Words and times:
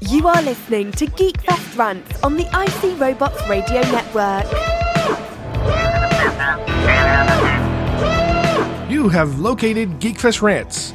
You 0.00 0.26
are 0.28 0.40
listening 0.42 0.92
to 0.92 1.06
Geekfest 1.06 1.76
Rants 1.76 2.22
on 2.22 2.36
the 2.36 2.44
IC 2.44 2.98
Robots 2.98 3.46
Radio 3.48 3.82
Network. 3.82 4.46
You 8.90 9.10
have 9.10 9.38
located 9.38 10.00
Geekfest 10.00 10.40
Rants, 10.40 10.94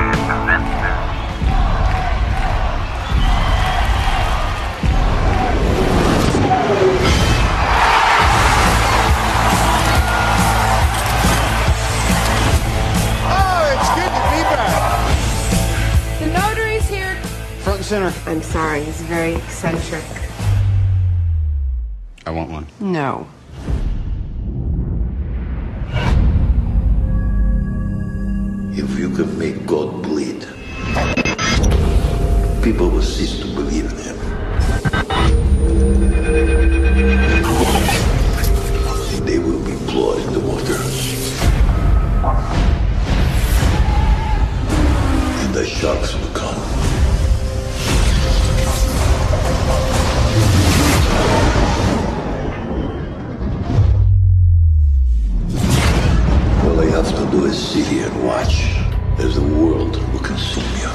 center. 17.91 18.13
I'm 18.25 18.41
sorry, 18.41 18.85
he's 18.85 19.01
very 19.01 19.35
eccentric. 19.35 20.05
I 22.25 22.31
want 22.31 22.49
one. 22.49 22.65
No. 22.79 23.27
If 28.71 28.97
you 28.97 29.09
can 29.09 29.37
make 29.37 29.65
God 29.65 30.01
bleed, 30.03 30.47
people 32.63 32.89
will 32.89 33.01
cease 33.01 33.41
to 33.41 33.47
believe 33.47 33.91
in 33.91 33.97
him. 33.97 34.17
They 39.25 39.39
will 39.39 39.61
be 39.65 39.75
blood 39.91 40.19
in 40.27 40.31
the 40.31 40.39
water. 40.39 40.77
And 45.41 45.53
the 45.53 45.65
sharks 45.65 46.15
will 46.15 46.33
come. 46.33 46.80
Do 57.31 57.45
is 57.45 57.57
sit 57.57 57.87
here 57.87 58.07
and 58.07 58.23
watch 58.25 58.75
as 59.17 59.35
the 59.35 59.41
world 59.41 59.95
will 60.11 60.19
consume 60.19 60.63
you. 60.81 60.89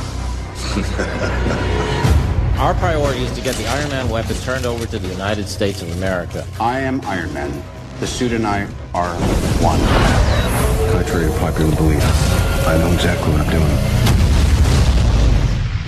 Our 2.61 2.75
priority 2.75 3.23
is 3.23 3.33
to 3.33 3.41
get 3.41 3.55
the 3.57 3.67
Iron 3.67 3.89
Man 3.89 4.09
weapon 4.11 4.37
turned 4.37 4.67
over 4.67 4.87
to 4.87 4.99
the 4.99 5.09
United 5.09 5.49
States 5.49 5.81
of 5.81 5.91
America. 5.97 6.47
I 6.61 6.81
am 6.81 7.01
Iron 7.05 7.33
Man. 7.33 7.63
The 8.01 8.07
suit 8.07 8.33
and 8.33 8.47
I 8.47 8.65
are 8.93 9.15
one. 9.63 9.81
Contrary 10.93 11.33
to 11.33 11.39
popular 11.39 11.75
belief, 11.75 12.03
I 12.67 12.77
know 12.79 12.93
exactly 12.93 13.33
what 13.33 13.41
I'm 13.41 13.51
doing. 13.51 13.77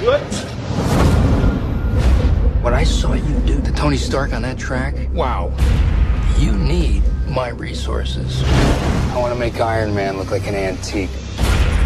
What? 0.07 0.35
What 2.65 2.73
I 2.73 2.85
saw 2.85 3.13
you 3.13 3.39
do 3.41 3.61
to 3.61 3.73
Tony 3.73 3.99
Stark 3.99 4.33
on 4.33 4.41
that 4.43 4.59
track, 4.59 4.95
Wow. 5.13 5.53
you 6.39 6.53
need 6.53 7.03
my 7.31 7.49
resources. 7.51 8.43
I 8.45 9.17
want 9.19 9.33
to 9.33 9.39
make 9.39 9.61
Iron 9.61 9.95
Man 9.95 10.17
look 10.17 10.31
like 10.31 10.47
an 10.47 10.55
antique. 10.55 11.11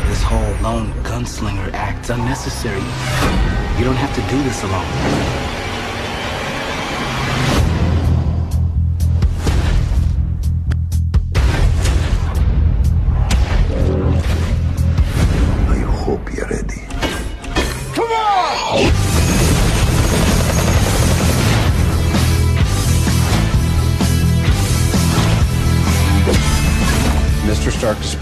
This 0.09 0.23
whole 0.23 0.39
lone 0.63 0.93
gunslinger 1.03 1.73
act's 1.73 2.11
unnecessary. 2.11 2.81
You 3.79 3.85
don't 3.85 3.97
have 3.97 4.15
to 4.15 4.21
do 4.31 4.43
this 4.43 4.63
alone. 4.63 5.42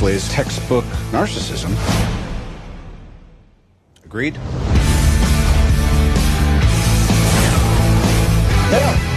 Stark 0.00 0.12
displays 0.14 0.32
textbook 0.32 0.84
narcissism. 1.12 1.76
Agreed? 4.02 4.34
Hi, 8.70 9.09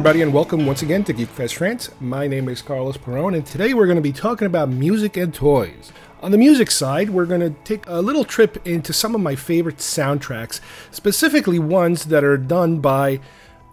everybody, 0.00 0.22
and 0.22 0.32
welcome 0.32 0.64
once 0.64 0.80
again 0.80 1.04
to 1.04 1.12
Geekfest 1.12 1.60
Rants. 1.60 1.90
My 2.00 2.26
name 2.26 2.48
is 2.48 2.62
Carlos 2.62 2.96
Perone, 2.96 3.34
and 3.34 3.44
today 3.44 3.74
we're 3.74 3.84
going 3.84 3.96
to 3.96 4.00
be 4.00 4.14
talking 4.14 4.46
about 4.46 4.70
music 4.70 5.18
and 5.18 5.34
toys. 5.34 5.92
On 6.22 6.30
the 6.30 6.38
music 6.38 6.70
side, 6.70 7.10
we're 7.10 7.26
going 7.26 7.42
to 7.42 7.50
take 7.64 7.86
a 7.86 8.00
little 8.00 8.24
trip 8.24 8.66
into 8.66 8.94
some 8.94 9.14
of 9.14 9.20
my 9.20 9.36
favorite 9.36 9.76
soundtracks, 9.76 10.60
specifically 10.90 11.58
ones 11.58 12.06
that 12.06 12.24
are 12.24 12.38
done 12.38 12.78
by 12.78 13.20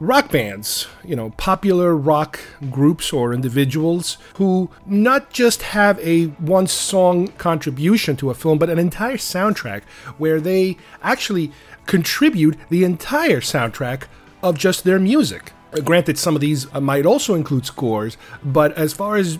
rock 0.01 0.29
bands, 0.29 0.89
you 1.01 1.16
know, 1.16 1.29
popular 1.37 1.95
rock 1.95 2.41
groups 2.69 3.13
or 3.13 3.33
individuals 3.33 4.17
who 4.33 4.69
not 4.85 5.29
just 5.29 5.61
have 5.61 5.97
a 5.99 6.25
one 6.25 6.67
song 6.67 7.29
contribution 7.37 8.17
to 8.17 8.31
a 8.31 8.33
film, 8.33 8.57
but 8.57 8.69
an 8.69 8.79
entire 8.79 9.16
soundtrack 9.16 9.83
where 10.17 10.41
they 10.41 10.75
actually 11.01 11.53
contribute 11.85 12.57
the 12.67 12.83
entire 12.83 13.39
soundtrack 13.39 14.07
of 14.43 14.57
just 14.57 14.83
their 14.83 14.99
music. 14.99 15.53
Uh, 15.73 15.81
Granted, 15.81 16.17
some 16.17 16.35
of 16.35 16.41
these 16.41 16.73
uh, 16.73 16.81
might 16.81 17.05
also 17.05 17.35
include 17.35 17.66
scores, 17.66 18.17
but 18.44 18.72
as 18.78 18.94
far 18.94 19.16
as 19.16 19.39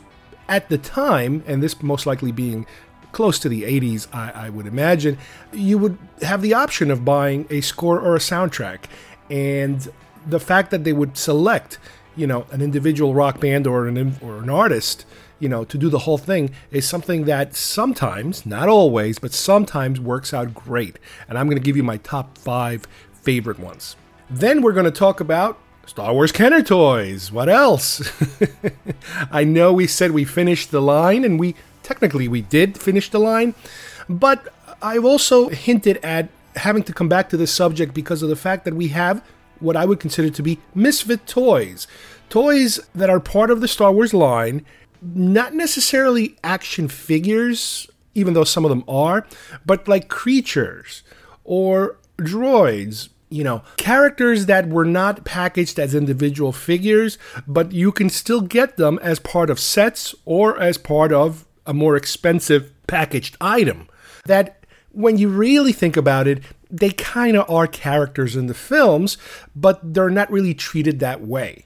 at 0.50 0.70
the 0.70 0.78
time, 0.78 1.44
and 1.48 1.62
this 1.62 1.82
most 1.82 2.06
likely 2.06 2.32
being 2.32 2.66
close 3.12 3.40
to 3.40 3.50
the 3.50 3.64
80s, 3.64 4.08
I, 4.14 4.48
I 4.48 4.50
would 4.50 4.68
imagine, 4.68 5.18
you 5.52 5.78
would 5.78 5.98
have 6.22 6.42
the 6.42 6.54
option 6.54 6.92
of 6.92 7.04
buying 7.04 7.48
a 7.50 7.62
score 7.62 8.00
or 8.00 8.16
a 8.16 8.20
soundtrack. 8.20 8.86
And 9.30 9.88
the 10.26 10.40
fact 10.40 10.72
that 10.72 10.84
they 10.84 10.94
would 10.94 11.18
select, 11.18 11.80
you 12.16 12.28
know, 12.28 12.46
an 12.52 12.62
individual 12.62 13.14
rock 13.14 13.40
band 13.40 13.66
or 13.66 13.88
an, 13.88 14.18
or 14.22 14.38
an 14.38 14.50
artist, 14.50 15.06
you 15.40 15.50
know, 15.50 15.64
to 15.66 15.78
do 15.78 15.90
the 15.90 16.00
whole 16.00 16.18
thing 16.18 16.52
is 16.72 16.88
something 16.88 17.26
that 17.26 17.56
sometimes, 17.56 18.46
not 18.46 18.68
always, 18.70 19.20
but 19.20 19.34
sometimes 19.34 20.00
works 20.00 20.34
out 20.34 20.54
great. 20.54 21.00
And 21.28 21.38
I'm 21.38 21.48
going 21.48 21.58
to 21.58 21.64
give 21.64 21.78
you 21.78 21.84
my 21.84 21.98
top 21.98 22.38
five 22.38 22.88
favorite 23.14 23.60
ones. 23.60 23.96
Then 24.30 24.62
we're 24.62 24.74
going 24.74 24.86
to 24.86 24.92
talk 24.92 25.20
about 25.20 25.58
Star 25.88 26.14
Wars 26.14 26.34
Kenner 26.34 26.62
toys. 26.62 27.32
What 27.32 27.48
else? 27.48 28.12
I 29.32 29.46
know 29.46 29.72
we 29.72 29.88
said 29.88 30.12
we 30.12 30.26
finished 30.26 30.70
the 30.70 30.82
line, 30.82 31.24
and 31.24 31.40
we 31.40 31.56
technically 31.82 32.28
we 32.28 32.42
did 32.42 32.78
finish 32.78 33.10
the 33.10 33.20
line, 33.20 33.56
but 34.10 34.54
I've 34.82 35.06
also 35.06 35.48
hinted 35.48 35.98
at 36.04 36.28
having 36.58 36.84
to 36.84 36.94
come 36.94 37.08
back 37.08 37.30
to 37.30 37.38
this 37.38 37.54
subject 37.54 37.94
because 37.94 38.22
of 38.22 38.28
the 38.28 38.36
fact 38.36 38.66
that 38.66 38.74
we 38.74 38.90
have 38.90 39.24
what 39.60 39.78
I 39.78 39.86
would 39.86 40.02
consider 40.02 40.30
to 40.30 40.44
be 40.44 40.60
misfit 40.76 41.26
toys. 41.26 41.88
Toys 42.30 42.82
that 42.94 43.10
are 43.10 43.22
part 43.22 43.50
of 43.50 43.62
the 43.62 43.68
Star 43.68 43.92
Wars 43.94 44.14
line, 44.14 44.66
not 45.02 45.54
necessarily 45.54 46.36
action 46.44 46.90
figures, 46.90 47.88
even 48.14 48.34
though 48.34 48.44
some 48.44 48.66
of 48.66 48.70
them 48.70 48.84
are, 48.90 49.26
but 49.66 49.88
like 49.88 50.10
creatures 50.10 51.04
or 51.46 51.98
droids, 52.20 53.08
you 53.30 53.44
know, 53.44 53.62
characters 53.78 54.46
that 54.46 54.70
were 54.70 54.86
not 54.86 55.26
packaged 55.26 55.80
as 55.80 55.94
individual 55.94 56.52
figures, 56.52 57.18
but 57.48 57.72
you 57.72 57.92
can 57.92 58.10
still 58.10 58.42
get 58.42 58.78
them 58.78 59.00
as 59.02 59.20
part 59.20 59.50
of 59.50 59.60
sets 59.60 60.16
or 60.26 60.60
as 60.60 60.78
part 60.78 61.12
of 61.12 61.46
a 61.66 61.74
more 61.74 61.96
expensive 61.96 62.72
packaged 62.88 63.36
item. 63.42 63.88
That, 64.26 64.66
when 64.92 65.18
you 65.18 65.30
really 65.30 65.74
think 65.74 65.98
about 65.98 66.28
it, 66.28 66.42
they 66.70 66.90
kind 66.92 67.38
of 67.38 67.50
are 67.50 67.68
characters 67.68 68.36
in 68.36 68.48
the 68.48 68.54
films, 68.54 69.18
but 69.56 69.94
they're 69.94 70.10
not 70.10 70.32
really 70.32 70.54
treated 70.54 71.00
that 71.00 71.22
way. 71.22 71.66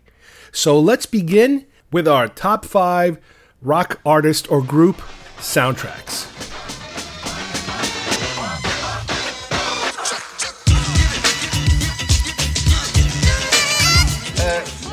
So 0.52 0.80
let's 0.80 1.06
begin 1.06 1.66
with 1.92 2.08
our 2.08 2.28
top 2.28 2.66
five 2.66 3.19
rock 3.62 4.00
artist 4.06 4.52
or 4.52 4.62
group 4.62 4.98
soundtracks. 5.38 6.50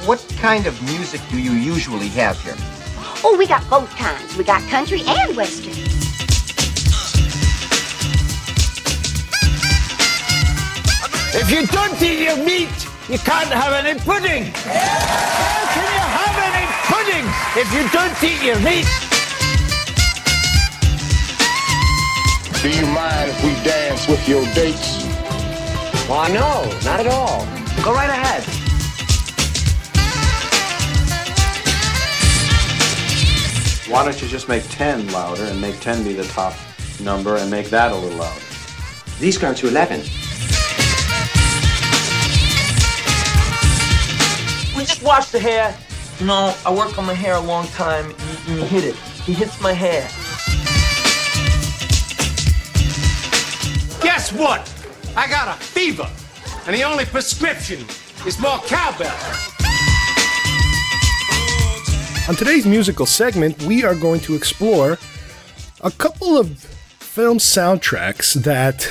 What 0.09 0.27
kind 0.39 0.65
of 0.65 0.83
music 0.85 1.21
do 1.29 1.39
you 1.39 1.53
usually 1.53 2.09
have 2.09 2.41
here? 2.41 2.55
Oh, 3.23 3.37
we 3.39 3.47
got 3.47 3.69
both 3.69 3.95
kinds. 3.95 4.39
We 4.39 4.43
got 4.43 4.63
country 4.71 5.03
and 5.07 5.37
western. 5.37 5.75
If 11.39 11.51
you 11.51 11.67
don't 11.67 12.01
eat 12.01 12.25
your 12.25 12.39
meat, 12.39 12.73
you 13.11 13.19
can't 13.19 13.53
have 13.53 13.75
any 13.85 14.01
pudding. 14.01 14.45
How 14.65 15.65
can 15.77 15.85
you 15.93 16.07
have 16.17 16.37
any 16.49 16.65
pudding 16.89 17.27
if 17.61 17.69
you 17.77 17.85
don't 17.93 18.17
eat 18.25 18.43
your 18.43 18.59
meat? 18.65 18.89
Do 22.63 22.71
you 22.71 22.87
mind 22.95 23.29
if 23.29 23.45
we 23.45 23.53
dance 23.63 24.09
with 24.09 24.27
your 24.27 24.43
dates? 24.55 25.05
Why, 26.09 26.29
no, 26.29 26.65
not 26.83 27.01
at 27.01 27.09
all. 27.09 27.45
Go 27.85 27.93
right 27.93 28.09
ahead. 28.09 28.68
Why 33.89 34.05
don't 34.05 34.21
you 34.21 34.29
just 34.29 34.51
make 34.51 34.69
10 34.69 35.13
louder 35.13 35.45
and 35.45 35.59
make 35.59 35.81
10 35.81 36.05
be 36.05 36.13
the 36.13 36.25
top 36.25 36.53
number 37.01 37.37
and 37.37 37.51
make 37.51 37.71
that 37.71 37.91
a 37.91 37.95
little 37.95 38.19
louder? 38.19 38.45
These 39.19 39.39
go 39.39 39.55
to 39.55 39.67
11. 39.67 40.01
We 44.77 44.85
just 44.85 45.03
wash 45.03 45.31
the 45.31 45.39
hair. 45.41 45.75
You 46.21 46.27
know, 46.27 46.55
I 46.67 46.75
work 46.75 46.99
on 46.99 47.07
my 47.07 47.15
hair 47.15 47.37
a 47.37 47.41
long 47.41 47.67
time, 47.69 48.05
and 48.05 48.49
you 48.49 48.63
hit 48.67 48.85
it. 48.85 48.95
He 49.25 49.33
hits 49.33 49.59
my 49.63 49.73
hair. 49.73 50.03
Guess 54.03 54.33
what? 54.35 54.71
I 55.17 55.27
got 55.29 55.49
a 55.49 55.59
fever, 55.65 56.11
and 56.67 56.77
the 56.77 56.83
only 56.83 57.07
prescription 57.07 57.87
is 58.27 58.39
more 58.39 58.59
cowbell. 58.67 59.58
On 62.29 62.37
today's 62.37 62.67
musical 62.67 63.07
segment, 63.07 63.63
we 63.63 63.85
are 63.85 63.95
going 63.95 64.21
to 64.21 64.35
explore 64.35 64.99
a 65.81 65.91
couple 65.91 66.37
of 66.37 66.59
film 66.59 67.39
soundtracks 67.39 68.35
that 68.35 68.87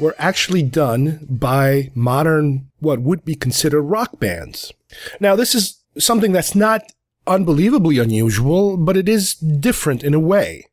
were 0.00 0.16
actually 0.18 0.64
done 0.64 1.24
by 1.30 1.92
modern, 1.94 2.68
what 2.80 3.00
would 3.00 3.24
be 3.24 3.36
considered 3.36 3.82
rock 3.82 4.18
bands. 4.18 4.72
Now, 5.20 5.36
this 5.36 5.54
is 5.54 5.84
something 5.98 6.32
that's 6.32 6.56
not 6.56 6.82
unbelievably 7.28 7.98
unusual, 7.98 8.76
but 8.76 8.96
it 8.96 9.08
is 9.08 9.34
different 9.34 10.02
in 10.02 10.12
a 10.12 10.18
way. 10.18 10.66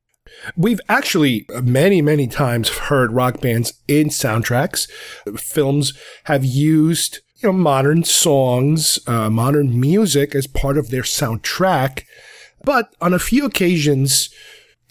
We've 0.55 0.81
actually 0.89 1.45
many, 1.61 2.01
many 2.01 2.25
times 2.25 2.69
heard 2.69 3.11
rock 3.11 3.41
bands 3.41 3.73
in 3.87 4.07
soundtracks. 4.07 4.89
Films 5.37 5.93
have 6.23 6.43
used 6.43 7.19
you 7.37 7.49
know, 7.49 7.53
modern 7.53 8.03
songs, 8.03 8.99
uh, 9.07 9.29
modern 9.29 9.79
music 9.79 10.33
as 10.33 10.47
part 10.47 10.77
of 10.77 10.89
their 10.89 11.03
soundtrack. 11.03 12.03
But 12.63 12.95
on 12.99 13.13
a 13.13 13.19
few 13.19 13.45
occasions, 13.45 14.29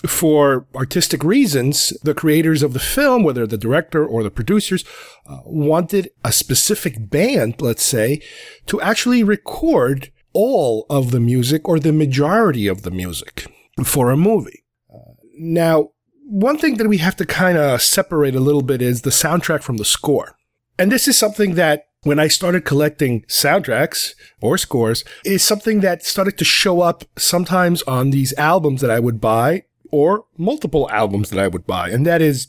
for 0.06 0.66
artistic 0.74 1.24
reasons, 1.24 1.92
the 2.02 2.14
creators 2.14 2.62
of 2.62 2.72
the 2.72 2.78
film, 2.78 3.22
whether 3.22 3.46
the 3.46 3.58
director 3.58 4.06
or 4.06 4.22
the 4.22 4.30
producers, 4.30 4.84
uh, 5.26 5.38
wanted 5.44 6.10
a 6.24 6.32
specific 6.32 7.10
band, 7.10 7.60
let's 7.60 7.82
say, 7.82 8.20
to 8.66 8.80
actually 8.80 9.24
record 9.24 10.12
all 10.32 10.86
of 10.90 11.10
the 11.10 11.20
music 11.20 11.68
or 11.68 11.80
the 11.80 11.92
majority 11.92 12.66
of 12.66 12.82
the 12.82 12.90
music 12.90 13.46
for 13.82 14.10
a 14.10 14.16
movie. 14.16 14.64
Uh, 14.92 15.14
now, 15.38 15.90
one 16.28 16.58
thing 16.58 16.76
that 16.76 16.88
we 16.88 16.98
have 16.98 17.16
to 17.16 17.24
kind 17.24 17.56
of 17.56 17.80
separate 17.80 18.34
a 18.34 18.40
little 18.40 18.62
bit 18.62 18.82
is 18.82 19.02
the 19.02 19.10
soundtrack 19.10 19.62
from 19.62 19.78
the 19.78 19.84
score. 19.84 20.36
And 20.78 20.92
this 20.92 21.08
is 21.08 21.16
something 21.16 21.54
that 21.54 21.86
when 22.06 22.20
I 22.20 22.28
started 22.28 22.64
collecting 22.64 23.22
soundtracks 23.22 24.14
or 24.40 24.56
scores 24.56 25.04
is 25.24 25.42
something 25.42 25.80
that 25.80 26.04
started 26.04 26.38
to 26.38 26.44
show 26.44 26.80
up 26.80 27.04
sometimes 27.18 27.82
on 27.82 28.10
these 28.10 28.32
albums 28.38 28.80
that 28.80 28.92
I 28.92 29.00
would 29.00 29.20
buy 29.20 29.64
or 29.90 30.24
multiple 30.38 30.88
albums 30.90 31.30
that 31.30 31.40
I 31.40 31.48
would 31.48 31.66
buy. 31.66 31.90
And 31.90 32.06
that 32.06 32.22
is 32.22 32.48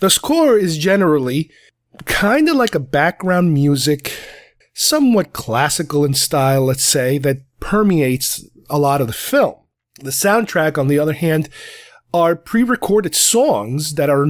the 0.00 0.10
score 0.10 0.58
is 0.58 0.76
generally 0.76 1.52
kind 2.06 2.48
of 2.48 2.56
like 2.56 2.74
a 2.74 2.80
background 2.80 3.54
music, 3.54 4.12
somewhat 4.72 5.32
classical 5.32 6.04
in 6.04 6.14
style, 6.14 6.64
let's 6.64 6.84
say, 6.84 7.18
that 7.18 7.42
permeates 7.60 8.44
a 8.68 8.78
lot 8.78 9.00
of 9.00 9.06
the 9.06 9.12
film. 9.12 9.54
The 10.00 10.10
soundtrack, 10.10 10.76
on 10.76 10.88
the 10.88 10.98
other 10.98 11.12
hand, 11.12 11.48
are 12.12 12.34
pre-recorded 12.34 13.14
songs 13.14 13.94
that 13.94 14.10
are 14.10 14.26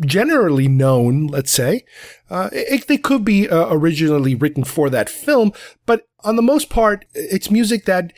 generally 0.00 0.68
known, 0.68 1.26
let's 1.26 1.50
say. 1.50 1.84
Uh, 2.32 2.48
it, 2.50 2.86
they 2.86 2.96
could 2.96 3.26
be 3.26 3.46
uh, 3.46 3.66
originally 3.68 4.34
written 4.34 4.64
for 4.64 4.88
that 4.88 5.10
film, 5.10 5.52
but 5.84 6.08
on 6.24 6.36
the 6.36 6.40
most 6.40 6.70
part, 6.70 7.04
it's 7.12 7.50
music 7.50 7.84
that 7.84 8.14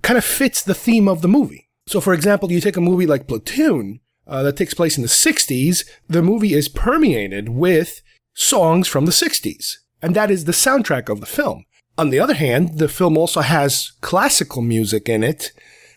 kind 0.00 0.16
of 0.16 0.24
fits 0.24 0.62
the 0.62 0.72
theme 0.72 1.06
of 1.06 1.20
the 1.20 1.28
movie. 1.28 1.68
So, 1.86 2.00
for 2.00 2.14
example, 2.14 2.50
you 2.50 2.58
take 2.58 2.78
a 2.78 2.80
movie 2.80 3.06
like 3.06 3.28
Platoon 3.28 4.00
uh, 4.26 4.42
that 4.44 4.56
takes 4.56 4.72
place 4.72 4.96
in 4.96 5.02
the 5.02 5.08
60s, 5.08 5.84
the 6.08 6.22
movie 6.22 6.54
is 6.54 6.70
permeated 6.70 7.50
with 7.50 8.00
songs 8.32 8.88
from 8.88 9.04
the 9.04 9.12
60s, 9.12 9.74
and 10.00 10.16
that 10.16 10.30
is 10.30 10.46
the 10.46 10.52
soundtrack 10.52 11.10
of 11.10 11.20
the 11.20 11.26
film. 11.26 11.66
On 11.98 12.08
the 12.08 12.18
other 12.18 12.32
hand, 12.32 12.78
the 12.78 12.88
film 12.88 13.18
also 13.18 13.42
has 13.42 13.92
classical 14.00 14.62
music 14.62 15.06
in 15.06 15.22
it, 15.22 15.52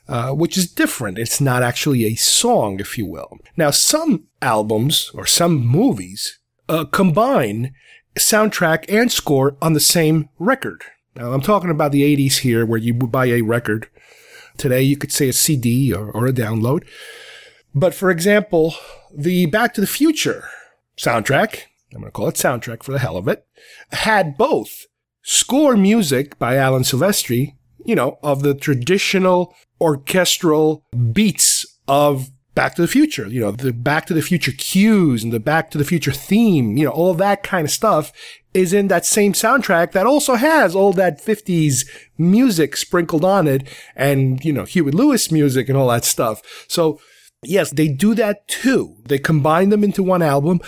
uh, 0.10 0.32
which 0.32 0.58
is 0.58 0.70
different. 0.70 1.18
It's 1.18 1.40
not 1.40 1.64
actually 1.64 2.04
a 2.04 2.16
song, 2.16 2.82
if 2.82 2.98
you 2.98 3.06
will. 3.06 3.38
Now, 3.56 3.72
some 3.72 4.26
albums 4.42 5.12
or 5.14 5.26
some 5.26 5.66
movies 5.66 6.40
uh, 6.70 6.86
combine 6.86 7.74
soundtrack 8.18 8.86
and 8.90 9.12
score 9.12 9.56
on 9.62 9.74
the 9.74 9.80
same 9.80 10.30
record. 10.40 10.84
Now, 11.16 11.32
I'm 11.32 11.42
talking 11.42 11.70
about 11.70 11.92
the 11.92 12.04
80s 12.04 12.40
here, 12.40 12.66
where 12.66 12.80
you 12.80 12.94
would 12.94 13.12
buy 13.12 13.26
a 13.28 13.42
record. 13.42 13.90
Today, 14.58 14.82
you 14.82 14.98
could 14.98 15.12
say 15.12 15.30
a 15.30 15.34
CD 15.34 15.94
or, 15.94 16.12
or 16.12 16.28
a 16.28 16.34
download. 16.34 16.88
But 17.74 17.94
for 17.94 18.10
example, 18.10 18.76
the 19.16 19.46
Back 19.48 19.74
to 19.76 19.82
the 19.82 19.88
Future 19.88 20.48
soundtrack, 20.98 21.64
I'm 21.94 22.02
going 22.02 22.06
to 22.06 22.12
call 22.12 22.28
it 22.28 22.36
soundtrack 22.36 22.84
for 22.84 22.92
the 22.92 23.00
hell 23.00 23.18
of 23.18 23.28
it, 23.28 23.46
had 23.92 24.38
both 24.38 24.86
score 25.22 25.78
music 25.78 26.38
by 26.40 26.56
Alan 26.56 26.84
Silvestri, 26.84 27.56
you 27.86 27.96
know, 27.96 28.18
of 28.24 28.42
the 28.42 28.54
traditional 28.54 29.56
orchestral 29.80 30.84
beats 31.14 31.66
of 31.88 32.32
Back 32.58 32.74
to 32.74 32.82
the 32.82 32.88
Future, 32.88 33.28
you 33.28 33.40
know, 33.40 33.52
the 33.52 33.72
Back 33.72 34.08
to 34.08 34.16
the 34.16 34.22
Future 34.24 34.52
cues 34.52 35.24
and 35.24 35.32
the 35.32 35.40
Back 35.40 35.70
to 35.70 35.78
the 35.78 35.86
Future 35.86 36.12
theme, 36.12 36.76
you 36.76 36.86
know, 36.86 36.92
all 36.92 37.14
that 37.14 37.44
kind 37.44 37.66
of 37.66 37.72
stuff 37.72 38.12
is 38.52 38.74
in 38.74 38.88
that 38.88 39.06
same 39.06 39.34
soundtrack 39.34 39.92
that 39.92 40.08
also 40.08 40.34
has 40.34 40.74
all 40.74 40.92
that 40.94 41.24
50s 41.24 41.88
music 42.18 42.76
sprinkled 42.76 43.24
on 43.24 43.48
it 43.48 43.68
and, 43.96 44.44
you 44.44 44.52
know, 44.52 44.64
Huey 44.64 44.90
Lewis 44.90 45.32
music 45.32 45.70
and 45.70 45.78
all 45.78 45.90
that 45.90 46.04
stuff. 46.04 46.66
So, 46.68 47.00
yes, 47.44 47.70
they 47.70 47.88
do 47.88 48.16
that 48.16 48.48
too. 48.48 48.96
They 49.06 49.20
combine 49.20 49.70
them 49.70 49.84
into 49.84 50.02
one 50.02 50.24
album. 50.24 50.60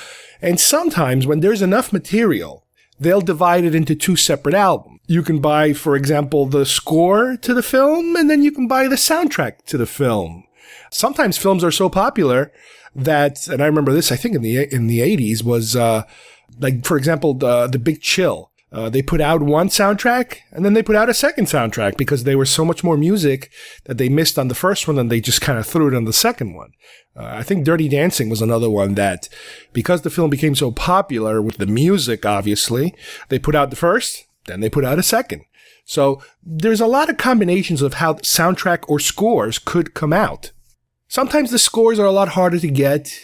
And 0.43 0.59
sometimes 0.59 1.25
when 1.25 1.39
there's 1.39 1.63
enough 1.63 1.91
material, 1.91 2.67
they'll 2.99 3.19
divide 3.19 3.63
it 3.63 3.73
into 3.73 3.95
two 3.95 4.15
separate 4.15 4.53
albums. 4.53 4.99
You 5.07 5.23
can 5.23 5.39
buy, 5.39 5.73
for 5.73 5.95
example, 5.95 6.45
the 6.45 6.67
score 6.67 7.35
to 7.37 7.53
the 7.55 7.63
film, 7.63 8.15
and 8.15 8.29
then 8.29 8.43
you 8.43 8.51
can 8.51 8.67
buy 8.67 8.87
the 8.87 8.95
soundtrack 8.95 9.65
to 9.65 9.77
the 9.79 9.87
film. 9.87 10.43
Sometimes 10.91 11.37
films 11.37 11.63
are 11.63 11.71
so 11.71 11.89
popular 11.89 12.51
that, 12.95 13.47
and 13.47 13.61
I 13.61 13.65
remember 13.65 13.93
this, 13.93 14.11
I 14.11 14.15
think 14.15 14.35
in 14.35 14.41
the 14.41 14.73
in 14.73 14.87
the 14.87 15.01
eighties 15.01 15.43
was 15.43 15.75
uh, 15.75 16.03
like, 16.59 16.85
for 16.85 16.97
example, 16.97 17.33
the 17.33 17.67
the 17.67 17.79
Big 17.79 18.01
Chill. 18.01 18.51
Uh, 18.71 18.87
they 18.87 19.01
put 19.01 19.19
out 19.19 19.41
one 19.41 19.67
soundtrack 19.67 20.37
and 20.51 20.63
then 20.63 20.73
they 20.73 20.83
put 20.83 20.95
out 20.95 21.09
a 21.09 21.13
second 21.13 21.45
soundtrack 21.45 21.97
because 21.97 22.23
they 22.23 22.35
were 22.35 22.45
so 22.45 22.63
much 22.63 22.83
more 22.83 22.95
music 22.95 23.49
that 23.85 23.97
they 23.97 24.09
missed 24.09 24.37
on 24.37 24.47
the 24.47 24.53
first 24.53 24.87
one 24.87 24.99
and 24.99 25.09
they 25.09 25.19
just 25.19 25.41
kind 25.41 25.57
of 25.57 25.65
threw 25.65 25.87
it 25.87 25.95
on 25.95 26.05
the 26.05 26.13
second 26.13 26.53
one. 26.53 26.71
Uh, 27.15 27.23
I 27.23 27.41
think 27.41 27.65
Dirty 27.65 27.89
Dancing 27.89 28.29
was 28.29 28.43
another 28.43 28.69
one 28.69 28.93
that, 28.93 29.27
because 29.73 30.03
the 30.03 30.11
film 30.11 30.29
became 30.29 30.53
so 30.53 30.69
popular 30.69 31.41
with 31.41 31.57
the 31.57 31.65
music, 31.65 32.27
obviously, 32.27 32.93
they 33.29 33.39
put 33.39 33.55
out 33.55 33.71
the 33.71 33.75
first, 33.75 34.27
then 34.45 34.59
they 34.59 34.69
put 34.69 34.85
out 34.85 34.99
a 34.99 35.03
second. 35.03 35.45
So 35.83 36.21
there's 36.43 36.79
a 36.79 36.85
lot 36.85 37.09
of 37.09 37.17
combinations 37.17 37.81
of 37.81 37.95
how 37.95 38.13
soundtrack 38.15 38.83
or 38.87 38.99
scores 38.99 39.57
could 39.57 39.95
come 39.95 40.13
out. 40.13 40.51
Sometimes 41.09 41.49
the 41.49 41.59
scores 41.59 41.97
are 41.99 42.05
a 42.05 42.11
lot 42.11 42.29
harder 42.29 42.59
to 42.59 42.69
get. 42.69 43.19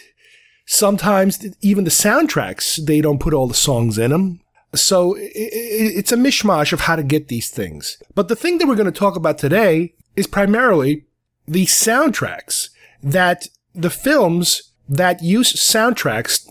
Sometimes 0.66 1.46
even 1.62 1.84
the 1.84 1.90
soundtracks, 1.90 2.84
they 2.84 3.00
don't 3.00 3.20
put 3.20 3.32
all 3.32 3.46
the 3.46 3.54
songs 3.54 3.96
in 3.96 4.10
them. 4.10 4.40
So 4.74 5.14
it's 5.18 6.10
a 6.10 6.16
mishmash 6.16 6.72
of 6.72 6.80
how 6.80 6.96
to 6.96 7.04
get 7.04 7.28
these 7.28 7.48
things. 7.48 7.96
But 8.14 8.26
the 8.26 8.36
thing 8.36 8.58
that 8.58 8.66
we're 8.66 8.74
going 8.74 8.92
to 8.92 8.98
talk 8.98 9.14
about 9.14 9.38
today 9.38 9.94
is 10.16 10.26
primarily 10.26 11.06
the 11.46 11.66
soundtracks 11.66 12.70
that 13.02 13.46
the 13.72 13.88
films 13.88 14.72
that 14.88 15.22
use 15.22 15.52
soundtracks 15.54 16.44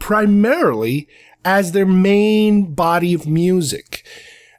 primarily 0.00 1.08
as 1.44 1.70
their 1.70 1.86
main 1.86 2.74
body 2.74 3.14
of 3.14 3.28
music. 3.28 4.04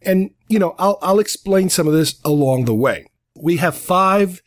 And, 0.02 0.32
you 0.48 0.60
know, 0.60 0.76
I'll, 0.80 0.98
I'll 1.02 1.20
explain 1.20 1.70
some 1.70 1.88
of 1.88 1.94
this 1.94 2.20
along 2.24 2.66
the 2.66 2.74
way. 2.74 3.08
We 3.36 3.58
have 3.58 3.76
five 3.76 4.42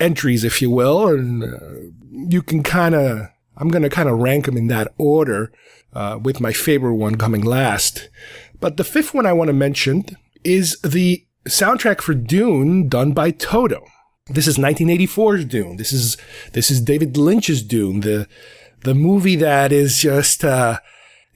entries, 0.00 0.44
if 0.44 0.60
you 0.60 0.70
will, 0.70 1.08
and 1.08 1.44
uh, 1.44 2.28
you 2.30 2.42
can 2.42 2.62
kind 2.62 2.94
of, 2.94 3.28
I'm 3.56 3.68
going 3.68 3.82
to 3.82 3.90
kind 3.90 4.08
of 4.08 4.18
rank 4.18 4.46
them 4.46 4.56
in 4.56 4.66
that 4.68 4.92
order, 4.98 5.52
uh, 5.92 6.18
with 6.22 6.40
my 6.40 6.52
favorite 6.52 6.94
one 6.94 7.16
coming 7.16 7.42
last. 7.42 8.08
But 8.60 8.76
the 8.76 8.84
fifth 8.84 9.14
one 9.14 9.26
I 9.26 9.32
want 9.32 9.48
to 9.48 9.54
mention 9.54 10.04
is 10.44 10.78
the 10.82 11.26
soundtrack 11.48 12.00
for 12.00 12.14
Dune 12.14 12.88
done 12.88 13.12
by 13.12 13.30
Toto. 13.30 13.84
This 14.28 14.46
is 14.46 14.58
1984's 14.58 15.44
Dune. 15.44 15.76
This 15.76 15.92
is 15.92 16.16
this 16.52 16.70
is 16.70 16.80
David 16.80 17.16
Lynch's 17.16 17.62
Dune, 17.62 18.00
the 18.00 18.26
the 18.82 18.94
movie 18.94 19.36
that 19.36 19.72
is 19.72 20.00
just 20.00 20.44
uh, 20.44 20.80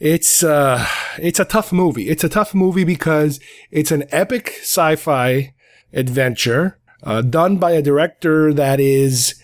it's 0.00 0.42
uh, 0.42 0.84
it's 1.18 1.38
a 1.38 1.44
tough 1.44 1.72
movie. 1.72 2.08
It's 2.08 2.24
a 2.24 2.28
tough 2.28 2.52
movie 2.52 2.84
because 2.84 3.38
it's 3.70 3.92
an 3.92 4.04
epic 4.10 4.56
sci-fi 4.62 5.54
adventure 5.92 6.79
uh, 7.02 7.23
done 7.23 7.57
by 7.57 7.73
a 7.73 7.83
director 7.83 8.52
that 8.52 8.80
is 8.80 9.40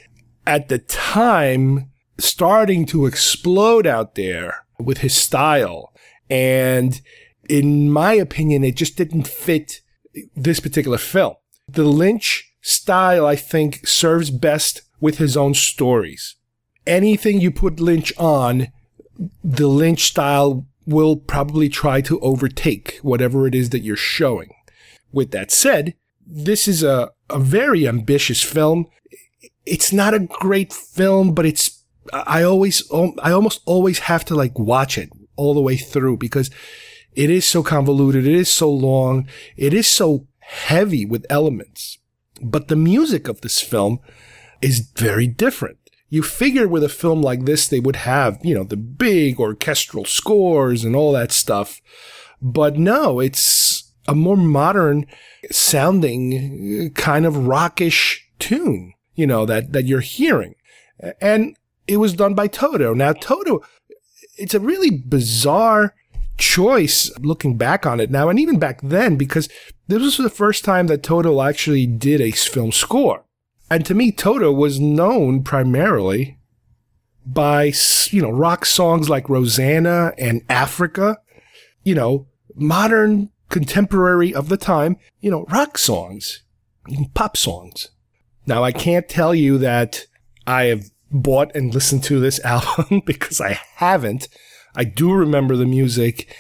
at 0.47 0.69
the 0.69 0.79
time 0.79 1.91
starting 2.19 2.87
to 2.87 3.07
explode 3.07 3.87
out 3.87 4.15
there 4.15 4.65
with 4.79 4.99
his 4.99 5.15
style. 5.15 5.93
And 6.31 7.01
in 7.49 7.91
my 7.91 8.15
opinion, 8.15 8.65
it 8.65 8.77
just 8.77 8.97
didn't 8.97 9.27
fit 9.27 9.81
this 10.35 10.61
particular 10.61 10.99
film. 10.99 11.35
The 11.69 11.85
Lynch 11.85 12.53
style, 12.61 13.27
I 13.27 13.37
think, 13.37 13.87
serves 13.87 14.31
best 14.31 14.83
with 15.01 15.19
his 15.19 15.37
own 15.37 15.55
stories. 15.55 16.37
Anything 16.87 17.41
you 17.41 17.51
put 17.51 17.81
Lynch 17.81 18.13
on, 18.17 18.69
the 19.43 19.67
Lynch 19.67 20.05
style 20.05 20.67
will 20.87 21.17
probably 21.17 21.69
try 21.69 22.01
to 22.01 22.21
overtake 22.21 22.99
whatever 23.03 23.47
it 23.47 23.55
is 23.55 23.71
that 23.71 23.81
you're 23.81 23.97
showing. 23.97 24.51
With 25.13 25.33
that 25.33 25.51
said, 25.51 25.95
this 26.25 26.69
is 26.69 26.83
a, 26.83 27.11
a 27.31 27.39
very 27.39 27.87
ambitious 27.87 28.43
film. 28.43 28.87
It's 29.65 29.93
not 29.93 30.15
a 30.15 30.21
great 30.21 30.73
film, 30.73 31.35
but 31.35 31.47
it's, 31.47 31.83
I 32.13 32.43
always, 32.43 32.89
I 32.93 33.33
almost 33.33 33.63
always 33.65 34.01
have 34.01 34.25
to 34.27 34.35
like 34.35 34.59
watch 34.59 34.97
it 34.97 35.11
all 35.37 35.55
the 35.55 35.61
way 35.61 35.77
through 35.77 36.19
because 36.19 36.51
it 37.13 37.31
is 37.31 37.45
so 37.45 37.63
convoluted. 37.63 38.27
It 38.27 38.35
is 38.35 38.49
so 38.49 38.71
long. 38.71 39.29
It 39.57 39.75
is 39.75 39.87
so 39.87 40.27
heavy 40.39 41.05
with 41.05 41.27
elements. 41.29 41.99
But 42.41 42.69
the 42.69 42.77
music 42.77 43.29
of 43.29 43.41
this 43.41 43.61
film 43.61 44.01
is 44.61 44.91
very 44.97 45.27
different. 45.27 45.79
You 46.09 46.23
figure 46.23 46.69
with 46.69 46.85
a 46.85 46.89
film 46.89 47.21
like 47.21 47.45
this, 47.45 47.67
they 47.67 47.81
would 47.81 47.97
have, 47.97 48.39
you 48.45 48.55
know, 48.55 48.63
the 48.63 48.77
big 48.77 49.41
orchestral 49.41 50.05
scores 50.05 50.85
and 50.85 50.95
all 50.95 51.13
that 51.13 51.33
stuff. 51.33 51.81
But 52.41 52.77
no, 52.77 53.19
it's 53.19 53.86
a 54.09 54.15
more 54.15 54.37
modern 54.37 55.07
sounding 55.51 56.91
kind 56.95 57.27
of 57.27 57.47
rockish 57.47 58.27
tune, 58.39 58.93
you 59.15 59.27
know, 59.27 59.47
that, 59.47 59.73
that 59.73 59.85
you're 59.85 60.01
hearing. 60.01 60.55
And 61.21 61.57
it 61.87 61.99
was 61.99 62.15
done 62.15 62.35
by 62.35 62.49
Toto. 62.49 62.95
Now, 62.95 63.13
Toto, 63.13 63.63
it's 64.37 64.55
a 64.55 64.61
really 64.61 64.91
bizarre 64.91 65.95
choice 66.39 67.11
looking 67.21 67.57
back 67.57 67.87
on 67.87 68.01
it 68.01 68.11
now, 68.11 68.29
and 68.29 68.39
even 68.39 68.59
back 68.59 68.81
then, 68.83 69.17
because 69.17 69.49
this 69.89 70.03
was 70.03 70.17
the 70.19 70.31
first 70.31 70.65
time 70.65 70.87
that 70.89 71.03
Toto 71.03 71.41
actually 71.41 71.87
did 71.87 72.21
a 72.21 72.31
film 72.31 72.73
score. 72.73 73.25
And 73.71 73.85
to 73.87 73.95
me, 73.95 74.13
Toto 74.13 74.53
was 74.53 74.79
known 74.79 75.43
primarily 75.43 76.39
by, 77.25 77.73
you 78.11 78.23
know, 78.23 78.31
rock 78.31 78.65
songs 78.65 79.09
like 79.09 79.29
Rosanna 79.29 80.13
and 80.19 80.43
Africa, 80.49 81.19
you 81.83 81.95
know, 81.95 82.29
modern, 82.55 83.31
contemporary 83.49 84.35
of 84.35 84.49
the 84.49 84.57
time, 84.57 84.97
you 85.21 85.31
know, 85.31 85.45
rock 85.49 85.79
songs, 85.79 86.43
even 86.89 87.07
pop 87.15 87.37
songs. 87.37 87.91
Now, 88.47 88.63
I 88.63 88.73
can't 88.73 89.09
tell 89.09 89.35
you 89.35 89.59
that 89.59 90.07
I 90.47 90.65
have 90.65 90.91
bought 91.11 91.55
and 91.55 91.75
listened 91.75 92.05
to 92.05 92.21
this 92.21 92.41
album 92.45 93.03
because 93.07 93.41
I 93.41 93.61
haven't. 93.77 94.29
I 94.75 94.85
do 94.85 95.13
remember 95.13 95.57
the 95.57 95.67
music, 95.67 96.35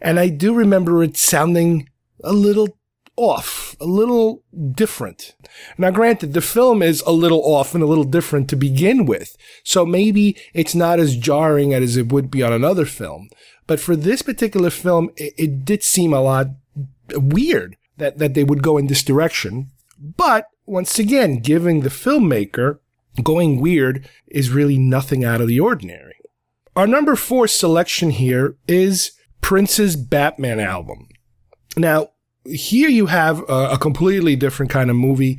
and 0.00 0.18
I 0.18 0.28
do 0.28 0.54
remember 0.54 1.02
it 1.02 1.16
sounding 1.16 1.88
a 2.22 2.32
little 2.32 2.76
off, 3.16 3.76
a 3.80 3.84
little 3.84 4.42
different. 4.72 5.34
Now, 5.76 5.90
granted, 5.90 6.32
the 6.32 6.40
film 6.40 6.82
is 6.82 7.02
a 7.02 7.12
little 7.12 7.42
off 7.44 7.74
and 7.74 7.82
a 7.82 7.86
little 7.86 8.04
different 8.04 8.48
to 8.48 8.56
begin 8.56 9.04
with, 9.04 9.36
so 9.62 9.84
maybe 9.84 10.36
it's 10.54 10.74
not 10.74 10.98
as 10.98 11.16
jarring 11.16 11.74
as 11.74 11.96
it 11.96 12.10
would 12.10 12.30
be 12.30 12.42
on 12.42 12.52
another 12.52 12.86
film. 12.86 13.28
But 13.70 13.78
for 13.78 13.94
this 13.94 14.20
particular 14.20 14.68
film, 14.68 15.10
it, 15.16 15.32
it 15.38 15.64
did 15.64 15.84
seem 15.84 16.12
a 16.12 16.20
lot 16.20 16.48
weird 17.14 17.76
that, 17.98 18.18
that 18.18 18.34
they 18.34 18.42
would 18.42 18.64
go 18.64 18.76
in 18.76 18.88
this 18.88 19.04
direction. 19.04 19.70
But 19.96 20.46
once 20.66 20.98
again, 20.98 21.36
giving 21.36 21.82
the 21.82 21.88
filmmaker 21.88 22.80
going 23.22 23.60
weird 23.60 24.08
is 24.26 24.50
really 24.50 24.76
nothing 24.76 25.24
out 25.24 25.40
of 25.40 25.46
the 25.46 25.60
ordinary. 25.60 26.16
Our 26.74 26.88
number 26.88 27.14
four 27.14 27.46
selection 27.46 28.10
here 28.10 28.56
is 28.66 29.12
Prince's 29.40 29.94
Batman 29.94 30.58
album. 30.58 31.06
Now, 31.76 32.08
here 32.44 32.88
you 32.88 33.06
have 33.06 33.48
a, 33.48 33.74
a, 33.74 33.78
completely 33.78 34.34
different 34.34 34.72
kind 34.72 34.90
of 34.90 34.96
movie. 34.96 35.38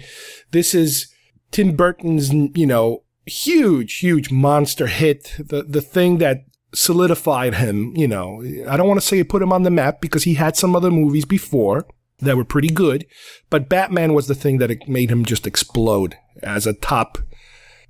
This 0.52 0.74
is 0.74 1.14
Tim 1.52 1.76
Burton's, 1.76 2.32
you 2.32 2.66
know, 2.66 3.04
huge, 3.26 3.96
huge 3.98 4.32
monster 4.32 4.88
hit. 4.88 5.36
The, 5.38 5.64
the 5.64 5.82
thing 5.82 6.20
that 6.20 6.46
solidified 6.74 7.56
him, 7.56 7.94
you 7.96 8.08
know, 8.08 8.44
I 8.68 8.78
don't 8.78 8.88
want 8.88 9.00
to 9.00 9.06
say 9.06 9.20
it 9.20 9.30
put 9.30 9.42
him 9.42 9.54
on 9.54 9.64
the 9.64 9.70
map 9.70 10.02
because 10.02 10.24
he 10.24 10.36
had 10.36 10.56
some 10.56 10.76
other 10.76 10.92
movies 10.92 11.26
before 11.26 11.86
that 12.20 12.38
were 12.38 12.46
pretty 12.46 12.70
good, 12.70 13.06
but 13.50 13.70
Batman 13.70 14.14
was 14.14 14.28
the 14.28 14.36
thing 14.36 14.60
that 14.60 14.88
made 14.88 15.12
him 15.12 15.26
just 15.26 15.48
explode 15.48 16.16
as 16.44 16.66
a 16.66 16.74
top 16.74 17.18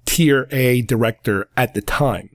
tier 0.05 0.47
A 0.51 0.81
director 0.81 1.49
at 1.55 1.73
the 1.73 1.81
time. 1.81 2.29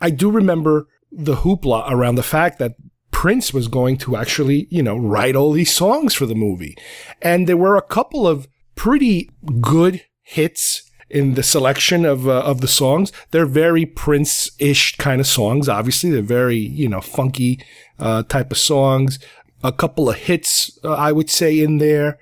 I 0.00 0.10
do 0.10 0.30
remember 0.30 0.88
the 1.10 1.36
hoopla 1.36 1.90
around 1.90 2.14
the 2.14 2.22
fact 2.22 2.58
that 2.58 2.76
Prince 3.10 3.52
was 3.52 3.68
going 3.68 3.98
to 3.98 4.16
actually, 4.16 4.66
you 4.70 4.82
know, 4.82 4.96
write 4.96 5.36
all 5.36 5.52
these 5.52 5.72
songs 5.72 6.14
for 6.14 6.26
the 6.26 6.34
movie. 6.34 6.76
And 7.20 7.46
there 7.46 7.56
were 7.56 7.76
a 7.76 7.82
couple 7.82 8.26
of 8.26 8.48
pretty 8.74 9.30
good 9.60 10.02
hits 10.22 10.90
in 11.12 11.34
the 11.34 11.42
selection 11.42 12.04
of 12.04 12.26
uh, 12.26 12.40
of 12.40 12.60
the 12.60 12.68
songs. 12.68 13.12
They're 13.30 13.46
very 13.46 13.86
Prince-ish 13.86 14.96
kind 14.96 15.20
of 15.20 15.26
songs. 15.26 15.68
Obviously, 15.68 16.10
they're 16.10 16.22
very, 16.22 16.56
you 16.56 16.88
know, 16.88 17.00
funky 17.00 17.60
uh, 17.98 18.24
type 18.24 18.50
of 18.50 18.58
songs. 18.58 19.18
A 19.62 19.72
couple 19.72 20.10
of 20.10 20.16
hits, 20.16 20.78
uh, 20.82 20.92
I 20.92 21.12
would 21.12 21.30
say, 21.30 21.60
in 21.60 21.78
there. 21.78 22.18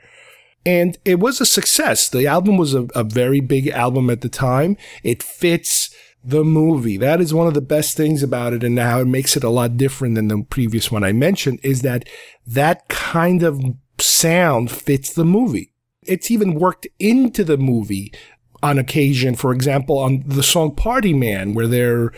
And 0.67 0.99
it 1.07 1.19
was 1.21 1.41
a 1.41 1.47
success. 1.47 2.09
The 2.09 2.27
album 2.27 2.59
was 2.59 2.75
a, 2.75 2.87
a 2.95 3.03
very 3.03 3.41
big 3.41 3.69
album 3.69 4.11
at 4.11 4.21
the 4.21 4.29
time. 4.29 4.77
It 5.03 5.23
fits 5.23 5.95
the 6.23 6.45
movie. 6.45 6.99
That 6.99 7.21
is 7.21 7.33
one 7.33 7.47
of 7.47 7.55
the 7.55 7.63
best 7.63 7.97
things 7.97 8.23
about 8.23 8.53
it. 8.53 8.63
And 8.63 8.75
now 8.75 9.01
it 9.01 9.07
makes 9.07 9.37
it 9.37 9.45
a 9.45 9.49
lot 9.49 9.79
different 9.79 10.17
than 10.17 10.29
the 10.29 10.45
previous 10.51 10.93
one 10.93 11.03
I 11.03 11.13
mentioned 11.13 11.61
is 11.63 11.81
that 11.81 12.07
that 12.47 12.89
kind 12.89 13.43
of 13.43 13.63
sound 13.99 14.71
fits 14.71 15.15
the 15.15 15.25
movie. 15.25 15.73
It's 16.03 16.31
even 16.31 16.55
worked 16.55 16.87
into 16.99 17.43
the 17.43 17.57
movie 17.57 18.13
on 18.63 18.79
occasion. 18.79 19.35
For 19.35 19.53
example, 19.53 19.99
on 19.99 20.23
the 20.27 20.43
song 20.43 20.75
Party 20.75 21.15
Man, 21.15 21.55
where 21.55 21.67
they're, 21.67 22.13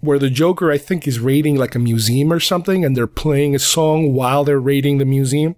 where 0.00 0.18
the 0.18 0.30
Joker, 0.30 0.70
I 0.70 0.78
think, 0.78 1.06
is 1.06 1.20
raiding 1.20 1.56
like 1.56 1.74
a 1.74 1.78
museum 1.78 2.32
or 2.32 2.40
something, 2.40 2.84
and 2.84 2.96
they're 2.96 3.06
playing 3.06 3.54
a 3.54 3.58
song 3.58 4.14
while 4.14 4.44
they're 4.44 4.60
raiding 4.60 4.98
the 4.98 5.04
museum. 5.04 5.56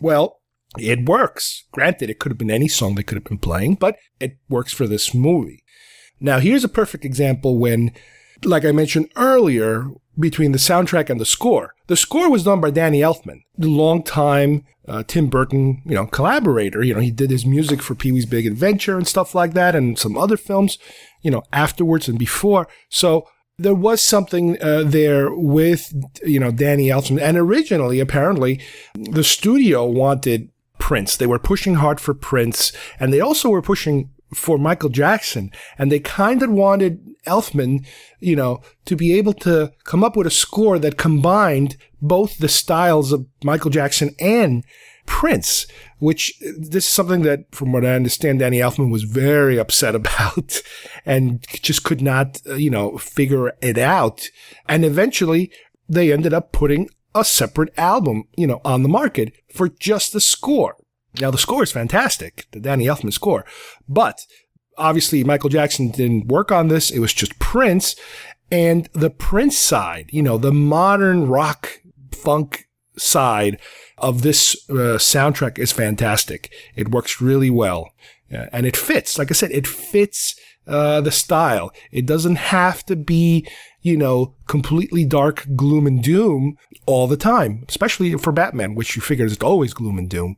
Well, 0.00 0.40
it 0.78 1.08
works. 1.08 1.64
Granted, 1.72 2.10
it 2.10 2.18
could 2.18 2.32
have 2.32 2.38
been 2.38 2.50
any 2.50 2.68
song 2.68 2.94
they 2.94 3.02
could 3.02 3.16
have 3.16 3.24
been 3.24 3.38
playing, 3.38 3.76
but 3.76 3.96
it 4.20 4.38
works 4.48 4.72
for 4.72 4.86
this 4.86 5.14
movie. 5.14 5.62
Now, 6.20 6.38
here's 6.38 6.64
a 6.64 6.68
perfect 6.68 7.04
example 7.04 7.58
when, 7.58 7.92
like 8.44 8.64
I 8.64 8.72
mentioned 8.72 9.10
earlier, 9.16 9.88
between 10.18 10.52
the 10.52 10.58
soundtrack 10.58 11.10
and 11.10 11.20
the 11.20 11.26
score. 11.26 11.74
The 11.88 11.96
score 11.96 12.30
was 12.30 12.44
done 12.44 12.60
by 12.60 12.70
Danny 12.70 13.00
Elfman, 13.00 13.42
the 13.56 13.68
longtime 13.68 14.64
uh, 14.88 15.02
Tim 15.06 15.28
Burton, 15.28 15.82
you 15.84 15.94
know, 15.94 16.06
collaborator. 16.06 16.82
You 16.82 16.94
know, 16.94 17.00
he 17.00 17.10
did 17.10 17.30
his 17.30 17.46
music 17.46 17.82
for 17.82 17.94
Pee 17.94 18.12
Wee's 18.12 18.26
Big 18.26 18.46
Adventure 18.46 18.96
and 18.96 19.06
stuff 19.06 19.34
like 19.34 19.54
that, 19.54 19.74
and 19.74 19.98
some 19.98 20.16
other 20.16 20.36
films, 20.36 20.78
you 21.22 21.30
know, 21.30 21.42
afterwards 21.52 22.08
and 22.08 22.18
before. 22.18 22.68
So 22.88 23.28
there 23.58 23.74
was 23.74 24.00
something 24.02 24.60
uh, 24.62 24.82
there 24.84 25.34
with, 25.34 25.92
you 26.24 26.38
know, 26.38 26.50
Danny 26.50 26.88
Elfman. 26.88 27.20
And 27.20 27.36
originally, 27.36 28.00
apparently, 28.00 28.60
the 28.94 29.24
studio 29.24 29.84
wanted 29.84 30.50
Prince. 30.78 31.16
They 31.16 31.26
were 31.26 31.38
pushing 31.38 31.76
hard 31.76 32.00
for 32.00 32.14
Prince, 32.14 32.72
and 33.00 33.12
they 33.12 33.20
also 33.20 33.48
were 33.48 33.62
pushing 33.62 34.10
for 34.34 34.58
Michael 34.58 34.88
Jackson. 34.88 35.50
And 35.78 35.90
they 35.90 36.00
kind 36.00 36.42
of 36.42 36.50
wanted 36.50 37.14
Elfman, 37.26 37.86
you 38.20 38.36
know, 38.36 38.60
to 38.84 38.96
be 38.96 39.14
able 39.14 39.34
to 39.34 39.72
come 39.84 40.04
up 40.04 40.16
with 40.16 40.26
a 40.26 40.30
score 40.30 40.78
that 40.78 40.96
combined 40.96 41.76
both 42.00 42.38
the 42.38 42.48
styles 42.48 43.12
of 43.12 43.26
Michael 43.42 43.70
Jackson 43.70 44.14
and 44.18 44.64
Prince, 45.06 45.66
which 45.98 46.34
this 46.58 46.84
is 46.84 46.92
something 46.92 47.22
that, 47.22 47.54
from 47.54 47.72
what 47.72 47.84
I 47.84 47.94
understand, 47.94 48.40
Danny 48.40 48.58
Elfman 48.58 48.90
was 48.90 49.04
very 49.04 49.58
upset 49.58 49.94
about 49.94 50.60
and 51.04 51.44
just 51.62 51.84
could 51.84 52.02
not, 52.02 52.40
uh, 52.48 52.54
you 52.54 52.70
know, 52.70 52.98
figure 52.98 53.52
it 53.60 53.78
out. 53.78 54.28
And 54.68 54.84
eventually 54.84 55.50
they 55.88 56.12
ended 56.12 56.34
up 56.34 56.52
putting 56.52 56.88
a 57.14 57.24
separate 57.24 57.72
album, 57.78 58.24
you 58.36 58.46
know, 58.46 58.60
on 58.64 58.82
the 58.82 58.88
market 58.88 59.32
for 59.54 59.68
just 59.68 60.12
the 60.12 60.20
score. 60.20 60.76
Now, 61.20 61.30
the 61.30 61.38
score 61.38 61.62
is 61.62 61.72
fantastic, 61.72 62.46
the 62.52 62.60
Danny 62.60 62.86
Elfman 62.86 63.12
score, 63.12 63.44
but 63.88 64.20
obviously 64.78 65.24
Michael 65.24 65.50
Jackson 65.50 65.90
didn't 65.90 66.26
work 66.26 66.52
on 66.52 66.68
this. 66.68 66.90
It 66.90 66.98
was 66.98 67.12
just 67.12 67.38
Prince. 67.38 67.96
And 68.50 68.88
the 68.92 69.10
Prince 69.10 69.58
side, 69.58 70.10
you 70.10 70.22
know, 70.22 70.38
the 70.38 70.52
modern 70.52 71.26
rock 71.26 71.80
funk 72.12 72.68
side 72.96 73.58
of 73.98 74.22
this 74.22 74.56
uh, 74.70 74.98
soundtrack 74.98 75.58
is 75.58 75.72
fantastic. 75.72 76.52
It 76.74 76.90
works 76.90 77.20
really 77.20 77.50
well. 77.50 77.92
Uh, 78.32 78.46
and 78.52 78.66
it 78.66 78.76
fits. 78.76 79.18
Like 79.18 79.30
I 79.30 79.34
said, 79.34 79.50
it 79.52 79.66
fits 79.66 80.38
uh, 80.66 81.00
the 81.00 81.12
style. 81.12 81.72
It 81.92 82.06
doesn't 82.06 82.36
have 82.36 82.84
to 82.86 82.96
be, 82.96 83.46
you 83.82 83.96
know, 83.96 84.34
completely 84.46 85.04
dark 85.04 85.46
gloom 85.54 85.86
and 85.86 86.02
doom 86.02 86.56
all 86.86 87.06
the 87.06 87.16
time, 87.16 87.64
especially 87.68 88.12
for 88.14 88.32
Batman, 88.32 88.74
which 88.74 88.96
you 88.96 89.02
figure 89.02 89.26
is 89.26 89.38
always 89.38 89.74
gloom 89.74 89.98
and 89.98 90.10
doom. 90.10 90.36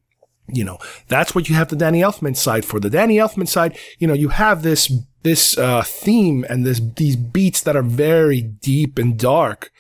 You 0.50 0.64
know, 0.64 0.78
that's 1.09 1.35
what 1.35 1.49
you 1.49 1.55
have 1.57 1.69
the 1.69 1.76
Danny 1.76 2.00
Elfman 2.00 2.37
side 2.37 2.64
for. 2.64 2.81
The 2.81 2.90
Danny 2.90 3.17
Elfman 3.17 3.49
side, 3.49 3.78
you 3.99 4.07
know, 4.07 4.14
you 4.14 4.31
have 4.31 4.62
this 4.62 4.93
this 5.23 5.59
uh, 5.59 5.83
theme 5.83 6.45
and 6.49 6.64
this 6.64 6.81
these 6.97 7.17
beats 7.17 7.61
that 7.62 7.76
are 7.76 7.83
very 7.83 8.40
deep 8.40 8.99
and 8.99 9.19
dark 9.19 9.71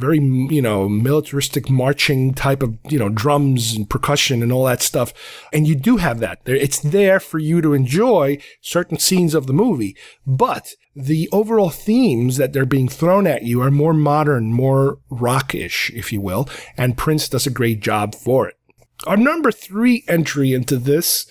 very, 0.00 0.18
you 0.18 0.62
know, 0.62 0.88
militaristic 0.88 1.68
marching 1.68 2.32
type 2.32 2.62
of, 2.62 2.76
you 2.88 2.98
know, 2.98 3.10
drums 3.10 3.74
and 3.74 3.88
percussion 3.88 4.42
and 4.42 4.50
all 4.50 4.64
that 4.64 4.82
stuff. 4.82 5.12
And 5.52 5.68
you 5.68 5.74
do 5.74 5.98
have 5.98 6.20
that 6.20 6.44
there. 6.44 6.56
It's 6.56 6.80
there 6.80 7.20
for 7.20 7.38
you 7.38 7.60
to 7.60 7.74
enjoy 7.74 8.38
certain 8.60 8.98
scenes 8.98 9.34
of 9.34 9.46
the 9.46 9.52
movie, 9.52 9.96
but 10.26 10.72
the 10.96 11.28
overall 11.32 11.70
themes 11.70 12.38
that 12.38 12.52
they're 12.52 12.64
being 12.64 12.88
thrown 12.88 13.26
at 13.26 13.44
you 13.44 13.60
are 13.62 13.70
more 13.70 13.94
modern, 13.94 14.52
more 14.52 14.98
rockish, 15.10 15.90
if 15.94 16.12
you 16.12 16.20
will. 16.20 16.48
And 16.76 16.98
Prince 16.98 17.28
does 17.28 17.46
a 17.46 17.50
great 17.50 17.80
job 17.80 18.14
for 18.14 18.48
it. 18.48 18.56
Our 19.06 19.16
number 19.16 19.50
three 19.50 20.04
entry 20.08 20.52
into 20.52 20.76
this 20.76 21.30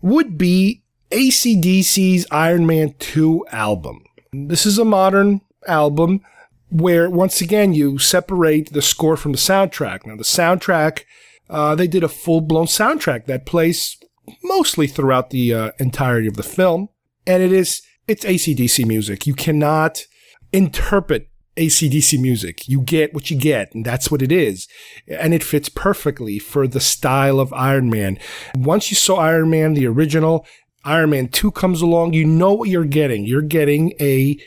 would 0.00 0.38
be 0.38 0.82
ACDC's 1.10 2.26
Iron 2.30 2.66
Man 2.66 2.94
2 2.98 3.46
album. 3.50 4.04
This 4.32 4.66
is 4.66 4.78
a 4.78 4.84
modern 4.84 5.40
album 5.66 6.20
where 6.70 7.08
once 7.08 7.40
again 7.40 7.72
you 7.72 7.98
separate 7.98 8.72
the 8.72 8.82
score 8.82 9.16
from 9.16 9.32
the 9.32 9.38
soundtrack. 9.38 10.06
Now 10.06 10.16
the 10.16 10.24
soundtrack, 10.24 11.04
uh, 11.48 11.74
they 11.74 11.86
did 11.86 12.02
a 12.02 12.08
full 12.08 12.40
blown 12.40 12.66
soundtrack 12.66 13.26
that 13.26 13.46
plays 13.46 13.96
mostly 14.42 14.86
throughout 14.86 15.30
the 15.30 15.54
uh, 15.54 15.70
entirety 15.78 16.26
of 16.26 16.36
the 16.36 16.42
film, 16.42 16.88
and 17.26 17.42
it 17.42 17.52
is 17.52 17.82
it's 18.06 18.24
ACDC 18.24 18.86
music. 18.86 19.26
You 19.26 19.34
cannot 19.34 20.06
interpret 20.52 21.28
ACDC 21.56 22.20
music. 22.20 22.68
You 22.68 22.80
get 22.80 23.14
what 23.14 23.30
you 23.30 23.36
get, 23.36 23.74
and 23.74 23.84
that's 23.84 24.10
what 24.10 24.22
it 24.22 24.32
is. 24.32 24.68
And 25.06 25.32
it 25.32 25.44
fits 25.44 25.68
perfectly 25.68 26.38
for 26.38 26.66
the 26.66 26.80
style 26.80 27.40
of 27.40 27.52
Iron 27.52 27.90
Man. 27.90 28.18
Once 28.56 28.90
you 28.90 28.96
saw 28.96 29.16
Iron 29.16 29.50
Man, 29.50 29.74
the 29.74 29.86
original, 29.86 30.46
Iron 30.84 31.10
Man 31.10 31.28
2 31.28 31.50
comes 31.52 31.80
along, 31.80 32.12
you 32.12 32.24
know 32.24 32.52
what 32.52 32.68
you're 32.68 32.84
getting. 32.84 33.24
You're 33.24 33.42
getting 33.42 33.92
a 34.00 34.38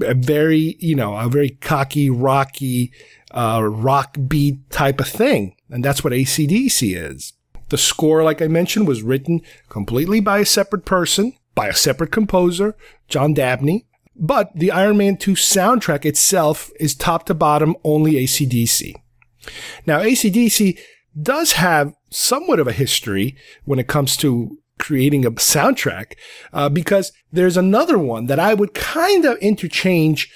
a 0.00 0.14
very, 0.14 0.76
you 0.78 0.94
know, 0.94 1.16
a 1.16 1.28
very 1.28 1.50
cocky, 1.50 2.08
rocky, 2.08 2.92
uh, 3.32 3.60
rock 3.62 4.16
beat 4.26 4.70
type 4.70 5.00
of 5.00 5.08
thing. 5.08 5.54
And 5.70 5.84
that's 5.84 6.02
what 6.02 6.12
ACDC 6.12 6.96
is. 6.96 7.34
The 7.68 7.78
score, 7.78 8.22
like 8.22 8.40
I 8.40 8.48
mentioned, 8.48 8.86
was 8.86 9.02
written 9.02 9.42
completely 9.68 10.20
by 10.20 10.38
a 10.38 10.46
separate 10.46 10.84
person, 10.84 11.34
by 11.54 11.68
a 11.68 11.74
separate 11.74 12.10
composer, 12.10 12.74
John 13.08 13.34
Debney. 13.34 13.84
But 14.14 14.50
the 14.54 14.70
Iron 14.70 14.96
Man 14.96 15.16
2 15.16 15.32
soundtrack 15.32 16.04
itself 16.04 16.70
is 16.78 16.94
top 16.94 17.26
to 17.26 17.34
bottom 17.34 17.76
only 17.84 18.14
ACDC. 18.14 18.94
Now, 19.86 20.00
ACDC 20.00 20.78
does 21.20 21.52
have 21.52 21.94
somewhat 22.10 22.60
of 22.60 22.68
a 22.68 22.72
history 22.72 23.36
when 23.64 23.78
it 23.78 23.88
comes 23.88 24.16
to 24.18 24.58
creating 24.78 25.24
a 25.24 25.30
soundtrack 25.32 26.14
uh, 26.52 26.68
because 26.68 27.12
there's 27.30 27.56
another 27.56 27.98
one 27.98 28.26
that 28.26 28.38
I 28.38 28.54
would 28.54 28.74
kind 28.74 29.24
of 29.24 29.38
interchange. 29.38 30.30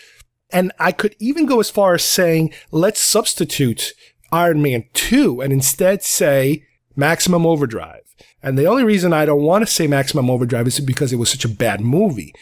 And 0.51 0.73
I 0.79 0.93
could 0.93 1.17
even 1.19 1.47
go 1.47 1.61
as 1.61 1.71
far 1.71 1.95
as 1.95 2.05
saying, 2.05 2.53
let's 2.71 3.01
substitute 3.01 3.93
Iron 4.33 4.63
Man 4.63 4.85
2 4.95 5.41
and 5.41 5.53
instead 5.53 6.03
say 6.03 6.65
Maximum 6.95 7.45
Overdrive. 7.45 8.03
And 8.43 8.57
the 8.57 8.67
only 8.67 8.85
reason 8.85 9.13
I 9.13 9.27
don't 9.27 9.43
want 9.43 9.67
to 9.67 9.73
say 9.73 9.87
Maximum 9.87 10.31
Overdrive 10.31 10.69
is 10.69 10.79
because 10.79 11.13
it 11.13 11.17
was 11.17 11.31
such 11.31 11.45
a 11.45 11.49
bad 11.49 11.81
movie. 11.81 12.33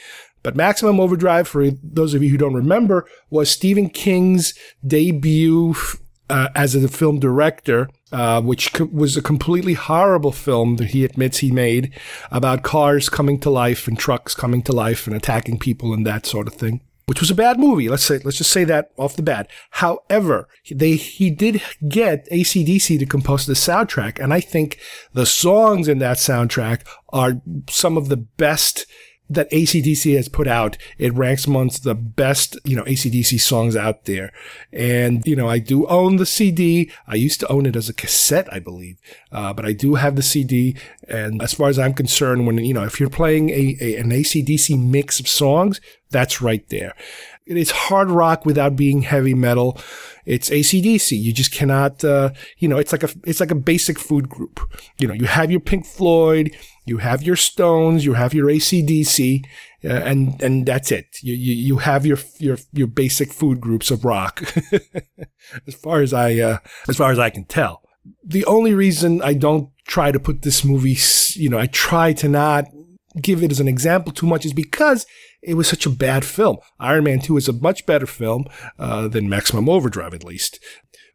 But 0.45 0.55
Maximum 0.55 1.01
Overdrive, 1.01 1.49
for 1.49 1.71
those 1.83 2.15
of 2.15 2.23
you 2.23 2.29
who 2.29 2.37
don't 2.37 2.55
remember, 2.55 3.09
was 3.31 3.51
Stephen 3.51 3.89
King's 3.89 4.53
debut 4.87 5.75
uh, 6.29 6.49
as 6.55 6.75
a 6.75 6.87
film 6.87 7.19
director, 7.19 7.89
uh, 8.13 8.43
which 8.43 8.75
co- 8.75 8.89
was 8.93 9.17
a 9.17 9.23
completely 9.23 9.73
horrible 9.73 10.33
film 10.33 10.77
that 10.77 10.89
he 10.89 11.03
admits 11.03 11.39
he 11.39 11.51
made 11.51 11.99
about 12.31 12.63
cars 12.63 13.09
coming 13.09 13.41
to 13.41 13.51
life 13.51 13.89
and 13.89 13.99
trucks 13.99 14.35
coming 14.35 14.63
to 14.63 14.73
life 14.73 15.07
and 15.07 15.17
attacking 15.17 15.59
people 15.59 15.95
and 15.95 16.07
that 16.07 16.27
sort 16.27 16.47
of 16.47 16.55
thing. 16.55 16.83
Which 17.07 17.21
was 17.21 17.31
a 17.31 17.35
bad 17.35 17.59
movie. 17.59 17.89
Let's 17.89 18.05
say, 18.05 18.19
let's 18.19 18.39
just 18.39 18.51
say 18.51 18.65
that 18.65 18.91
off 18.97 19.17
the 19.17 19.23
bat. 19.23 19.51
However, 19.71 20.49
they, 20.71 20.97
he 20.97 21.31
did 21.31 21.63
get 21.87 22.29
ACDC 22.31 22.99
to 22.99 23.07
compose 23.07 23.45
the 23.47 23.53
soundtrack. 23.55 24.23
And 24.23 24.33
I 24.33 24.41
think 24.41 24.79
the 25.13 25.27
songs 25.27 25.87
in 25.87 25.99
that 25.99 26.17
soundtrack 26.17 26.87
are 27.11 27.43
some 27.69 27.99
of 27.99 28.09
the 28.09 28.17
best 28.17 28.87
that 29.31 29.51
ACDC 29.51 30.17
has 30.17 30.29
put 30.29 30.47
out. 30.47 30.77
It 30.99 31.15
ranks 31.15 31.47
amongst 31.47 31.85
the 31.85 31.95
best, 31.95 32.59
you 32.65 32.77
know, 32.77 32.85
ACDC 32.85 33.41
songs 33.41 33.75
out 33.75 34.05
there. 34.05 34.33
And, 34.73 35.27
you 35.27 35.35
know, 35.35 35.49
I 35.49 35.59
do 35.59 35.87
own 35.87 36.17
the 36.17 36.27
CD. 36.27 36.91
I 37.07 37.15
used 37.15 37.41
to 37.41 37.49
own 37.49 37.65
it 37.67 37.77
as 37.77 37.89
a 37.89 37.95
cassette, 37.95 38.53
I 38.53 38.59
believe. 38.59 38.99
Uh, 39.33 39.53
but 39.53 39.65
I 39.65 39.73
do 39.73 39.95
have 39.95 40.17
the 40.17 40.23
CD. 40.23 40.77
And 41.09 41.43
as 41.43 41.55
far 41.55 41.69
as 41.69 41.79
I'm 41.79 41.95
concerned, 41.95 42.47
when, 42.47 42.59
you 42.59 42.75
know, 42.75 42.85
if 42.85 43.01
you're 43.01 43.11
playing 43.11 43.51
a, 43.51 43.77
a 43.81 43.97
an 43.97 44.11
ACDC 44.11 44.79
mix 44.79 45.21
of 45.21 45.29
songs, 45.29 45.81
that's 46.11 46.43
right 46.43 46.69
there. 46.69 46.95
It 47.47 47.59
is 47.59 47.71
hard 47.71 48.11
rock 48.11 48.47
without 48.47 48.75
being 48.75 49.03
heavy 49.03 49.35
metal. 49.35 49.79
It's 50.25 50.49
ACDC. 50.49 51.21
You 51.21 51.33
just 51.33 51.53
cannot, 51.53 52.03
uh, 52.03 52.31
you 52.59 52.69
know, 52.69 52.79
it's 52.79 52.91
like 52.91 53.03
a, 53.03 53.11
it's 53.25 53.41
like 53.41 53.51
a 53.51 53.57
basic 53.57 53.99
food 53.99 54.31
group. 54.31 54.61
You 54.99 55.09
know, 55.09 55.15
you 55.15 55.27
have 55.27 55.51
your 55.51 55.61
Pink 55.61 55.85
Floyd, 55.85 56.57
you 56.87 56.99
have 56.99 57.23
your 57.23 57.37
Stones, 57.37 58.07
you 58.07 58.15
have 58.15 58.33
your 58.33 58.47
ACDC, 58.47 59.45
uh, 59.85 59.89
and, 59.89 60.41
and 60.43 60.65
that's 60.65 60.91
it. 60.91 61.19
You, 61.21 61.35
you, 61.35 61.53
you 61.53 61.79
have 61.79 62.07
your, 62.07 62.17
your, 62.39 62.57
your 62.73 62.87
basic 62.87 63.31
food 63.31 63.61
groups 63.61 63.91
of 63.91 64.07
rock. 64.07 64.43
as 65.67 65.75
far 65.75 66.01
as 66.01 66.15
I, 66.15 66.39
uh, 66.39 66.59
as 66.89 66.97
far 66.97 67.13
as 67.13 67.19
I 67.19 67.29
can 67.29 67.45
tell. 67.45 67.83
The 68.25 68.47
only 68.47 68.73
reason 68.73 69.21
I 69.21 69.35
don't 69.35 69.69
try 69.87 70.13
to 70.13 70.19
put 70.19 70.43
this 70.43 70.65
movie, 70.65 70.97
you 71.35 71.51
know, 71.51 71.59
I 71.59 71.67
try 71.67 72.15
to 72.15 72.29
not 72.29 72.67
give 73.21 73.43
it 73.43 73.51
as 73.51 73.61
an 73.61 73.69
example 73.69 74.13
too 74.13 74.27
much 74.27 74.45
is 74.45 74.53
because 74.53 75.07
it 75.47 75.55
was 75.55 75.69
such 75.69 75.87
a 75.87 75.91
bad 75.91 76.25
film. 76.25 76.59
Iron 76.81 77.05
Man 77.05 77.21
2 77.21 77.37
is 77.37 77.49
a 77.49 77.53
much 77.53 77.87
better 77.87 78.07
film 78.07 78.47
uh, 78.79 79.09
than 79.09 79.29
Maximum 79.29 79.69
Overdrive, 79.69 80.15
at 80.15 80.25
least. 80.25 80.59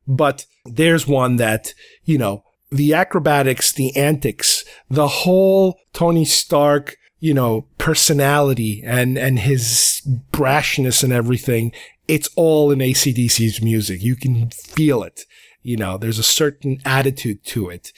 But 0.08 0.46
there's 0.66 1.08
one 1.08 1.38
that, 1.38 1.74
you 2.04 2.18
know, 2.18 2.44
the 2.72 2.94
acrobatics, 2.94 3.72
the 3.72 3.96
antics, 3.96 4.64
the 4.90 5.08
whole 5.08 5.80
Tony 5.94 6.26
Stark, 6.26 6.96
you 7.20 7.34
know, 7.34 7.68
personality 7.78 8.82
and, 8.86 9.18
and 9.18 9.40
his 9.40 10.02
brashness 10.32 11.04
and 11.04 11.12
everything, 11.12 11.72
it's 12.08 12.30
all 12.36 12.72
in 12.72 12.80
ACDC's 12.80 13.62
music. 13.62 14.02
You 14.02 14.16
can 14.16 14.50
feel 14.50 15.04
it. 15.04 15.26
You 15.62 15.78
know, 15.78 15.98
there's 15.98 16.20
a 16.20 16.24
certain 16.24 16.80
attitude 16.86 17.44
to 17.46 17.70
it 17.70 17.92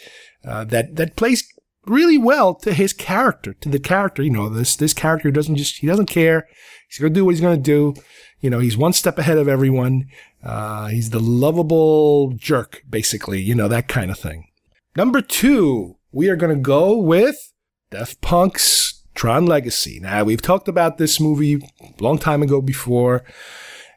uh, 0.45 0.63
that, 0.65 0.95
that 0.95 1.15
plays 1.15 1.47
really 1.85 2.17
well 2.17 2.53
to 2.55 2.73
his 2.73 2.93
character, 2.93 3.53
to 3.53 3.69
the 3.69 3.79
character. 3.79 4.23
You 4.23 4.29
know, 4.29 4.49
this 4.49 4.75
this 4.75 4.93
character 4.93 5.31
doesn't 5.31 5.55
just 5.55 5.77
he 5.77 5.87
doesn't 5.87 6.07
care. 6.07 6.47
He's 6.87 6.99
gonna 6.99 7.13
do 7.13 7.25
what 7.25 7.31
he's 7.31 7.41
gonna 7.41 7.57
do. 7.57 7.95
You 8.39 8.49
know, 8.49 8.59
he's 8.59 8.77
one 8.77 8.93
step 8.93 9.17
ahead 9.17 9.37
of 9.37 9.47
everyone. 9.47 10.07
Uh, 10.43 10.87
he's 10.87 11.11
the 11.11 11.19
lovable 11.19 12.33
jerk, 12.33 12.83
basically. 12.89 13.41
You 13.41 13.55
know 13.55 13.67
that 13.67 13.87
kind 13.87 14.09
of 14.09 14.17
thing. 14.17 14.47
Number 14.95 15.21
two, 15.21 15.97
we 16.11 16.29
are 16.29 16.35
gonna 16.35 16.55
go 16.55 16.97
with 16.97 17.53
Daft 17.91 18.21
Punk's 18.21 19.03
Tron 19.13 19.45
Legacy. 19.45 19.99
Now 19.99 20.23
we've 20.23 20.41
talked 20.41 20.67
about 20.67 20.97
this 20.97 21.19
movie 21.19 21.55
a 21.81 22.03
long 22.03 22.17
time 22.17 22.41
ago 22.41 22.61
before, 22.61 23.23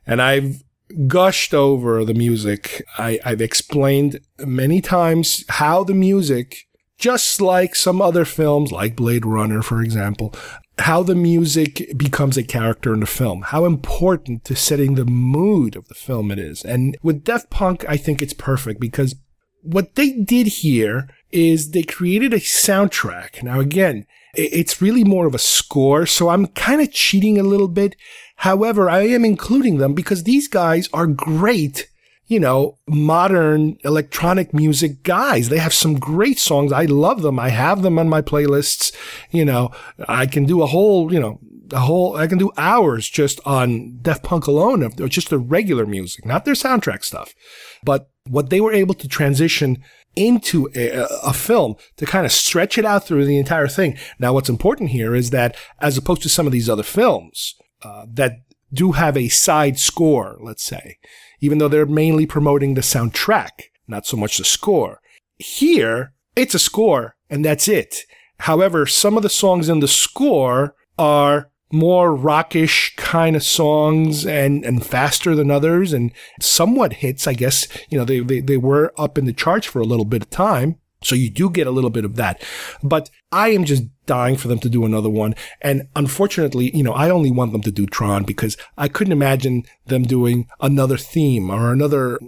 and 0.06 0.20
I've 0.20 0.62
gushed 1.06 1.54
over 1.54 2.04
the 2.04 2.14
music. 2.14 2.84
I, 2.98 3.18
I've 3.24 3.40
explained 3.40 4.20
many 4.38 4.80
times 4.80 5.44
how 5.48 5.82
the 5.82 5.94
music 5.94 6.66
just 6.98 7.40
like 7.40 7.74
some 7.74 8.00
other 8.00 8.24
films, 8.24 8.72
like 8.72 8.96
Blade 8.96 9.26
Runner, 9.26 9.62
for 9.62 9.82
example, 9.82 10.34
how 10.78 11.02
the 11.02 11.14
music 11.14 11.92
becomes 11.96 12.36
a 12.36 12.42
character 12.42 12.92
in 12.92 13.00
the 13.00 13.06
film, 13.06 13.42
how 13.42 13.64
important 13.64 14.44
to 14.44 14.56
setting 14.56 14.94
the 14.94 15.04
mood 15.04 15.76
of 15.76 15.88
the 15.88 15.94
film 15.94 16.30
it 16.30 16.38
is. 16.38 16.64
And 16.64 16.96
with 17.02 17.24
Daft 17.24 17.50
Punk, 17.50 17.84
I 17.88 17.96
think 17.96 18.20
it's 18.20 18.32
perfect 18.32 18.80
because 18.80 19.14
what 19.62 19.94
they 19.94 20.12
did 20.12 20.46
here 20.46 21.08
is 21.30 21.70
they 21.70 21.82
created 21.82 22.32
a 22.32 22.38
soundtrack. 22.38 23.42
Now, 23.42 23.60
again, 23.60 24.06
it's 24.34 24.82
really 24.82 25.04
more 25.04 25.26
of 25.26 25.34
a 25.34 25.38
score, 25.38 26.06
so 26.06 26.28
I'm 26.28 26.48
kind 26.48 26.80
of 26.80 26.92
cheating 26.92 27.38
a 27.38 27.44
little 27.44 27.68
bit. 27.68 27.94
However, 28.36 28.90
I 28.90 29.06
am 29.06 29.24
including 29.24 29.78
them 29.78 29.94
because 29.94 30.24
these 30.24 30.48
guys 30.48 30.88
are 30.92 31.06
great 31.06 31.88
you 32.26 32.40
know, 32.40 32.78
modern 32.88 33.76
electronic 33.84 34.54
music 34.54 35.02
guys. 35.02 35.48
They 35.48 35.58
have 35.58 35.74
some 35.74 35.98
great 35.98 36.38
songs. 36.38 36.72
I 36.72 36.84
love 36.84 37.22
them. 37.22 37.38
I 37.38 37.50
have 37.50 37.82
them 37.82 37.98
on 37.98 38.08
my 38.08 38.22
playlists. 38.22 38.94
You 39.30 39.44
know, 39.44 39.70
I 40.08 40.26
can 40.26 40.44
do 40.44 40.62
a 40.62 40.66
whole, 40.66 41.12
you 41.12 41.20
know, 41.20 41.38
a 41.72 41.80
whole, 41.80 42.16
I 42.16 42.26
can 42.26 42.38
do 42.38 42.52
hours 42.56 43.08
just 43.08 43.40
on 43.44 43.98
Daft 44.00 44.22
Punk 44.22 44.46
alone 44.46 44.82
of 44.82 44.96
just 45.08 45.30
the 45.30 45.38
regular 45.38 45.86
music, 45.86 46.24
not 46.24 46.44
their 46.44 46.54
soundtrack 46.54 47.04
stuff. 47.04 47.34
But 47.82 48.08
what 48.26 48.50
they 48.50 48.60
were 48.60 48.72
able 48.72 48.94
to 48.94 49.08
transition 49.08 49.82
into 50.16 50.70
a, 50.74 51.06
a, 51.24 51.32
film 51.32 51.74
to 51.96 52.06
kind 52.06 52.24
of 52.24 52.30
stretch 52.30 52.78
it 52.78 52.84
out 52.84 53.04
through 53.04 53.24
the 53.24 53.38
entire 53.38 53.66
thing. 53.66 53.98
Now, 54.18 54.32
what's 54.32 54.48
important 54.48 54.90
here 54.90 55.14
is 55.14 55.30
that 55.30 55.56
as 55.80 55.98
opposed 55.98 56.22
to 56.22 56.28
some 56.28 56.46
of 56.46 56.52
these 56.52 56.70
other 56.70 56.84
films 56.84 57.56
uh, 57.82 58.06
that 58.08 58.36
do 58.72 58.92
have 58.92 59.16
a 59.16 59.28
side 59.28 59.78
score, 59.78 60.36
let's 60.40 60.62
say, 60.62 60.98
even 61.40 61.58
though 61.58 61.68
they're 61.68 61.86
mainly 61.86 62.26
promoting 62.26 62.74
the 62.74 62.80
soundtrack, 62.80 63.64
not 63.86 64.06
so 64.06 64.16
much 64.16 64.38
the 64.38 64.44
score. 64.44 65.00
Here, 65.36 66.12
it's 66.36 66.54
a 66.54 66.58
score 66.58 67.16
and 67.30 67.44
that's 67.44 67.68
it. 67.68 68.04
However, 68.40 68.86
some 68.86 69.16
of 69.16 69.22
the 69.22 69.28
songs 69.28 69.68
in 69.68 69.80
the 69.80 69.88
score 69.88 70.74
are 70.98 71.50
more 71.72 72.14
rockish 72.14 72.94
kind 72.96 73.34
of 73.34 73.42
songs 73.42 74.24
and, 74.26 74.64
and 74.64 74.84
faster 74.84 75.34
than 75.34 75.50
others 75.50 75.92
and 75.92 76.12
somewhat 76.40 76.94
hits. 76.94 77.26
I 77.26 77.34
guess, 77.34 77.66
you 77.88 77.98
know, 77.98 78.04
they, 78.04 78.20
they, 78.20 78.40
they 78.40 78.56
were 78.56 78.92
up 78.96 79.18
in 79.18 79.24
the 79.24 79.32
charts 79.32 79.66
for 79.66 79.80
a 79.80 79.86
little 79.86 80.04
bit 80.04 80.22
of 80.22 80.30
time. 80.30 80.76
So 81.02 81.14
you 81.14 81.28
do 81.30 81.50
get 81.50 81.66
a 81.66 81.72
little 81.72 81.90
bit 81.90 82.04
of 82.04 82.16
that. 82.16 82.42
But 82.82 83.10
I 83.34 83.48
am 83.48 83.64
just 83.64 83.82
dying 84.06 84.36
for 84.36 84.46
them 84.46 84.60
to 84.60 84.68
do 84.68 84.84
another 84.84 85.10
one. 85.10 85.34
And 85.60 85.88
unfortunately, 85.96 86.70
you 86.72 86.84
know, 86.84 86.92
I 86.92 87.10
only 87.10 87.32
want 87.32 87.50
them 87.50 87.62
to 87.62 87.72
do 87.72 87.84
Tron 87.84 88.22
because 88.22 88.56
I 88.78 88.86
couldn't 88.86 89.12
imagine 89.12 89.64
them 89.86 90.04
doing 90.04 90.46
another 90.60 90.96
theme 90.96 91.50
or 91.50 91.72
another 91.72 92.20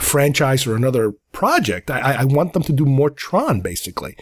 franchise 0.00 0.66
or 0.66 0.76
another 0.76 1.14
project. 1.32 1.90
I, 1.90 2.12
I 2.12 2.24
want 2.24 2.52
them 2.52 2.62
to 2.64 2.74
do 2.74 2.84
more 2.84 3.08
Tron, 3.08 3.62
basically. 3.62 4.14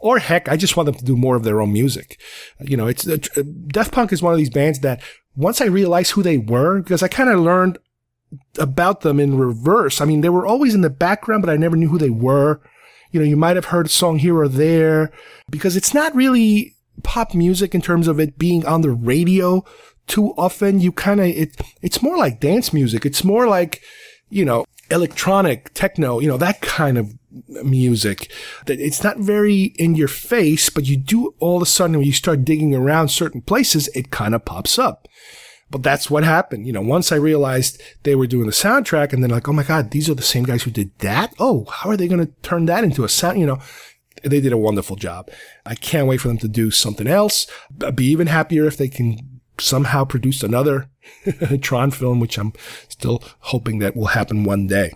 Or 0.00 0.18
heck, 0.18 0.48
I 0.48 0.56
just 0.56 0.78
want 0.78 0.86
them 0.86 0.94
to 0.94 1.04
do 1.04 1.14
more 1.14 1.36
of 1.36 1.44
their 1.44 1.60
own 1.60 1.74
music. 1.74 2.18
You 2.60 2.78
know, 2.78 2.86
it's, 2.86 3.06
uh, 3.06 3.84
Punk 3.92 4.14
is 4.14 4.22
one 4.22 4.32
of 4.32 4.38
these 4.38 4.48
bands 4.48 4.78
that 4.80 5.02
once 5.36 5.60
I 5.60 5.66
realized 5.66 6.12
who 6.12 6.22
they 6.22 6.38
were, 6.38 6.80
because 6.80 7.02
I 7.02 7.08
kind 7.08 7.28
of 7.28 7.40
learned 7.40 7.78
about 8.58 9.02
them 9.02 9.20
in 9.20 9.36
reverse. 9.36 10.00
I 10.00 10.06
mean, 10.06 10.22
they 10.22 10.30
were 10.30 10.46
always 10.46 10.74
in 10.74 10.80
the 10.80 10.88
background, 10.88 11.42
but 11.42 11.52
I 11.52 11.58
never 11.58 11.76
knew 11.76 11.88
who 11.88 11.98
they 11.98 12.08
were. 12.08 12.62
You 13.12 13.20
know, 13.20 13.26
you 13.26 13.36
might 13.36 13.56
have 13.56 13.66
heard 13.66 13.86
a 13.86 13.90
song 13.90 14.18
here 14.18 14.36
or 14.36 14.48
there 14.48 15.12
because 15.50 15.76
it's 15.76 15.94
not 15.94 16.14
really 16.14 16.74
pop 17.02 17.34
music 17.34 17.74
in 17.74 17.80
terms 17.80 18.08
of 18.08 18.18
it 18.18 18.38
being 18.38 18.66
on 18.66 18.80
the 18.80 18.90
radio 18.90 19.64
too 20.06 20.34
often. 20.36 20.80
You 20.80 20.92
kind 20.92 21.20
of, 21.20 21.26
it, 21.26 21.60
it's 21.80 22.02
more 22.02 22.16
like 22.16 22.40
dance 22.40 22.72
music. 22.72 23.06
It's 23.06 23.22
more 23.22 23.46
like, 23.46 23.82
you 24.28 24.44
know, 24.44 24.64
electronic 24.90 25.72
techno, 25.74 26.20
you 26.20 26.28
know, 26.28 26.36
that 26.36 26.60
kind 26.60 26.98
of 26.98 27.14
music 27.64 28.30
that 28.66 28.78
it's 28.78 29.02
not 29.02 29.18
very 29.18 29.74
in 29.76 29.94
your 29.94 30.08
face, 30.08 30.68
but 30.68 30.84
you 30.84 30.96
do 30.96 31.34
all 31.38 31.56
of 31.56 31.62
a 31.62 31.66
sudden 31.66 31.96
when 31.96 32.06
you 32.06 32.12
start 32.12 32.44
digging 32.44 32.74
around 32.74 33.08
certain 33.08 33.40
places, 33.40 33.88
it 33.94 34.10
kind 34.10 34.34
of 34.34 34.44
pops 34.44 34.78
up. 34.78 35.08
But 35.72 35.82
that's 35.82 36.10
what 36.10 36.22
happened. 36.22 36.66
You 36.66 36.72
know, 36.74 36.82
once 36.82 37.10
I 37.10 37.16
realized 37.16 37.80
they 38.02 38.14
were 38.14 38.26
doing 38.26 38.44
the 38.44 38.52
soundtrack 38.52 39.12
and 39.12 39.22
then 39.22 39.30
like, 39.30 39.48
oh 39.48 39.54
my 39.54 39.62
God, 39.62 39.90
these 39.90 40.08
are 40.10 40.14
the 40.14 40.22
same 40.22 40.44
guys 40.44 40.62
who 40.62 40.70
did 40.70 40.96
that. 40.98 41.34
Oh, 41.38 41.64
how 41.64 41.88
are 41.88 41.96
they 41.96 42.08
going 42.08 42.24
to 42.24 42.32
turn 42.42 42.66
that 42.66 42.84
into 42.84 43.04
a 43.04 43.08
sound? 43.08 43.40
You 43.40 43.46
know, 43.46 43.58
they 44.22 44.42
did 44.42 44.52
a 44.52 44.58
wonderful 44.58 44.96
job. 44.96 45.30
I 45.64 45.74
can't 45.74 46.06
wait 46.06 46.20
for 46.20 46.28
them 46.28 46.36
to 46.38 46.48
do 46.48 46.70
something 46.70 47.06
else. 47.06 47.46
I'd 47.82 47.96
be 47.96 48.04
even 48.04 48.26
happier 48.26 48.66
if 48.66 48.76
they 48.76 48.88
can 48.88 49.40
somehow 49.58 50.04
produce 50.04 50.42
another 50.42 50.90
Tron 51.62 51.90
film, 51.90 52.20
which 52.20 52.38
I'm 52.38 52.52
still 52.88 53.22
hoping 53.40 53.78
that 53.78 53.96
will 53.96 54.08
happen 54.08 54.44
one 54.44 54.66
day. 54.66 54.92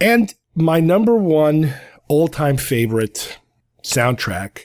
And 0.00 0.34
my 0.54 0.80
number 0.80 1.16
one 1.16 1.74
all 2.08 2.28
time 2.28 2.56
favorite 2.56 3.38
soundtrack 3.82 4.62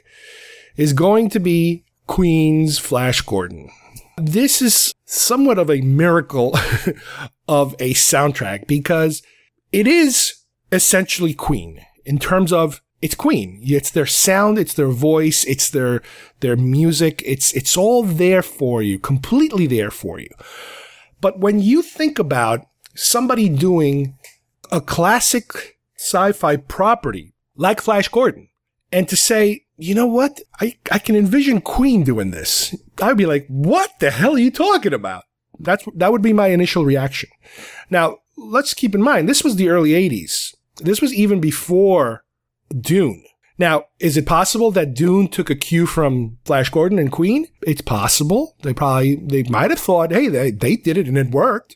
is 0.77 0.93
going 0.93 1.29
to 1.31 1.39
be 1.39 1.83
Queen's 2.07 2.79
Flash 2.79 3.21
Gordon. 3.21 3.71
This 4.19 4.61
is 4.61 4.93
somewhat 5.05 5.57
of 5.57 5.69
a 5.69 5.81
miracle 5.81 6.53
of 7.47 7.73
a 7.79 7.93
soundtrack 7.93 8.67
because 8.67 9.23
it 9.71 9.87
is 9.87 10.43
essentially 10.71 11.33
Queen 11.33 11.85
in 12.05 12.19
terms 12.19 12.51
of 12.51 12.81
it's 13.01 13.15
Queen. 13.15 13.61
It's 13.63 13.91
their 13.91 14.05
sound, 14.05 14.59
it's 14.59 14.73
their 14.73 14.89
voice, 14.89 15.45
it's 15.45 15.69
their 15.69 16.01
their 16.41 16.57
music. 16.57 17.23
It's 17.25 17.53
it's 17.53 17.77
all 17.77 18.03
there 18.03 18.41
for 18.41 18.81
you, 18.81 18.99
completely 18.99 19.67
there 19.67 19.91
for 19.91 20.19
you. 20.19 20.29
But 21.21 21.39
when 21.39 21.59
you 21.59 21.81
think 21.81 22.19
about 22.19 22.65
somebody 22.95 23.47
doing 23.47 24.17
a 24.71 24.81
classic 24.81 25.77
sci-fi 25.97 26.57
property 26.57 27.33
like 27.55 27.81
Flash 27.81 28.09
Gordon, 28.09 28.48
and 28.91 29.07
to 29.09 29.15
say, 29.15 29.65
you 29.77 29.95
know 29.95 30.07
what? 30.07 30.41
I, 30.59 30.77
I 30.91 30.99
can 30.99 31.15
envision 31.15 31.61
Queen 31.61 32.03
doing 32.03 32.31
this. 32.31 32.75
I'd 33.01 33.17
be 33.17 33.25
like, 33.25 33.45
what 33.47 33.91
the 33.99 34.11
hell 34.11 34.35
are 34.35 34.39
you 34.39 34.51
talking 34.51 34.93
about? 34.93 35.23
That's, 35.59 35.85
that 35.95 36.11
would 36.11 36.21
be 36.21 36.33
my 36.33 36.47
initial 36.47 36.85
reaction. 36.85 37.29
Now, 37.89 38.17
let's 38.37 38.73
keep 38.73 38.95
in 38.95 39.01
mind, 39.01 39.27
this 39.27 39.43
was 39.43 39.55
the 39.55 39.69
early 39.69 39.91
80s. 39.91 40.55
This 40.77 41.01
was 41.01 41.13
even 41.13 41.39
before 41.41 42.23
Dune. 42.77 43.23
Now, 43.57 43.85
is 43.99 44.15
it 44.15 44.25
possible 44.25 44.71
that 44.71 44.93
Dune 44.93 45.27
took 45.27 45.49
a 45.49 45.55
cue 45.55 45.85
from 45.85 46.37
Flash 46.45 46.69
Gordon 46.69 46.97
and 46.97 47.11
Queen? 47.11 47.47
It's 47.61 47.81
possible. 47.81 48.55
They 48.61 48.73
probably, 48.73 49.15
they 49.15 49.43
might 49.43 49.69
have 49.69 49.79
thought, 49.79 50.13
hey, 50.13 50.29
they, 50.29 50.51
they 50.51 50.77
did 50.77 50.97
it 50.97 51.07
and 51.07 51.17
it 51.17 51.31
worked. 51.31 51.75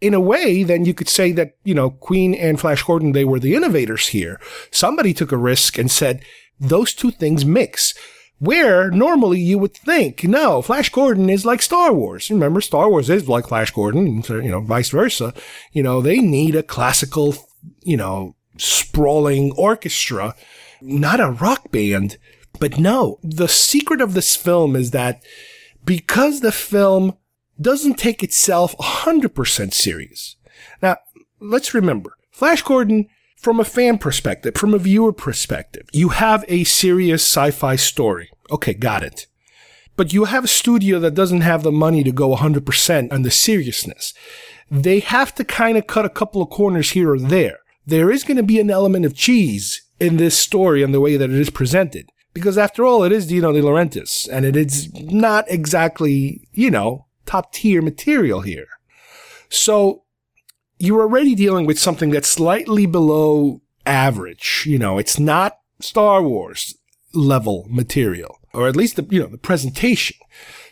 In 0.00 0.12
a 0.12 0.20
way, 0.20 0.62
then 0.62 0.84
you 0.84 0.92
could 0.92 1.08
say 1.08 1.32
that, 1.32 1.56
you 1.64 1.74
know, 1.74 1.90
Queen 1.90 2.34
and 2.34 2.60
Flash 2.60 2.82
Gordon, 2.82 3.12
they 3.12 3.24
were 3.24 3.40
the 3.40 3.54
innovators 3.54 4.08
here. 4.08 4.38
Somebody 4.70 5.14
took 5.14 5.32
a 5.32 5.38
risk 5.38 5.78
and 5.78 5.90
said, 5.90 6.22
those 6.60 6.94
two 6.94 7.10
things 7.10 7.44
mix. 7.44 7.94
Where 8.38 8.90
normally 8.90 9.40
you 9.40 9.58
would 9.58 9.74
think, 9.74 10.22
no, 10.22 10.60
Flash 10.60 10.90
Gordon 10.90 11.30
is 11.30 11.46
like 11.46 11.62
Star 11.62 11.94
Wars. 11.94 12.30
Remember, 12.30 12.60
Star 12.60 12.90
Wars 12.90 13.08
is 13.08 13.30
like 13.30 13.48
Flash 13.48 13.70
Gordon, 13.70 14.22
you 14.28 14.50
know, 14.50 14.60
vice 14.60 14.90
versa. 14.90 15.32
You 15.72 15.82
know, 15.82 16.02
they 16.02 16.18
need 16.18 16.54
a 16.54 16.62
classical, 16.62 17.34
you 17.82 17.96
know, 17.96 18.36
sprawling 18.58 19.52
orchestra, 19.52 20.34
not 20.82 21.20
a 21.20 21.30
rock 21.30 21.70
band. 21.70 22.18
But 22.60 22.78
no, 22.78 23.18
the 23.22 23.48
secret 23.48 24.02
of 24.02 24.12
this 24.12 24.36
film 24.36 24.76
is 24.76 24.90
that 24.90 25.22
because 25.86 26.40
the 26.40 26.52
film 26.52 27.16
doesn't 27.60 27.94
take 27.94 28.22
itself 28.22 28.76
100% 28.78 29.72
serious. 29.72 30.36
Now, 30.82 30.96
let's 31.40 31.74
remember, 31.74 32.16
Flash 32.30 32.62
Gordon 32.62 33.08
from 33.36 33.60
a 33.60 33.64
fan 33.64 33.98
perspective, 33.98 34.54
from 34.56 34.74
a 34.74 34.78
viewer 34.78 35.12
perspective, 35.12 35.88
you 35.92 36.08
have 36.08 36.44
a 36.48 36.64
serious 36.64 37.22
sci-fi 37.22 37.76
story. 37.76 38.30
Okay, 38.50 38.74
got 38.74 39.02
it. 39.02 39.26
But 39.94 40.12
you 40.12 40.24
have 40.24 40.44
a 40.44 40.48
studio 40.48 40.98
that 41.00 41.14
doesn't 41.14 41.42
have 41.42 41.62
the 41.62 41.72
money 41.72 42.02
to 42.04 42.12
go 42.12 42.34
100% 42.34 43.12
on 43.12 43.22
the 43.22 43.30
seriousness. 43.30 44.12
They 44.70 45.00
have 45.00 45.34
to 45.36 45.44
kind 45.44 45.78
of 45.78 45.86
cut 45.86 46.04
a 46.04 46.10
couple 46.10 46.42
of 46.42 46.50
corners 46.50 46.90
here 46.90 47.12
or 47.12 47.18
there. 47.18 47.58
There 47.86 48.10
is 48.10 48.24
going 48.24 48.36
to 48.36 48.42
be 48.42 48.58
an 48.58 48.70
element 48.70 49.04
of 49.04 49.14
cheese 49.14 49.82
in 50.00 50.16
this 50.16 50.36
story 50.36 50.82
and 50.82 50.92
the 50.92 51.00
way 51.00 51.16
that 51.16 51.30
it 51.30 51.36
is 51.36 51.50
presented. 51.50 52.10
Because 52.34 52.58
after 52.58 52.84
all, 52.84 53.02
it 53.02 53.12
is 53.12 53.28
Dino 53.28 53.52
De 53.52 53.62
Laurentiis, 53.62 54.28
and 54.30 54.44
it 54.44 54.56
is 54.56 54.92
not 54.92 55.46
exactly, 55.48 56.46
you 56.52 56.70
know, 56.70 57.05
top 57.26 57.52
tier 57.52 57.82
material 57.82 58.40
here. 58.40 58.68
So 59.48 60.04
you're 60.78 61.02
already 61.02 61.34
dealing 61.34 61.66
with 61.66 61.78
something 61.78 62.10
that's 62.10 62.28
slightly 62.28 62.86
below 62.86 63.62
average. 63.84 64.64
You 64.66 64.78
know, 64.78 64.98
it's 64.98 65.18
not 65.18 65.58
Star 65.80 66.22
Wars 66.22 66.76
level 67.14 67.66
material, 67.68 68.38
or 68.52 68.68
at 68.68 68.76
least 68.76 68.96
the, 68.96 69.06
you 69.10 69.20
know, 69.20 69.26
the 69.28 69.38
presentation. 69.38 70.16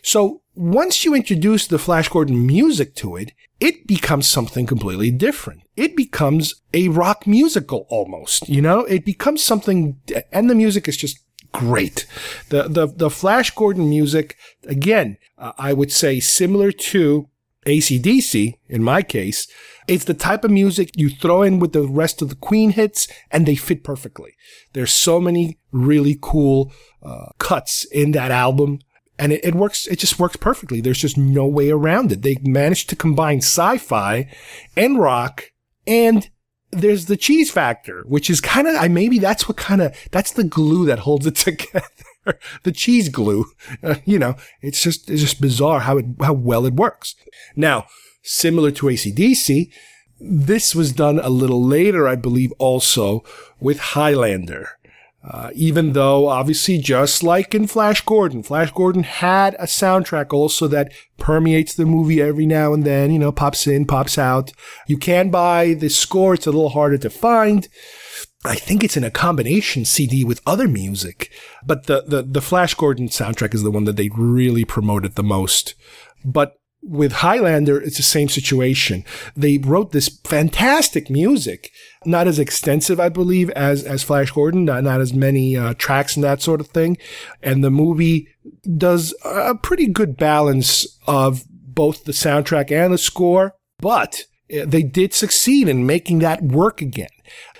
So 0.02 0.42
once 0.54 1.04
you 1.04 1.14
introduce 1.14 1.66
the 1.66 1.78
Flash 1.78 2.08
Gordon 2.08 2.46
music 2.46 2.94
to 2.96 3.16
it, 3.16 3.32
it 3.60 3.86
becomes 3.86 4.28
something 4.28 4.66
completely 4.66 5.10
different. 5.10 5.62
It 5.76 5.96
becomes 5.96 6.62
a 6.74 6.88
rock 6.88 7.26
musical 7.26 7.86
almost, 7.88 8.48
you 8.48 8.60
know, 8.60 8.80
it 8.80 9.04
becomes 9.04 9.42
something, 9.42 10.00
and 10.30 10.50
the 10.50 10.54
music 10.54 10.86
is 10.86 10.96
just 10.96 11.18
great. 11.54 12.06
The, 12.48 12.64
the, 12.64 12.86
the 12.86 13.10
Flash 13.10 13.50
Gordon 13.52 13.88
music, 13.88 14.36
again, 14.66 15.16
uh, 15.38 15.52
I 15.56 15.72
would 15.72 15.92
say 15.92 16.20
similar 16.20 16.72
to 16.72 17.28
ACDC 17.64 18.54
in 18.68 18.82
my 18.82 19.02
case, 19.02 19.46
it's 19.86 20.04
the 20.04 20.14
type 20.14 20.44
of 20.44 20.50
music 20.50 20.90
you 20.96 21.08
throw 21.08 21.42
in 21.42 21.60
with 21.60 21.72
the 21.72 21.86
rest 21.86 22.20
of 22.20 22.28
the 22.28 22.34
Queen 22.34 22.70
hits 22.70 23.06
and 23.30 23.46
they 23.46 23.54
fit 23.54 23.84
perfectly. 23.84 24.34
There's 24.72 24.92
so 24.92 25.20
many 25.20 25.58
really 25.70 26.18
cool 26.20 26.72
uh, 27.02 27.28
cuts 27.38 27.84
in 27.84 28.12
that 28.12 28.30
album 28.30 28.80
and 29.18 29.32
it, 29.32 29.44
it, 29.44 29.54
works. 29.54 29.86
It 29.86 30.00
just 30.00 30.18
works 30.18 30.36
perfectly. 30.36 30.80
There's 30.80 30.98
just 30.98 31.16
no 31.16 31.46
way 31.46 31.70
around 31.70 32.10
it. 32.10 32.22
They 32.22 32.36
managed 32.42 32.88
to 32.90 32.96
combine 32.96 33.38
sci-fi 33.38 34.28
and 34.76 34.98
rock 34.98 35.52
and 35.86 36.28
there's 36.74 37.06
the 37.06 37.16
cheese 37.16 37.50
factor, 37.50 38.02
which 38.06 38.28
is 38.28 38.40
kind 38.40 38.66
of, 38.66 38.76
I 38.76 38.88
maybe 38.88 39.18
that's 39.18 39.48
what 39.48 39.56
kind 39.56 39.82
of, 39.82 39.96
that's 40.10 40.32
the 40.32 40.44
glue 40.44 40.86
that 40.86 41.00
holds 41.00 41.26
it 41.26 41.34
together. 41.36 41.84
the 42.62 42.72
cheese 42.72 43.08
glue. 43.08 43.46
Uh, 43.82 43.96
you 44.04 44.18
know, 44.18 44.36
it's 44.62 44.82
just, 44.82 45.10
it's 45.10 45.22
just 45.22 45.40
bizarre 45.40 45.80
how 45.80 45.98
it, 45.98 46.06
how 46.20 46.32
well 46.32 46.66
it 46.66 46.74
works. 46.74 47.14
Now, 47.56 47.86
similar 48.22 48.70
to 48.72 48.86
ACDC, 48.86 49.70
this 50.20 50.74
was 50.74 50.92
done 50.92 51.18
a 51.18 51.28
little 51.28 51.62
later, 51.62 52.08
I 52.08 52.16
believe, 52.16 52.52
also 52.58 53.24
with 53.60 53.78
Highlander. 53.78 54.78
Uh, 55.26 55.50
even 55.54 55.94
though, 55.94 56.28
obviously, 56.28 56.76
just 56.76 57.22
like 57.22 57.54
in 57.54 57.66
Flash 57.66 58.02
Gordon, 58.02 58.42
Flash 58.42 58.70
Gordon 58.72 59.04
had 59.04 59.54
a 59.54 59.64
soundtrack 59.64 60.34
also 60.34 60.68
that 60.68 60.92
permeates 61.16 61.74
the 61.74 61.86
movie 61.86 62.20
every 62.20 62.44
now 62.44 62.74
and 62.74 62.84
then, 62.84 63.10
you 63.10 63.18
know, 63.18 63.32
pops 63.32 63.66
in, 63.66 63.86
pops 63.86 64.18
out. 64.18 64.52
You 64.86 64.98
can 64.98 65.30
buy 65.30 65.72
the 65.72 65.88
score, 65.88 66.34
it's 66.34 66.46
a 66.46 66.50
little 66.50 66.70
harder 66.70 66.98
to 66.98 67.08
find. 67.08 67.66
I 68.44 68.56
think 68.56 68.84
it's 68.84 68.98
in 68.98 69.04
a 69.04 69.10
combination 69.10 69.86
CD 69.86 70.24
with 70.24 70.42
other 70.46 70.68
music, 70.68 71.30
but 71.64 71.86
the, 71.86 72.02
the, 72.06 72.22
the 72.22 72.42
Flash 72.42 72.74
Gordon 72.74 73.08
soundtrack 73.08 73.54
is 73.54 73.62
the 73.62 73.70
one 73.70 73.84
that 73.84 73.96
they 73.96 74.10
really 74.14 74.66
promoted 74.66 75.14
the 75.14 75.22
most. 75.22 75.74
But 76.22 76.56
with 76.82 77.12
Highlander, 77.12 77.80
it's 77.80 77.96
the 77.96 78.02
same 78.02 78.28
situation. 78.28 79.04
They 79.34 79.56
wrote 79.56 79.92
this 79.92 80.20
fantastic 80.24 81.08
music, 81.08 81.70
not 82.06 82.26
as 82.26 82.38
extensive, 82.38 83.00
I 83.00 83.08
believe, 83.08 83.50
as, 83.50 83.84
as 83.84 84.02
Flash 84.02 84.30
Gordon, 84.30 84.64
not, 84.64 84.84
not 84.84 85.00
as 85.00 85.12
many 85.12 85.56
uh, 85.56 85.74
tracks 85.74 86.16
and 86.16 86.24
that 86.24 86.42
sort 86.42 86.60
of 86.60 86.68
thing. 86.68 86.96
And 87.42 87.62
the 87.62 87.70
movie 87.70 88.28
does 88.76 89.14
a 89.24 89.54
pretty 89.54 89.86
good 89.86 90.16
balance 90.16 90.86
of 91.06 91.44
both 91.50 92.04
the 92.04 92.12
soundtrack 92.12 92.70
and 92.70 92.92
the 92.92 92.98
score, 92.98 93.54
but 93.78 94.24
uh, 94.54 94.64
they 94.66 94.82
did 94.82 95.12
succeed 95.12 95.68
in 95.68 95.86
making 95.86 96.20
that 96.20 96.42
work 96.42 96.80
again. 96.80 97.08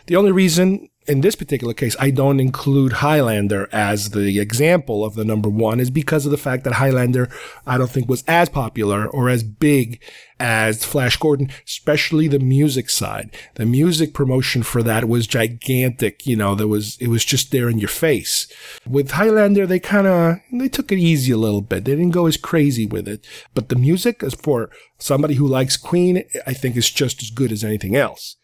The 0.06 0.16
only 0.16 0.32
reason 0.32 0.88
in 1.06 1.20
this 1.20 1.34
particular 1.34 1.74
case, 1.74 1.94
I 1.98 2.10
don't 2.10 2.40
include 2.40 2.94
Highlander 2.94 3.68
as 3.72 4.10
the 4.10 4.40
example 4.40 5.04
of 5.04 5.14
the 5.14 5.24
number 5.24 5.50
one 5.50 5.78
is 5.78 5.90
because 5.90 6.24
of 6.24 6.30
the 6.30 6.38
fact 6.38 6.64
that 6.64 6.74
Highlander, 6.74 7.28
I 7.66 7.76
don't 7.76 7.90
think 7.90 8.08
was 8.08 8.24
as 8.26 8.48
popular 8.48 9.06
or 9.06 9.28
as 9.28 9.42
big 9.42 10.02
as 10.40 10.84
Flash 10.84 11.18
Gordon, 11.18 11.50
especially 11.66 12.26
the 12.26 12.38
music 12.38 12.88
side. 12.88 13.36
The 13.54 13.66
music 13.66 14.14
promotion 14.14 14.62
for 14.62 14.82
that 14.82 15.06
was 15.06 15.26
gigantic. 15.26 16.26
You 16.26 16.36
know, 16.36 16.54
there 16.54 16.68
was, 16.68 16.96
it 17.00 17.08
was 17.08 17.24
just 17.24 17.50
there 17.50 17.68
in 17.68 17.78
your 17.78 17.88
face. 17.88 18.50
With 18.86 19.12
Highlander, 19.12 19.66
they 19.66 19.80
kind 19.80 20.06
of, 20.06 20.36
they 20.52 20.68
took 20.68 20.90
it 20.90 20.98
easy 20.98 21.32
a 21.32 21.36
little 21.36 21.60
bit. 21.60 21.84
They 21.84 21.92
didn't 21.92 22.10
go 22.10 22.26
as 22.26 22.38
crazy 22.38 22.86
with 22.86 23.06
it. 23.06 23.26
But 23.52 23.68
the 23.68 23.76
music, 23.76 24.22
as 24.22 24.34
for 24.34 24.70
somebody 24.98 25.34
who 25.34 25.46
likes 25.46 25.76
Queen, 25.76 26.24
I 26.46 26.54
think 26.54 26.76
is 26.76 26.90
just 26.90 27.22
as 27.22 27.30
good 27.30 27.52
as 27.52 27.62
anything 27.62 27.94
else. 27.94 28.36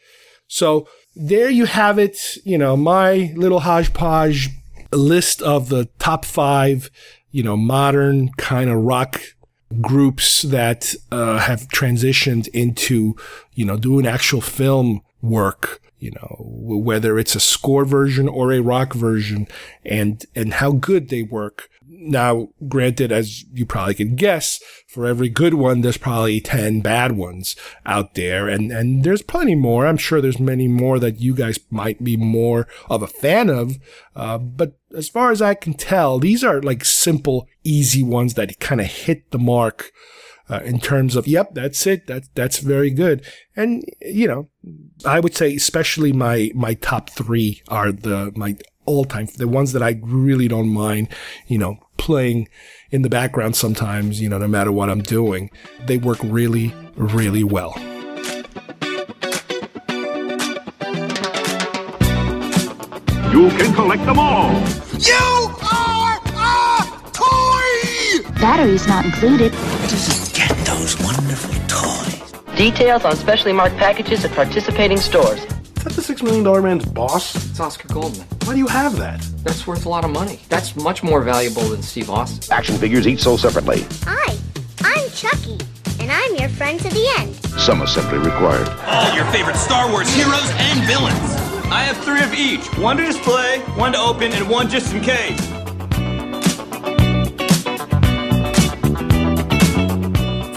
So 0.47 0.89
there 1.15 1.51
you 1.51 1.67
have 1.67 1.99
it. 1.99 2.39
You 2.45 2.59
know, 2.59 2.77
my 2.77 3.33
little 3.37 3.61
hodgepodge 3.61 4.49
list 4.93 5.43
of 5.43 5.69
the 5.69 5.87
top 5.99 6.25
five, 6.25 6.91
you 7.31 7.43
know, 7.43 7.57
modern 7.57 8.31
kind 8.39 8.71
of 8.71 8.79
rock 8.79 9.21
groups 9.81 10.43
that 10.43 10.95
uh, 11.13 11.39
have 11.39 11.69
transitioned 11.69 12.49
into, 12.49 13.17
you 13.55 13.65
know, 13.65 13.77
doing 13.77 14.07
actual 14.07 14.41
film 14.41 15.03
work. 15.23 15.81
You 16.01 16.13
know, 16.13 16.37
whether 16.41 17.19
it's 17.19 17.37
a 17.37 17.41
score 17.41 17.85
version 17.85 18.29
or 18.29 18.53
a 18.53 18.61
rock 18.61 18.95
version, 18.95 19.47
and 19.85 20.25
and 20.35 20.55
how 20.55 20.73
good 20.73 21.09
they 21.09 21.23
work. 21.23 21.69
Now, 21.87 22.49
granted, 22.67 23.13
as 23.13 23.45
you 23.53 23.67
probably 23.67 23.95
can 23.95 24.17
guess, 24.17 24.61
for 24.91 25.07
every 25.07 25.29
good 25.29 25.55
one, 25.55 25.83
there's 25.83 25.97
probably 25.97 26.41
10 26.41 26.81
bad 26.81 27.13
ones 27.13 27.55
out 27.85 28.15
there. 28.15 28.49
And, 28.49 28.73
and 28.73 29.05
there's 29.05 29.23
plenty 29.23 29.55
more. 29.55 29.87
I'm 29.87 29.97
sure 29.97 30.21
there's 30.21 30.41
many 30.41 30.67
more 30.67 30.99
that 30.99 31.21
you 31.21 31.35
guys 31.35 31.61
might 31.71 32.03
be 32.03 32.17
more 32.17 32.67
of 32.89 33.03
a 33.03 33.07
fan 33.07 33.51
of. 33.51 33.77
Uh, 34.17 34.39
but 34.39 34.79
as 34.97 35.09
far 35.09 35.31
as 35.31 35.43
I 35.43 35.55
can 35.55 35.75
tell, 35.75 36.19
these 36.19 36.43
are 36.43 36.63
like 36.63 36.85
simple, 36.85 37.47
easy 37.63 38.03
ones 38.03 38.35
that 38.35 38.59
kind 38.61 38.81
of 38.81 38.87
hit 38.87 39.31
the 39.31 39.39
mark. 39.39 39.93
Uh, 40.51 40.61
in 40.65 40.81
terms 40.81 41.15
of, 41.15 41.29
yep, 41.29 41.55
that's 41.55 41.87
it. 41.87 42.09
That, 42.09 42.25
that's 42.35 42.59
very 42.59 42.91
good. 42.91 43.25
And, 43.55 43.85
you 44.01 44.27
know, 44.27 44.49
I 45.07 45.21
would 45.21 45.37
say 45.37 45.55
especially 45.55 46.13
my, 46.13 46.51
my 46.57 46.75
top 46.75 47.09
three 47.11 47.63
are 47.69 47.93
the, 47.93 48.33
my 48.35 48.57
all 48.85 49.05
time, 49.05 49.29
the 49.37 49.47
ones 49.47 49.73
that 49.73 49.83
I 49.83 50.01
really 50.03 50.49
don't 50.49 50.71
mind, 50.71 51.07
you 51.47 51.57
know, 51.57 51.77
playing 51.99 52.49
in 52.91 53.03
the 53.03 53.09
background 53.09 53.55
sometimes, 53.55 54.21
you 54.21 54.29
know, 54.29 54.39
no 54.39 54.49
matter 54.49 54.73
what 54.73 54.91
I'm 54.91 55.03
doing. 55.03 55.51
They 55.87 55.99
work 55.99 56.19
really, 56.25 56.75
really 56.97 57.45
well. 57.45 57.75
You 63.33 63.49
can 63.51 63.73
collect 63.75 64.05
them 64.05 64.19
all. 64.19 64.51
You 64.99 65.55
are 65.73 66.21
a 66.35 67.11
toy! 67.13 68.41
Batteries 68.41 68.89
not 68.89 69.05
included. 69.05 69.55
Just 70.91 70.99
get 70.99 71.07
those 71.07 71.17
wonderful 71.17 71.55
toys. 71.69 72.57
Details 72.57 73.05
on 73.05 73.17
specially 73.17 73.53
marked 73.53 73.77
packages 73.77 74.25
at 74.25 74.33
participating 74.33 74.99
stores. 74.99 75.41
Is 75.41 75.85
that 75.85 75.93
the 75.93 76.03
Six 76.03 76.23
Million 76.23 76.43
Dollar 76.43 76.63
Man's 76.63 76.85
boss? 76.85 77.35
It's 77.37 77.61
Oscar 77.61 77.89
Goldman. 77.89 78.27
Why 78.45 78.55
do 78.55 78.59
you 78.59 78.67
have 78.67 78.97
that? 78.97 79.21
That's 79.45 79.67
worth 79.67 79.87
a 79.87 79.89
lot 79.89 80.05
of 80.05 80.11
money. 80.11 80.41
That's 80.49 80.77
much 80.77 81.03
more 81.03 81.23
valuable 81.23 81.63
than 81.63 81.83
Steve 81.83 82.11
Austin. 82.11 82.53
Action 82.53 82.77
figures 82.77 83.07
each 83.07 83.21
sold 83.21 83.41
separately. 83.41 83.85
Hi, 84.03 84.37
I'm 84.83 85.11
Chucky, 85.11 85.59
and 86.01 86.11
I'm 86.11 86.35
your 86.35 86.49
friend 86.49 86.79
to 86.81 86.89
the 86.89 87.07
end. 87.19 87.35
Some 87.61 87.83
assembly 87.83 88.19
required. 88.19 88.69
All 88.87 89.15
your 89.15 89.25
favorite 89.27 89.57
Star 89.57 89.91
Wars 89.91 90.13
heroes 90.15 90.51
and 90.51 90.85
villains. 90.87 91.31
I 91.71 91.83
have 91.83 91.97
three 91.99 92.23
of 92.23 92.35
each 92.35 92.67
one 92.79 92.97
to 92.97 93.07
display, 93.07 93.61
one 93.77 93.93
to 93.93 93.99
open, 94.01 94.33
and 94.33 94.51
one 94.51 94.69
just 94.69 94.93
in 94.93 95.01
case. 95.01 95.41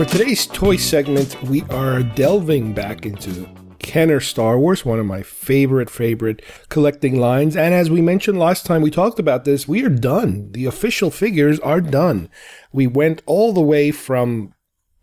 For 0.04 0.18
today's 0.18 0.46
toy 0.48 0.76
segment, 0.76 1.42
we 1.44 1.62
are 1.70 2.04
delving 2.04 2.74
back 2.74 3.06
into 3.06 3.48
Kenner 3.80 4.20
Star 4.20 4.60
Wars, 4.60 4.84
one 4.84 5.00
of 5.00 5.06
my 5.06 5.24
favorite, 5.24 5.90
favorite 5.90 6.42
collecting 6.68 7.22
lines. 7.22 7.56
And 7.56 7.74
as 7.74 7.90
we 7.90 8.02
mentioned 8.02 8.38
last 8.38 8.66
time 8.66 8.82
we 8.82 8.92
talked 8.92 9.18
about 9.18 9.46
this, 9.46 9.66
we 9.66 9.86
are 9.86 9.90
done. 9.90 10.52
The 10.52 10.66
official 10.66 11.10
figures 11.10 11.58
are 11.62 11.80
done. 11.80 12.28
We 12.74 12.86
went 12.86 13.22
all 13.26 13.54
the 13.54 13.62
way 13.62 13.92
from 13.92 14.54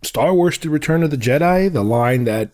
Star 0.03 0.35
Wars 0.35 0.59
to 0.59 0.69
Return 0.69 1.03
of 1.03 1.11
the 1.11 1.17
Jedi, 1.17 1.73
the 1.73 1.83
line 1.83 2.25
that 2.25 2.51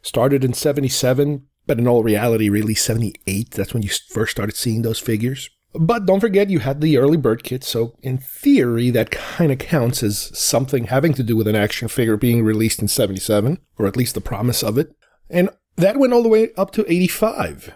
started 0.00 0.44
in 0.44 0.54
77, 0.54 1.46
but 1.66 1.78
in 1.78 1.86
all 1.86 2.02
reality, 2.02 2.48
really 2.48 2.74
78. 2.74 3.50
That's 3.50 3.74
when 3.74 3.82
you 3.82 3.90
first 4.08 4.32
started 4.32 4.56
seeing 4.56 4.80
those 4.80 4.98
figures. 4.98 5.50
But 5.74 6.04
don't 6.04 6.20
forget, 6.20 6.50
you 6.50 6.58
had 6.58 6.80
the 6.80 6.98
early 6.98 7.16
bird 7.16 7.44
kit, 7.44 7.64
so 7.64 7.94
in 8.02 8.18
theory, 8.18 8.90
that 8.90 9.10
kind 9.10 9.50
of 9.50 9.58
counts 9.58 10.02
as 10.02 10.30
something 10.38 10.84
having 10.84 11.14
to 11.14 11.22
do 11.22 11.36
with 11.36 11.48
an 11.48 11.56
action 11.56 11.88
figure 11.88 12.16
being 12.16 12.44
released 12.44 12.82
in 12.82 12.88
77, 12.88 13.58
or 13.78 13.86
at 13.86 13.96
least 13.96 14.14
the 14.14 14.20
promise 14.20 14.62
of 14.62 14.76
it. 14.76 14.94
And 15.30 15.48
that 15.76 15.96
went 15.96 16.12
all 16.12 16.22
the 16.22 16.28
way 16.28 16.50
up 16.56 16.72
to 16.72 16.90
85. 16.92 17.74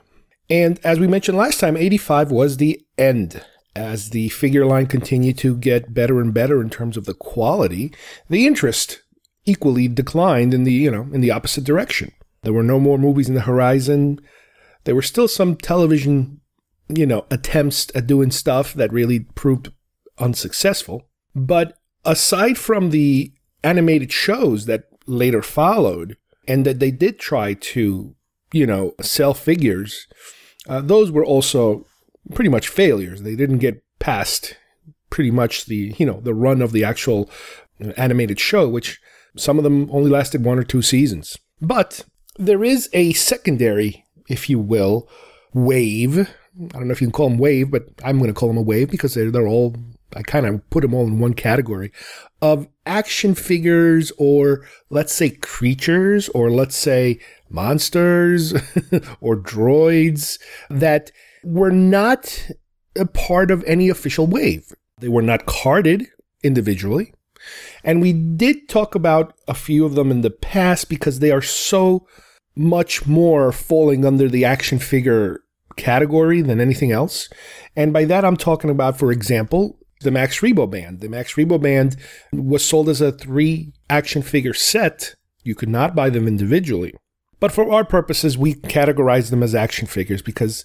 And 0.50 0.78
as 0.84 1.00
we 1.00 1.06
mentioned 1.06 1.38
last 1.38 1.58
time, 1.58 1.76
85 1.76 2.30
was 2.30 2.56
the 2.56 2.80
end. 2.98 3.42
As 3.74 4.10
the 4.10 4.28
figure 4.28 4.64
line 4.64 4.86
continued 4.86 5.38
to 5.38 5.56
get 5.56 5.92
better 5.92 6.20
and 6.20 6.32
better 6.32 6.62
in 6.62 6.70
terms 6.70 6.96
of 6.96 7.04
the 7.04 7.14
quality, 7.14 7.92
the 8.28 8.46
interest 8.46 9.02
equally 9.44 9.88
declined 9.88 10.54
in 10.54 10.64
the, 10.64 10.72
you 10.72 10.90
know, 10.90 11.08
in 11.12 11.20
the 11.20 11.30
opposite 11.30 11.64
direction. 11.64 12.12
There 12.42 12.52
were 12.52 12.62
no 12.62 12.78
more 12.78 12.98
movies 12.98 13.28
in 13.28 13.34
the 13.34 13.42
horizon. 13.42 14.20
There 14.84 14.94
were 14.94 15.02
still 15.02 15.28
some 15.28 15.56
television, 15.56 16.35
you 16.88 17.06
know, 17.06 17.26
attempts 17.30 17.90
at 17.94 18.06
doing 18.06 18.30
stuff 18.30 18.74
that 18.74 18.92
really 18.92 19.20
proved 19.20 19.72
unsuccessful. 20.18 21.08
But 21.34 21.78
aside 22.04 22.58
from 22.58 22.90
the 22.90 23.32
animated 23.62 24.12
shows 24.12 24.66
that 24.66 24.84
later 25.06 25.42
followed, 25.42 26.16
and 26.48 26.64
that 26.64 26.78
they 26.78 26.90
did 26.90 27.18
try 27.18 27.54
to, 27.54 28.14
you 28.52 28.66
know, 28.66 28.94
sell 29.00 29.34
figures, 29.34 30.06
uh, 30.68 30.80
those 30.80 31.10
were 31.10 31.24
also 31.24 31.86
pretty 32.34 32.48
much 32.48 32.68
failures. 32.68 33.22
They 33.22 33.36
didn't 33.36 33.58
get 33.58 33.82
past 33.98 34.56
pretty 35.10 35.30
much 35.30 35.66
the, 35.66 35.94
you 35.98 36.06
know, 36.06 36.20
the 36.20 36.34
run 36.34 36.62
of 36.62 36.72
the 36.72 36.84
actual 36.84 37.30
animated 37.96 38.38
show, 38.38 38.68
which 38.68 39.00
some 39.36 39.58
of 39.58 39.64
them 39.64 39.88
only 39.90 40.10
lasted 40.10 40.44
one 40.44 40.58
or 40.58 40.64
two 40.64 40.82
seasons. 40.82 41.36
But 41.60 42.04
there 42.36 42.64
is 42.64 42.88
a 42.92 43.12
secondary, 43.12 44.04
if 44.28 44.48
you 44.48 44.58
will, 44.58 45.08
wave. 45.52 46.30
I 46.58 46.78
don't 46.78 46.88
know 46.88 46.92
if 46.92 47.00
you 47.00 47.06
can 47.06 47.12
call 47.12 47.28
them 47.28 47.38
wave, 47.38 47.70
but 47.70 47.88
I'm 48.04 48.18
going 48.18 48.32
to 48.32 48.34
call 48.34 48.48
them 48.48 48.56
a 48.56 48.62
wave 48.62 48.90
because 48.90 49.14
they're, 49.14 49.30
they're 49.30 49.46
all, 49.46 49.76
I 50.14 50.22
kind 50.22 50.46
of 50.46 50.68
put 50.70 50.82
them 50.82 50.94
all 50.94 51.06
in 51.06 51.18
one 51.18 51.34
category 51.34 51.92
of 52.40 52.66
action 52.86 53.34
figures 53.34 54.12
or 54.16 54.64
let's 54.88 55.12
say 55.12 55.30
creatures 55.30 56.28
or 56.30 56.50
let's 56.50 56.76
say 56.76 57.20
monsters 57.50 58.52
or 59.20 59.36
droids 59.36 60.38
that 60.70 61.10
were 61.44 61.70
not 61.70 62.48
a 62.96 63.06
part 63.06 63.50
of 63.50 63.62
any 63.64 63.88
official 63.88 64.26
wave. 64.26 64.72
They 64.98 65.08
were 65.08 65.22
not 65.22 65.46
carded 65.46 66.06
individually. 66.42 67.12
And 67.84 68.00
we 68.00 68.12
did 68.12 68.68
talk 68.68 68.94
about 68.94 69.34
a 69.46 69.54
few 69.54 69.84
of 69.84 69.94
them 69.94 70.10
in 70.10 70.22
the 70.22 70.30
past 70.30 70.88
because 70.88 71.18
they 71.18 71.30
are 71.30 71.42
so 71.42 72.06
much 72.56 73.06
more 73.06 73.52
falling 73.52 74.04
under 74.04 74.28
the 74.28 74.44
action 74.44 74.78
figure 74.78 75.40
category 75.76 76.42
than 76.42 76.60
anything 76.60 76.92
else. 76.92 77.28
And 77.74 77.92
by 77.92 78.04
that, 78.06 78.24
I'm 78.24 78.36
talking 78.36 78.70
about, 78.70 78.98
for 78.98 79.12
example, 79.12 79.78
the 80.00 80.10
Max 80.10 80.40
Rebo 80.40 80.70
band. 80.70 81.00
The 81.00 81.08
Max 81.08 81.34
Rebo 81.34 81.60
band 81.60 81.96
was 82.32 82.64
sold 82.64 82.88
as 82.88 83.00
a 83.00 83.12
three 83.12 83.72
action 83.88 84.22
figure 84.22 84.54
set. 84.54 85.14
You 85.42 85.54
could 85.54 85.68
not 85.68 85.94
buy 85.94 86.10
them 86.10 86.26
individually. 86.26 86.94
But 87.38 87.52
for 87.52 87.70
our 87.70 87.84
purposes, 87.84 88.38
we 88.38 88.54
categorize 88.54 89.30
them 89.30 89.42
as 89.42 89.54
action 89.54 89.86
figures 89.86 90.22
because 90.22 90.64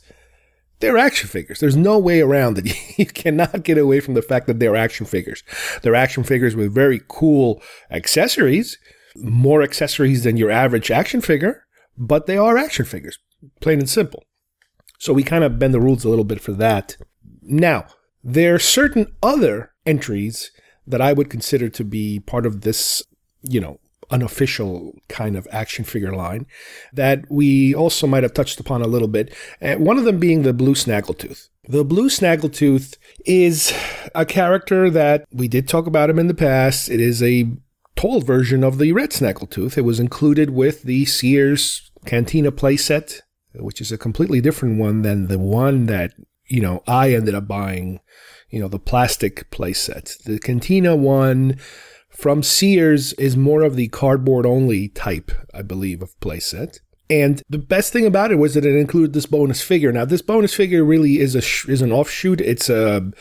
they're 0.80 0.98
action 0.98 1.30
figures. 1.30 1.60
There's 1.60 1.76
no 1.76 2.00
way 2.00 2.22
around 2.22 2.58
it. 2.58 2.76
You 2.98 3.06
cannot 3.06 3.64
get 3.64 3.80
away 3.80 4.00
from 4.00 4.14
the 4.14 4.22
fact 4.22 4.46
that 4.48 4.60
they're 4.60 4.76
action 4.76 5.08
figures. 5.08 5.44
They're 5.82 5.96
action 5.96 6.24
figures 6.24 6.56
with 6.56 6.74
very 6.74 7.02
cool 7.08 7.62
accessories, 7.90 8.78
more 9.16 9.64
accessories 9.64 10.24
than 10.24 10.38
your 10.38 10.52
average 10.52 10.92
action 10.92 11.22
figure, 11.22 11.66
but 11.98 12.28
they 12.28 12.38
are 12.38 12.58
action 12.58 12.86
figures, 12.86 13.18
plain 13.60 13.80
and 13.80 13.90
simple. 13.90 14.24
So 15.02 15.14
we 15.14 15.24
kind 15.24 15.44
of 15.44 15.58
bend 15.58 15.74
the 15.74 15.82
rules 15.82 16.06
a 16.06 16.10
little 16.10 16.24
bit 16.24 16.40
for 16.40 16.52
that. 16.52 16.96
Now, 17.42 17.88
there 18.24 18.54
are 18.54 18.60
certain 18.60 19.08
other 19.24 19.72
entries 19.84 20.52
that 20.86 21.02
I 21.02 21.12
would 21.12 21.28
consider 21.28 21.70
to 21.70 21.84
be 21.84 22.20
part 22.20 22.46
of 22.46 22.62
this, 22.62 23.02
you 23.42 23.60
know, 23.60 23.80
unofficial 24.12 24.94
kind 25.10 25.36
of 25.36 25.48
action 25.52 25.86
figure 25.86 26.14
line 26.14 26.46
that 26.94 27.26
we 27.32 27.74
also 27.74 28.06
might 28.06 28.22
have 28.22 28.36
touched 28.36 28.60
upon 28.60 28.84
a 28.84 28.88
little 28.88 29.08
bit. 29.08 29.34
Uh, 29.60 29.74
one 29.74 29.98
of 29.98 30.04
them 30.04 30.20
being 30.20 30.44
the 30.44 30.54
Blue 30.54 30.76
Snaggletooth. 30.76 31.48
The 31.68 31.84
Blue 31.84 32.08
Snaggletooth 32.08 32.96
is 33.26 33.74
a 34.14 34.24
character 34.24 34.92
that 34.92 35.26
we 35.32 35.48
did 35.48 35.68
talk 35.68 35.88
about 35.88 36.12
him 36.12 36.20
in 36.20 36.28
the 36.28 36.36
past. 36.36 36.90
It 36.90 37.00
is 37.00 37.24
a 37.24 37.50
told 37.96 38.28
version 38.28 38.64
of 38.64 38.78
the 38.78 38.92
Red 38.92 39.10
Snaggletooth. 39.10 39.80
It 39.80 39.82
was 39.82 40.00
included 40.00 40.52
with 40.52 40.84
the 40.84 41.06
Sears 41.06 41.90
Cantina 42.06 42.52
playset, 42.52 43.22
which 43.56 43.82
is 43.82 43.92
a 43.92 43.98
completely 43.98 44.42
different 44.42 44.80
one 44.80 45.02
than 45.02 45.28
the 45.28 45.40
one 45.40 45.86
that, 45.88 46.14
you 46.48 46.62
know, 46.62 46.84
I 46.88 47.14
ended 47.14 47.36
up 47.36 47.48
buying, 47.48 48.00
you 48.50 48.60
know, 48.60 48.68
the 48.68 48.80
plastic 48.80 49.50
playset. 49.52 50.22
The 50.24 50.40
Cantina 50.40 50.96
one 50.96 51.58
from 52.10 52.44
Sears 52.44 53.14
is 53.14 53.38
more 53.38 53.64
of 53.64 53.76
the 53.76 53.88
cardboard 53.88 54.46
only 54.46 54.90
type, 54.90 55.32
I 55.54 55.62
believe, 55.62 56.02
of 56.02 56.20
playset. 56.20 56.80
And 57.10 57.42
the 57.50 57.58
best 57.58 57.92
thing 57.92 58.06
about 58.06 58.32
it 58.32 58.36
was 58.36 58.54
that 58.54 58.66
it 58.66 58.76
included 58.76 59.14
this 59.14 59.26
bonus 59.26 59.62
figure. 59.62 59.92
Now, 59.92 60.06
this 60.06 60.22
bonus 60.22 60.54
figure 60.54 60.84
really 60.84 61.20
is 61.20 61.36
a 61.36 61.42
sh- 61.42 61.68
is 61.68 61.82
an 61.82 61.92
offshoot. 61.92 62.40
It's 62.40 62.70
a 62.70 63.12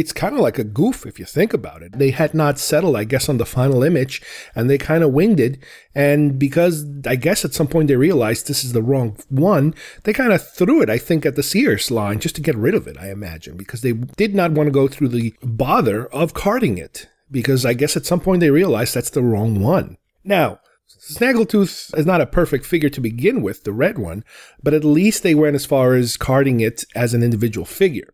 it's 0.00 0.12
kind 0.12 0.34
of 0.34 0.40
like 0.40 0.58
a 0.58 0.64
goof 0.64 1.06
if 1.06 1.18
you 1.18 1.24
think 1.24 1.52
about 1.52 1.82
it. 1.82 1.98
They 1.98 2.10
had 2.10 2.34
not 2.34 2.58
settled, 2.58 2.96
I 2.96 3.04
guess, 3.04 3.28
on 3.28 3.38
the 3.38 3.46
final 3.46 3.82
image, 3.82 4.22
and 4.54 4.68
they 4.68 4.78
kind 4.78 5.02
of 5.04 5.12
winged 5.12 5.40
it. 5.40 5.58
And 5.94 6.38
because 6.38 6.84
I 7.06 7.16
guess 7.16 7.44
at 7.44 7.54
some 7.54 7.68
point 7.68 7.88
they 7.88 7.96
realized 7.96 8.46
this 8.46 8.64
is 8.64 8.72
the 8.72 8.82
wrong 8.82 9.16
one, 9.28 9.74
they 10.04 10.12
kind 10.12 10.32
of 10.32 10.46
threw 10.46 10.82
it, 10.82 10.90
I 10.90 10.98
think, 10.98 11.26
at 11.26 11.36
the 11.36 11.42
Sears 11.42 11.90
line 11.90 12.20
just 12.20 12.36
to 12.36 12.42
get 12.42 12.56
rid 12.56 12.74
of 12.74 12.86
it, 12.86 12.96
I 12.98 13.10
imagine, 13.10 13.56
because 13.56 13.82
they 13.82 13.92
did 13.92 14.34
not 14.34 14.52
want 14.52 14.66
to 14.66 14.72
go 14.72 14.88
through 14.88 15.08
the 15.08 15.34
bother 15.42 16.06
of 16.06 16.34
carding 16.34 16.78
it 16.78 17.08
because 17.30 17.66
I 17.66 17.74
guess 17.74 17.96
at 17.96 18.06
some 18.06 18.20
point 18.20 18.40
they 18.40 18.50
realized 18.50 18.94
that's 18.94 19.10
the 19.10 19.22
wrong 19.22 19.60
one. 19.60 19.98
Now, 20.24 20.60
Snaggletooth 20.88 21.96
is 21.98 22.06
not 22.06 22.20
a 22.20 22.26
perfect 22.26 22.64
figure 22.64 22.88
to 22.90 23.00
begin 23.00 23.42
with, 23.42 23.64
the 23.64 23.72
red 23.72 23.98
one, 23.98 24.24
but 24.62 24.74
at 24.74 24.84
least 24.84 25.22
they 25.22 25.34
went 25.34 25.54
as 25.54 25.66
far 25.66 25.94
as 25.94 26.16
carding 26.16 26.60
it 26.60 26.84
as 26.94 27.14
an 27.14 27.22
individual 27.22 27.64
figure. 27.64 28.12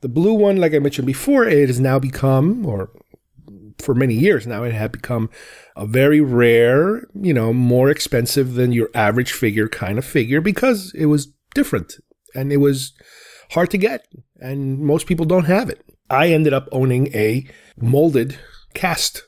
The 0.00 0.08
blue 0.08 0.34
one, 0.34 0.56
like 0.56 0.74
I 0.74 0.78
mentioned 0.78 1.06
before, 1.06 1.44
it 1.44 1.68
has 1.68 1.80
now 1.80 1.98
become, 1.98 2.64
or 2.64 2.90
for 3.78 3.94
many 3.94 4.14
years 4.14 4.46
now, 4.46 4.64
it 4.64 4.72
had 4.72 4.92
become 4.92 5.30
a 5.76 5.86
very 5.86 6.20
rare, 6.20 7.06
you 7.14 7.34
know, 7.34 7.52
more 7.52 7.90
expensive 7.90 8.54
than 8.54 8.72
your 8.72 8.90
average 8.94 9.32
figure 9.32 9.68
kind 9.68 9.98
of 9.98 10.04
figure 10.04 10.40
because 10.40 10.92
it 10.94 11.06
was 11.06 11.32
different 11.54 11.96
and 12.34 12.52
it 12.52 12.58
was 12.58 12.92
hard 13.50 13.70
to 13.70 13.78
get, 13.78 14.06
and 14.40 14.78
most 14.78 15.06
people 15.06 15.26
don't 15.26 15.44
have 15.44 15.68
it. 15.68 15.84
I 16.08 16.28
ended 16.28 16.52
up 16.52 16.68
owning 16.72 17.08
a 17.14 17.46
molded 17.76 18.38
cast 18.74 19.22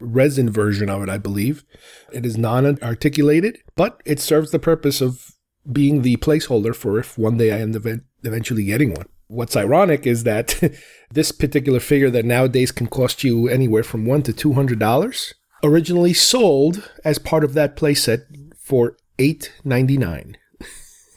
resin 0.00 0.50
version 0.50 0.88
of 0.90 1.02
it, 1.02 1.08
I 1.08 1.18
believe. 1.18 1.64
It 2.12 2.26
is 2.26 2.36
non 2.36 2.80
articulated, 2.82 3.58
but 3.76 4.00
it 4.04 4.20
serves 4.20 4.50
the 4.50 4.58
purpose 4.58 5.00
of 5.00 5.32
being 5.70 6.02
the 6.02 6.16
placeholder 6.16 6.74
for 6.74 6.98
if 6.98 7.18
one 7.18 7.36
day 7.36 7.52
I 7.52 7.60
end 7.60 7.76
up 7.76 7.84
eventually 8.22 8.64
getting 8.64 8.94
one. 8.94 9.06
What's 9.28 9.56
ironic 9.56 10.06
is 10.06 10.24
that 10.24 10.60
this 11.10 11.32
particular 11.32 11.80
figure 11.80 12.10
that 12.10 12.24
nowadays 12.24 12.72
can 12.72 12.86
cost 12.86 13.22
you 13.22 13.48
anywhere 13.48 13.84
from 13.84 14.06
one 14.06 14.22
to 14.22 14.32
two 14.32 14.54
hundred 14.54 14.78
dollars 14.78 15.34
originally 15.62 16.14
sold 16.14 16.90
as 17.04 17.18
part 17.18 17.44
of 17.44 17.54
that 17.54 17.76
playset 17.76 18.24
for 18.58 18.96
eight 19.18 19.52
ninety 19.64 19.96
nine. 19.96 20.36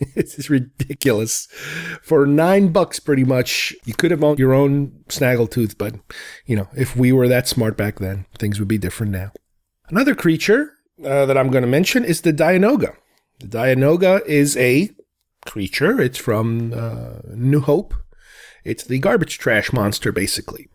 this 0.15 0.38
is 0.38 0.50
ridiculous. 0.50 1.47
For 2.02 2.26
nine 2.26 2.71
bucks, 2.71 3.00
pretty 3.00 3.24
much, 3.24 3.74
you 3.86 3.93
could 3.93 4.12
have 4.12 4.24
owned 4.24 4.39
your 4.39 4.54
own 4.54 5.04
snaggletooth, 5.08 5.78
but 5.78 5.95
you 6.45 6.56
know, 6.56 6.67
if 6.76 6.95
we 6.95 7.12
were 7.12 7.28
that 7.28 7.47
smart 7.47 7.78
back 7.78 8.00
then, 8.00 8.26
things 8.38 8.60
would 8.60 8.67
be 8.67 8.78
different 8.78 9.12
now. 9.12 9.32
Another 9.89 10.15
creature 10.15 10.74
uh, 11.06 11.26
that 11.26 11.38
I'm 11.38 11.50
going 11.50 11.63
to 11.63 11.67
mention 11.67 12.04
is 12.04 12.21
the 12.21 12.34
Dianoga. 12.34 12.95
The 13.39 13.47
Dianoga 13.47 14.26
is 14.26 14.58
a 14.58 14.89
creature. 15.45 15.99
It's 15.99 16.17
from 16.17 16.73
uh, 16.73 17.19
New 17.34 17.62
Hope. 17.62 17.93
It's 18.63 18.84
the 18.84 18.99
garbage 18.99 19.38
trash 19.38 19.73
monster, 19.73 20.12
basically. 20.12 20.69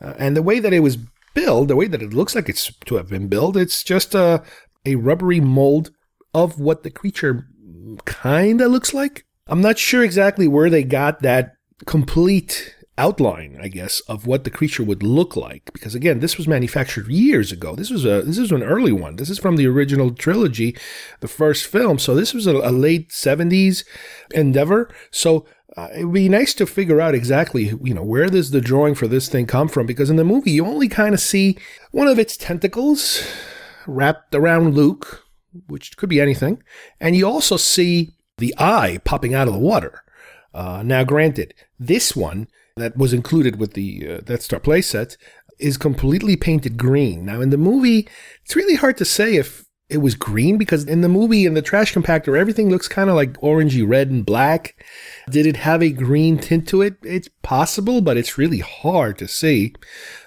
Uh, 0.00 0.14
and 0.18 0.36
the 0.36 0.42
way 0.42 0.60
that 0.60 0.72
it 0.72 0.80
was 0.80 0.98
built, 1.34 1.68
the 1.68 1.76
way 1.76 1.86
that 1.86 2.02
it 2.02 2.12
looks 2.12 2.34
like 2.34 2.48
it's 2.48 2.72
to 2.86 2.96
have 2.96 3.08
been 3.08 3.28
built, 3.28 3.56
it's 3.56 3.82
just 3.82 4.14
a, 4.14 4.42
a 4.84 4.96
rubbery 4.96 5.40
mold 5.40 5.90
of 6.34 6.60
what 6.60 6.82
the 6.82 6.90
creature 6.90 7.46
kind 8.04 8.60
of 8.60 8.70
looks 8.70 8.94
like. 8.94 9.24
I'm 9.46 9.60
not 9.60 9.78
sure 9.78 10.04
exactly 10.04 10.46
where 10.46 10.70
they 10.70 10.84
got 10.84 11.22
that 11.22 11.54
complete 11.86 12.74
outline, 13.00 13.58
I 13.60 13.68
guess, 13.68 14.00
of 14.00 14.26
what 14.26 14.44
the 14.44 14.50
creature 14.50 14.84
would 14.84 15.02
look 15.02 15.34
like. 15.34 15.72
Because 15.72 15.94
again, 15.94 16.20
this 16.20 16.36
was 16.36 16.46
manufactured 16.46 17.08
years 17.08 17.50
ago. 17.50 17.74
This 17.74 17.90
was 17.90 18.04
a 18.04 18.22
this 18.22 18.38
is 18.38 18.52
an 18.52 18.62
early 18.62 18.92
one. 18.92 19.16
This 19.16 19.30
is 19.30 19.38
from 19.38 19.56
the 19.56 19.66
original 19.66 20.10
trilogy, 20.12 20.76
the 21.20 21.28
first 21.28 21.66
film. 21.66 21.98
So 21.98 22.14
this 22.14 22.34
was 22.34 22.46
a, 22.46 22.56
a 22.56 22.70
late 22.70 23.08
'70s 23.08 23.84
endeavor. 24.32 24.92
So 25.10 25.46
uh, 25.76 25.88
it 25.96 26.04
would 26.04 26.14
be 26.14 26.28
nice 26.28 26.52
to 26.54 26.66
figure 26.66 27.00
out 27.00 27.14
exactly, 27.14 27.72
you 27.82 27.94
know, 27.94 28.02
where 28.02 28.28
does 28.28 28.50
the 28.50 28.60
drawing 28.60 28.94
for 28.94 29.06
this 29.06 29.28
thing 29.28 29.46
come 29.46 29.68
from? 29.68 29.86
Because 29.86 30.10
in 30.10 30.16
the 30.16 30.24
movie, 30.24 30.50
you 30.50 30.66
only 30.66 30.88
kind 30.88 31.14
of 31.14 31.20
see 31.20 31.56
one 31.92 32.08
of 32.08 32.18
its 32.18 32.36
tentacles 32.36 33.22
wrapped 33.86 34.34
around 34.34 34.74
Luke, 34.74 35.24
which 35.68 35.96
could 35.96 36.08
be 36.08 36.20
anything. 36.20 36.62
And 37.00 37.14
you 37.14 37.26
also 37.26 37.56
see 37.56 38.14
the 38.38 38.54
eye 38.58 38.98
popping 39.04 39.34
out 39.34 39.46
of 39.46 39.54
the 39.54 39.60
water. 39.60 40.02
Uh, 40.52 40.82
now, 40.84 41.04
granted, 41.04 41.54
this 41.78 42.16
one 42.16 42.48
that 42.80 42.96
was 42.96 43.12
included 43.12 43.60
with 43.60 43.74
the 43.74 44.08
uh, 44.08 44.20
Death 44.20 44.42
Star 44.42 44.60
playset 44.60 45.16
is 45.58 45.76
completely 45.76 46.36
painted 46.36 46.76
green. 46.76 47.24
Now, 47.24 47.40
in 47.40 47.50
the 47.50 47.58
movie, 47.58 48.08
it's 48.44 48.56
really 48.56 48.76
hard 48.76 48.96
to 48.96 49.04
say 49.04 49.36
if 49.36 49.66
it 49.90 49.98
was 49.98 50.14
green 50.14 50.56
because 50.56 50.84
in 50.84 51.00
the 51.00 51.08
movie, 51.08 51.44
in 51.44 51.54
the 51.54 51.62
trash 51.62 51.92
compactor, 51.92 52.38
everything 52.38 52.70
looks 52.70 52.88
kind 52.88 53.10
of 53.10 53.16
like 53.16 53.32
orangey 53.40 53.86
red 53.86 54.08
and 54.08 54.24
black. 54.24 54.82
Did 55.28 55.46
it 55.46 55.56
have 55.56 55.82
a 55.82 55.90
green 55.90 56.38
tint 56.38 56.68
to 56.68 56.80
it? 56.80 56.94
It's 57.02 57.28
possible, 57.42 58.00
but 58.00 58.16
it's 58.16 58.38
really 58.38 58.60
hard 58.60 59.18
to 59.18 59.28
see. 59.28 59.74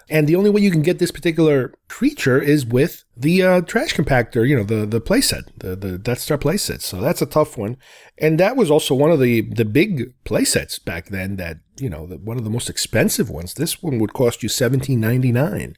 And 0.10 0.28
the 0.28 0.36
only 0.36 0.50
way 0.50 0.62
you 0.62 0.70
can 0.70 0.82
get 0.82 1.00
this 1.00 1.12
particular 1.12 1.74
creature 1.88 2.42
is 2.42 2.66
with 2.66 3.04
the 3.16 3.44
uh, 3.44 3.62
trash 3.62 3.94
compactor, 3.94 4.48
you 4.48 4.56
know, 4.56 4.64
the 4.64 4.86
the 4.86 5.02
playset, 5.02 5.44
the 5.58 5.76
the 5.76 5.98
Death 5.98 6.20
Star 6.20 6.38
playset. 6.38 6.82
So 6.82 7.00
that's 7.00 7.22
a 7.22 7.28
tough 7.28 7.58
one. 7.58 7.78
And 8.18 8.40
that 8.40 8.56
was 8.56 8.72
also 8.72 8.96
one 8.96 9.12
of 9.12 9.20
the 9.20 9.42
the 9.42 9.66
big 9.66 10.14
playsets 10.26 10.84
back 10.84 11.10
then. 11.10 11.36
That 11.36 11.58
you 11.80 11.90
know, 11.90 12.06
the, 12.06 12.18
one 12.18 12.38
of 12.38 12.44
the 12.44 12.50
most 12.50 12.70
expensive 12.70 13.30
ones. 13.30 13.54
This 13.54 13.82
one 13.82 14.00
would 14.00 14.14
cost 14.14 14.44
you 14.44 14.50
seventeen 14.50 15.00
ninety 15.00 15.32
nine. 15.32 15.76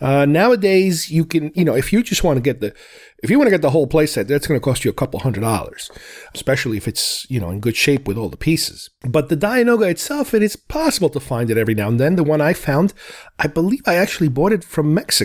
Uh, 0.00 0.24
nowadays, 0.24 1.10
you 1.10 1.24
can, 1.24 1.52
you 1.54 1.64
know, 1.64 1.74
if 1.74 1.92
you 1.92 2.02
just 2.02 2.24
want 2.24 2.36
to 2.36 2.42
get 2.42 2.60
the 2.60 2.74
if 3.22 3.30
you 3.30 3.38
want 3.38 3.46
to 3.46 3.52
get 3.52 3.62
the 3.62 3.70
whole 3.70 3.86
playset, 3.86 4.26
that's 4.26 4.46
going 4.48 4.58
to 4.58 4.64
cost 4.64 4.84
you 4.84 4.90
a 4.90 4.94
couple 4.94 5.20
hundred 5.20 5.42
dollars, 5.42 5.90
especially 6.34 6.76
if 6.76 6.86
it's 6.88 7.26
you 7.30 7.40
know 7.40 7.50
in 7.50 7.60
good 7.60 7.76
shape 7.76 8.06
with 8.06 8.16
all 8.16 8.28
the 8.28 8.36
pieces. 8.36 8.90
But 9.08 9.28
the 9.28 9.36
Dianoga 9.36 9.90
itself, 9.90 10.34
it 10.34 10.42
is 10.42 10.56
possible 10.56 11.08
to 11.10 11.20
find 11.20 11.50
it 11.50 11.58
every 11.58 11.74
now 11.74 11.88
and 11.88 12.00
then. 12.00 12.16
The 12.16 12.24
one 12.24 12.40
I 12.40 12.52
found, 12.52 12.92
I 13.38 13.46
believe 13.46 13.82
I 13.86 13.94
actually 13.94 14.28
bought 14.28 14.52
it 14.52 14.64
from 14.64 14.92
Mexico 14.92 15.21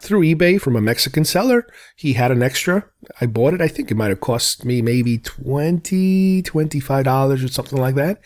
through 0.00 0.22
eBay 0.22 0.60
from 0.60 0.76
a 0.76 0.80
Mexican 0.80 1.24
seller. 1.24 1.66
He 1.96 2.14
had 2.14 2.30
an 2.30 2.42
extra. 2.42 2.84
I 3.20 3.26
bought 3.26 3.54
it. 3.54 3.60
I 3.60 3.68
think 3.68 3.90
it 3.90 3.96
might 3.96 4.10
have 4.10 4.20
cost 4.20 4.64
me 4.64 4.82
maybe 4.82 5.18
$20, 5.18 6.42
$25 6.42 7.44
or 7.44 7.48
something 7.48 7.80
like 7.80 7.94
that. 7.96 8.20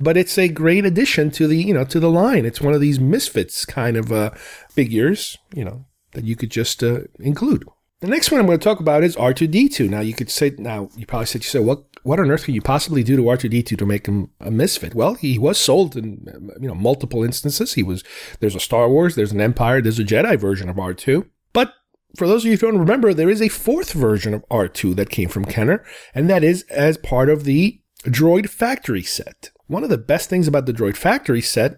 But 0.00 0.16
it's 0.16 0.38
a 0.38 0.48
great 0.48 0.84
addition 0.84 1.30
to 1.32 1.46
the, 1.46 1.56
you 1.56 1.74
know, 1.74 1.84
to 1.84 2.00
the 2.00 2.10
line. 2.10 2.44
It's 2.44 2.60
one 2.60 2.74
of 2.74 2.80
these 2.80 3.00
misfits 3.00 3.64
kind 3.64 3.96
of 3.96 4.12
uh, 4.12 4.30
figures, 4.70 5.36
you 5.54 5.64
know, 5.64 5.86
that 6.12 6.24
you 6.24 6.36
could 6.36 6.50
just 6.50 6.82
uh, 6.82 7.00
include. 7.18 7.64
The 8.00 8.08
next 8.08 8.30
one 8.30 8.40
I'm 8.40 8.46
going 8.46 8.58
to 8.58 8.64
talk 8.64 8.80
about 8.80 9.04
is 9.04 9.16
R2D2. 9.16 9.88
Now 9.88 10.00
you 10.00 10.14
could 10.14 10.30
say, 10.30 10.54
now 10.58 10.90
you 10.96 11.06
probably 11.06 11.26
said, 11.26 11.42
you 11.42 11.48
said, 11.48 11.64
what 11.64 11.84
what 12.06 12.20
on 12.20 12.30
earth 12.30 12.44
could 12.44 12.54
you 12.54 12.62
possibly 12.62 13.02
do 13.02 13.16
to 13.16 13.22
R2D2 13.22 13.76
to 13.76 13.84
make 13.84 14.06
him 14.06 14.30
a 14.40 14.50
misfit? 14.50 14.94
Well, 14.94 15.14
he 15.14 15.38
was 15.38 15.58
sold 15.58 15.96
in 15.96 16.24
you 16.60 16.68
know 16.68 16.74
multiple 16.74 17.24
instances. 17.24 17.74
He 17.74 17.82
was 17.82 18.04
there's 18.38 18.54
a 18.54 18.60
Star 18.60 18.88
Wars, 18.88 19.16
there's 19.16 19.32
an 19.32 19.40
Empire, 19.40 19.82
there's 19.82 19.98
a 19.98 20.04
Jedi 20.04 20.38
version 20.38 20.68
of 20.68 20.76
R2. 20.76 21.28
But 21.52 21.74
for 22.16 22.28
those 22.28 22.44
of 22.44 22.46
you 22.46 22.56
who 22.56 22.70
don't 22.70 22.78
remember, 22.78 23.12
there 23.12 23.28
is 23.28 23.42
a 23.42 23.48
fourth 23.48 23.92
version 23.92 24.34
of 24.34 24.48
R2 24.48 24.94
that 24.94 25.10
came 25.10 25.28
from 25.28 25.46
Kenner, 25.46 25.84
and 26.14 26.30
that 26.30 26.44
is 26.44 26.62
as 26.70 26.96
part 26.96 27.28
of 27.28 27.42
the 27.42 27.80
Droid 28.04 28.48
Factory 28.48 29.02
set. 29.02 29.50
One 29.66 29.82
of 29.82 29.90
the 29.90 29.98
best 29.98 30.30
things 30.30 30.46
about 30.46 30.66
the 30.66 30.72
Droid 30.72 30.96
Factory 30.96 31.42
set, 31.42 31.76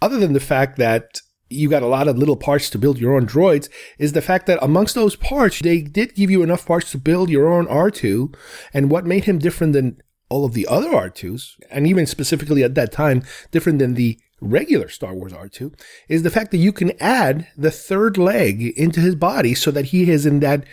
other 0.00 0.18
than 0.18 0.32
the 0.32 0.40
fact 0.40 0.76
that 0.78 1.20
you 1.52 1.68
got 1.68 1.82
a 1.82 1.86
lot 1.86 2.08
of 2.08 2.18
little 2.18 2.36
parts 2.36 2.70
to 2.70 2.78
build 2.78 2.98
your 2.98 3.14
own 3.14 3.26
droids 3.26 3.68
is 3.98 4.12
the 4.12 4.22
fact 4.22 4.46
that 4.46 4.58
amongst 4.62 4.94
those 4.94 5.16
parts, 5.16 5.60
they 5.60 5.80
did 5.82 6.14
give 6.14 6.30
you 6.30 6.42
enough 6.42 6.66
parts 6.66 6.90
to 6.92 6.98
build 6.98 7.30
your 7.30 7.52
own 7.52 7.66
R2. 7.66 8.34
And 8.74 8.90
what 8.90 9.06
made 9.06 9.24
him 9.24 9.38
different 9.38 9.72
than 9.72 10.00
all 10.28 10.44
of 10.44 10.54
the 10.54 10.66
other 10.66 10.88
R2s, 10.88 11.56
and 11.70 11.86
even 11.86 12.06
specifically 12.06 12.62
at 12.62 12.74
that 12.74 12.90
time, 12.90 13.22
different 13.50 13.78
than 13.78 13.94
the 13.94 14.18
regular 14.40 14.88
Star 14.88 15.14
Wars 15.14 15.32
R2, 15.32 15.78
is 16.08 16.22
the 16.22 16.30
fact 16.30 16.50
that 16.50 16.56
you 16.56 16.72
can 16.72 16.92
add 17.00 17.48
the 17.56 17.70
third 17.70 18.16
leg 18.16 18.62
into 18.76 19.00
his 19.00 19.14
body 19.14 19.54
so 19.54 19.70
that 19.70 19.86
he 19.86 20.10
is 20.10 20.24
in 20.24 20.40
that, 20.40 20.64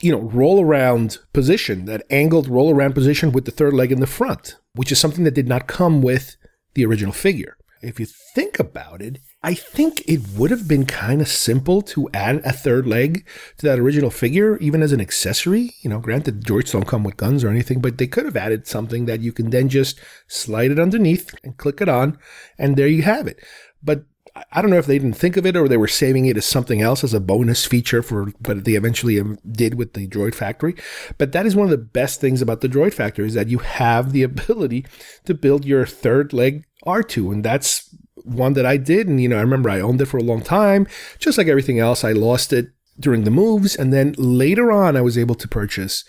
you 0.00 0.10
know, 0.10 0.20
roll 0.20 0.62
around 0.62 1.18
position, 1.32 1.84
that 1.84 2.02
angled 2.10 2.48
roll 2.48 2.74
around 2.74 2.94
position 2.94 3.30
with 3.30 3.44
the 3.44 3.52
third 3.52 3.72
leg 3.72 3.92
in 3.92 4.00
the 4.00 4.06
front, 4.06 4.56
which 4.74 4.90
is 4.90 4.98
something 4.98 5.24
that 5.24 5.34
did 5.34 5.48
not 5.48 5.68
come 5.68 6.02
with 6.02 6.36
the 6.74 6.84
original 6.84 7.12
figure. 7.12 7.56
If 7.82 8.00
you 8.00 8.06
think 8.34 8.58
about 8.58 9.00
it, 9.00 9.18
I 9.44 9.52
think 9.52 10.02
it 10.08 10.26
would 10.38 10.50
have 10.50 10.66
been 10.66 10.86
kind 10.86 11.20
of 11.20 11.28
simple 11.28 11.82
to 11.82 12.08
add 12.14 12.36
a 12.46 12.52
third 12.52 12.86
leg 12.86 13.28
to 13.58 13.66
that 13.66 13.78
original 13.78 14.08
figure, 14.08 14.56
even 14.56 14.82
as 14.82 14.90
an 14.90 15.02
accessory. 15.02 15.74
You 15.82 15.90
know, 15.90 15.98
granted, 15.98 16.42
droids 16.44 16.72
don't 16.72 16.88
come 16.88 17.04
with 17.04 17.18
guns 17.18 17.44
or 17.44 17.50
anything, 17.50 17.82
but 17.82 17.98
they 17.98 18.06
could 18.06 18.24
have 18.24 18.38
added 18.38 18.66
something 18.66 19.04
that 19.04 19.20
you 19.20 19.32
can 19.32 19.50
then 19.50 19.68
just 19.68 20.00
slide 20.28 20.70
it 20.70 20.78
underneath 20.78 21.34
and 21.44 21.58
click 21.58 21.82
it 21.82 21.90
on, 21.90 22.16
and 22.56 22.78
there 22.78 22.88
you 22.88 23.02
have 23.02 23.26
it. 23.26 23.38
But 23.82 24.06
I 24.50 24.62
don't 24.62 24.70
know 24.70 24.78
if 24.78 24.86
they 24.86 24.98
didn't 24.98 25.18
think 25.18 25.36
of 25.36 25.44
it 25.44 25.56
or 25.56 25.68
they 25.68 25.76
were 25.76 25.88
saving 25.88 26.24
it 26.24 26.38
as 26.38 26.46
something 26.46 26.80
else 26.80 27.04
as 27.04 27.12
a 27.12 27.20
bonus 27.20 27.66
feature 27.66 28.02
for 28.02 28.32
what 28.46 28.64
they 28.64 28.72
eventually 28.72 29.20
um, 29.20 29.38
did 29.48 29.74
with 29.74 29.92
the 29.92 30.08
Droid 30.08 30.34
Factory. 30.34 30.74
But 31.18 31.32
that 31.32 31.44
is 31.44 31.54
one 31.54 31.66
of 31.66 31.70
the 31.70 31.76
best 31.76 32.18
things 32.18 32.40
about 32.40 32.62
the 32.62 32.68
Droid 32.68 32.94
Factory 32.94 33.26
is 33.26 33.34
that 33.34 33.48
you 33.48 33.58
have 33.58 34.12
the 34.12 34.22
ability 34.24 34.86
to 35.26 35.34
build 35.34 35.66
your 35.66 35.84
third 35.84 36.32
leg 36.32 36.64
R2, 36.84 37.32
and 37.32 37.44
that's 37.44 37.93
one 38.24 38.54
that 38.54 38.66
I 38.66 38.76
did. 38.76 39.06
And, 39.06 39.20
you 39.20 39.28
know, 39.28 39.38
I 39.38 39.42
remember 39.42 39.70
I 39.70 39.80
owned 39.80 40.00
it 40.00 40.06
for 40.06 40.18
a 40.18 40.22
long 40.22 40.42
time. 40.42 40.86
Just 41.18 41.38
like 41.38 41.46
everything 41.46 41.78
else, 41.78 42.04
I 42.04 42.12
lost 42.12 42.52
it 42.52 42.70
during 42.98 43.24
the 43.24 43.30
moves. 43.30 43.76
And 43.76 43.92
then 43.92 44.14
later 44.18 44.72
on, 44.72 44.96
I 44.96 45.00
was 45.00 45.16
able 45.16 45.34
to 45.36 45.48
purchase 45.48 46.04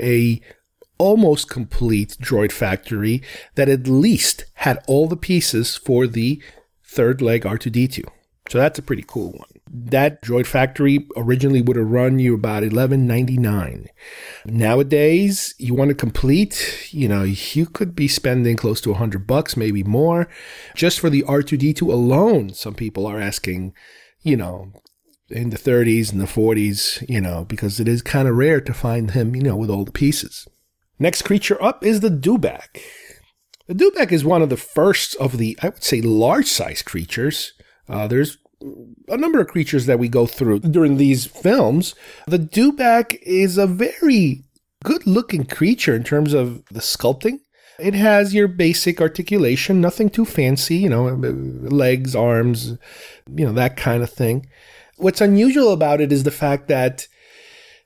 a 0.00 0.40
almost 0.98 1.48
complete 1.48 2.16
droid 2.20 2.52
factory 2.52 3.22
that 3.54 3.68
at 3.68 3.86
least 3.86 4.44
had 4.54 4.78
all 4.86 5.08
the 5.08 5.16
pieces 5.16 5.76
for 5.76 6.06
the 6.06 6.42
third 6.84 7.22
leg 7.22 7.42
R2D2. 7.44 8.04
So 8.50 8.58
that's 8.58 8.78
a 8.78 8.82
pretty 8.82 9.04
cool 9.06 9.32
one. 9.32 9.49
That 9.72 10.20
Droid 10.20 10.46
Factory 10.46 11.06
originally 11.16 11.62
would 11.62 11.76
have 11.76 11.86
run 11.86 12.18
you 12.18 12.34
about 12.34 12.64
eleven 12.64 13.06
ninety 13.06 13.36
nine. 13.36 13.86
Nowadays, 14.44 15.54
you 15.58 15.74
want 15.74 15.90
to 15.90 15.94
complete, 15.94 16.88
you 16.90 17.08
know, 17.08 17.22
you 17.22 17.66
could 17.66 17.94
be 17.94 18.08
spending 18.08 18.56
close 18.56 18.80
to 18.80 18.94
hundred 18.94 19.28
bucks, 19.28 19.56
maybe 19.56 19.84
more, 19.84 20.28
just 20.74 20.98
for 20.98 21.08
the 21.08 21.22
R 21.22 21.42
two 21.42 21.56
D 21.56 21.72
two 21.72 21.92
alone. 21.92 22.52
Some 22.52 22.74
people 22.74 23.06
are 23.06 23.20
asking, 23.20 23.72
you 24.22 24.36
know, 24.36 24.72
in 25.30 25.50
the 25.50 25.56
30s 25.56 26.10
and 26.10 26.20
the 26.20 26.26
40s, 26.26 27.08
you 27.08 27.20
know, 27.20 27.44
because 27.44 27.78
it 27.78 27.88
is 27.88 28.02
kind 28.02 28.26
of 28.26 28.36
rare 28.36 28.60
to 28.60 28.74
find 28.74 29.12
him, 29.12 29.36
you 29.36 29.42
know, 29.42 29.56
with 29.56 29.70
all 29.70 29.84
the 29.84 29.92
pieces. 29.92 30.48
Next 30.98 31.22
creature 31.22 31.62
up 31.62 31.84
is 31.84 32.00
the 32.00 32.10
Dewback. 32.10 32.80
The 33.68 33.74
Dewback 33.74 34.10
is 34.10 34.24
one 34.24 34.42
of 34.42 34.48
the 34.48 34.56
first 34.56 35.14
of 35.16 35.38
the, 35.38 35.56
I 35.62 35.68
would 35.68 35.84
say, 35.84 36.00
large 36.00 36.48
size 36.48 36.82
creatures. 36.82 37.52
Uh, 37.88 38.08
there's 38.08 38.38
a 39.08 39.16
number 39.16 39.40
of 39.40 39.48
creatures 39.48 39.86
that 39.86 39.98
we 39.98 40.08
go 40.08 40.26
through 40.26 40.60
during 40.60 40.96
these 40.96 41.26
films. 41.26 41.94
The 42.26 42.38
Dewback 42.38 43.18
is 43.22 43.56
a 43.56 43.66
very 43.66 44.44
good 44.84 45.06
looking 45.06 45.44
creature 45.44 45.94
in 45.94 46.04
terms 46.04 46.34
of 46.34 46.64
the 46.66 46.80
sculpting. 46.80 47.40
It 47.78 47.94
has 47.94 48.34
your 48.34 48.48
basic 48.48 49.00
articulation, 49.00 49.80
nothing 49.80 50.10
too 50.10 50.26
fancy, 50.26 50.76
you 50.76 50.90
know, 50.90 51.04
legs, 51.04 52.14
arms, 52.14 52.76
you 53.34 53.46
know, 53.46 53.52
that 53.52 53.76
kind 53.76 54.02
of 54.02 54.10
thing. 54.10 54.46
What's 54.96 55.22
unusual 55.22 55.72
about 55.72 56.02
it 56.02 56.12
is 56.12 56.24
the 56.24 56.30
fact 56.30 56.68
that 56.68 57.08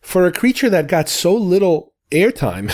for 0.01 0.27
a 0.27 0.33
creature 0.33 0.69
that 0.71 0.89
got 0.89 1.09
so 1.09 1.35
little 1.35 1.95
airtime, 2.11 2.73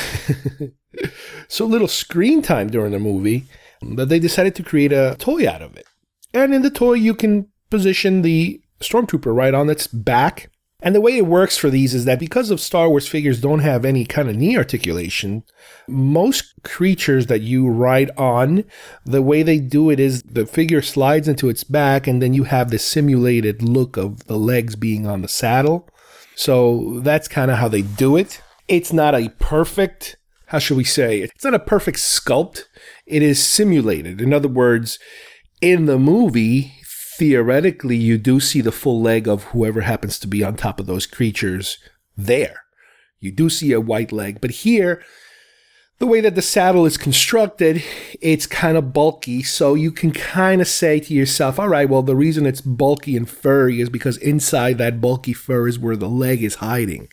so 1.49 1.67
little 1.67 1.89
screen 1.89 2.41
time 2.41 2.71
during 2.71 2.93
the 2.93 2.99
movie, 2.99 3.45
that 3.83 4.09
they 4.09 4.19
decided 4.19 4.55
to 4.55 4.63
create 4.63 4.93
a 4.93 5.17
toy 5.19 5.49
out 5.49 5.63
of 5.63 5.77
it. 5.77 5.87
And 6.33 6.55
in 6.55 6.63
the 6.63 6.71
toy, 6.71 6.95
you 6.95 7.15
can 7.15 7.49
position 7.71 8.23
the 8.23 8.61
stormtrooper 8.81 9.35
right 9.35 9.55
on 9.55 9.71
its 9.71 9.87
back. 9.87 10.51
And 10.83 10.95
the 10.95 11.01
way 11.01 11.17
it 11.17 11.27
works 11.27 11.59
for 11.59 11.69
these 11.69 11.93
is 11.93 12.07
that 12.07 12.19
because 12.19 12.51
of 12.51 12.59
Star 12.59 12.89
Wars 12.89 13.07
figures 13.07 13.41
don't 13.41 13.59
have 13.59 13.85
any 13.85 14.07
kind 14.07 14.31
of 14.31 14.37
knee 14.37 14.57
articulation, 14.57 15.43
most 15.87 16.55
creatures 16.63 17.27
that 17.27 17.43
you 17.43 17.69
ride 17.69 18.11
on, 18.17 18.65
the 19.05 19.21
way 19.21 19.43
they 19.43 19.59
do 19.59 19.91
it 19.91 20.01
is 20.01 20.23
the 20.23 20.47
figure 20.47 20.81
slides 20.81 21.29
into 21.29 21.51
its 21.51 21.65
back 21.65 22.07
and 22.07 22.23
then 22.23 22.33
you 22.33 22.45
have 22.45 22.71
this 22.71 22.85
simulated 22.85 23.63
look 23.63 23.99
of 23.99 24.27
the 24.27 24.39
legs 24.39 24.75
being 24.75 25.07
on 25.07 25.21
the 25.21 25.29
saddle. 25.29 25.87
So 26.35 27.01
that's 27.01 27.29
kind 27.29 27.51
of 27.51 27.59
how 27.59 27.69
they 27.69 27.83
do 27.83 28.17
it. 28.17 28.41
It's 28.67 28.93
not 28.93 29.15
a 29.15 29.29
perfect, 29.39 30.17
how 30.47 30.61
should 30.61 30.79
we 30.79 30.85
say, 30.85 31.21
it's 31.21 31.45
not 31.45 31.53
a 31.53 31.59
perfect 31.59 31.99
sculpt. 31.99 32.63
It 33.05 33.23
is 33.23 33.45
simulated. 33.45 34.23
In 34.23 34.33
other 34.33 34.49
words, 34.49 34.99
in 35.61 35.85
the 35.85 35.99
movie, 35.99 36.73
theoretically, 37.21 37.97
you 37.97 38.17
do 38.17 38.41
see 38.41 38.63
the 38.63 38.73
full 38.73 39.03
leg 39.03 39.29
of 39.29 39.43
whoever 39.53 39.83
happens 39.83 40.19
to 40.19 40.27
be 40.27 40.43
on 40.43 40.57
top 40.57 40.81
of 40.81 40.87
those 40.87 41.05
creatures 41.05 41.77
there. 42.17 42.63
You 43.21 43.31
do 43.31 43.51
see 43.51 43.73
a 43.73 43.81
white 43.81 44.11
leg, 44.11 44.41
but 44.41 44.51
here, 44.51 45.05
the 45.99 46.07
way 46.07 46.23
that 46.23 46.35
the 46.35 46.41
saddle 46.41 46.87
is 46.87 46.97
constructed, 46.97 47.85
it's 48.23 48.47
kind 48.47 48.79
of 48.79 48.95
bulky. 48.95 49.43
So 49.43 49.75
you 49.75 49.93
can 49.93 50.13
kind 50.13 50.63
of 50.63 50.67
say 50.67 50.99
to 50.99 51.13
yourself, 51.13 51.61
all 51.61 51.69
right, 51.69 51.91
well, 51.91 52.03
the 52.03 52.17
reason 52.17 52.47
it's 52.47 52.63
bulky 52.63 53.19
and 53.19 53.29
furry 53.29 53.83
is 53.83 53.91
because 53.91 54.17
inside 54.17 54.79
that 54.79 55.03
bulky 55.03 55.35
fur 55.35 55.69
is 55.69 55.79
where 55.79 55.97
the 55.97 56.09
leg 56.09 56.43
is 56.43 56.55
hiding. 56.55 57.11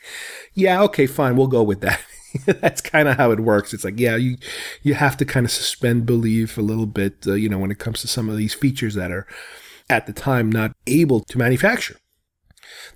Yeah, 0.53 0.81
okay, 0.83 1.05
fine, 1.05 1.35
we'll 1.35 1.47
go 1.47 1.63
with 1.63 1.81
that. 1.81 1.99
That's 2.45 2.79
kind 2.79 3.09
of 3.09 3.17
how 3.17 3.31
it 3.31 3.41
works. 3.41 3.73
It's 3.73 3.83
like, 3.83 3.99
yeah, 3.99 4.15
you 4.15 4.37
you 4.83 4.93
have 4.93 5.17
to 5.17 5.25
kind 5.25 5.45
of 5.45 5.51
suspend 5.51 6.05
belief 6.05 6.57
a 6.57 6.61
little 6.61 6.85
bit, 6.85 7.25
uh, 7.27 7.33
you 7.33 7.49
know, 7.49 7.59
when 7.59 7.71
it 7.71 7.79
comes 7.79 7.99
to 8.01 8.07
some 8.07 8.29
of 8.29 8.37
these 8.37 8.53
features 8.53 8.95
that 8.95 9.11
are 9.11 9.27
at 9.89 10.05
the 10.05 10.13
time 10.13 10.51
not 10.51 10.73
able 10.85 11.21
to 11.21 11.37
manufacture. 11.37 11.97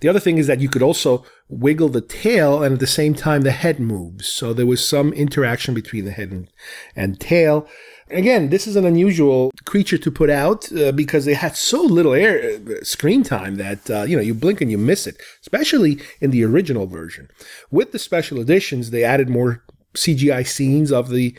The 0.01 0.09
other 0.09 0.19
thing 0.19 0.37
is 0.37 0.47
that 0.47 0.59
you 0.59 0.69
could 0.69 0.81
also 0.81 1.25
wiggle 1.47 1.89
the 1.89 2.01
tail 2.01 2.63
and 2.63 2.73
at 2.73 2.79
the 2.79 2.87
same 2.87 3.13
time 3.13 3.41
the 3.41 3.51
head 3.51 3.79
moves. 3.79 4.27
So 4.27 4.53
there 4.53 4.65
was 4.65 4.85
some 4.85 5.13
interaction 5.13 5.73
between 5.73 6.05
the 6.05 6.11
head 6.11 6.31
and, 6.31 6.49
and 6.95 7.19
tail. 7.19 7.67
Again, 8.09 8.49
this 8.49 8.67
is 8.67 8.75
an 8.75 8.85
unusual 8.85 9.51
creature 9.65 9.97
to 9.97 10.11
put 10.11 10.29
out 10.29 10.71
uh, 10.73 10.91
because 10.91 11.25
they 11.25 11.33
had 11.33 11.55
so 11.55 11.81
little 11.81 12.13
air 12.13 12.55
uh, 12.55 12.83
screen 12.83 13.23
time 13.23 13.55
that 13.55 13.89
uh, 13.89 14.03
you 14.03 14.15
know 14.15 14.21
you 14.21 14.33
blink 14.33 14.59
and 14.59 14.69
you 14.69 14.77
miss 14.77 15.07
it, 15.07 15.21
especially 15.41 15.99
in 16.19 16.31
the 16.31 16.43
original 16.43 16.87
version. 16.87 17.29
With 17.69 17.91
the 17.91 17.99
special 17.99 18.39
editions, 18.39 18.89
they 18.89 19.03
added 19.03 19.29
more 19.29 19.63
CGI 19.93 20.45
scenes 20.45 20.91
of 20.91 21.09
the 21.09 21.37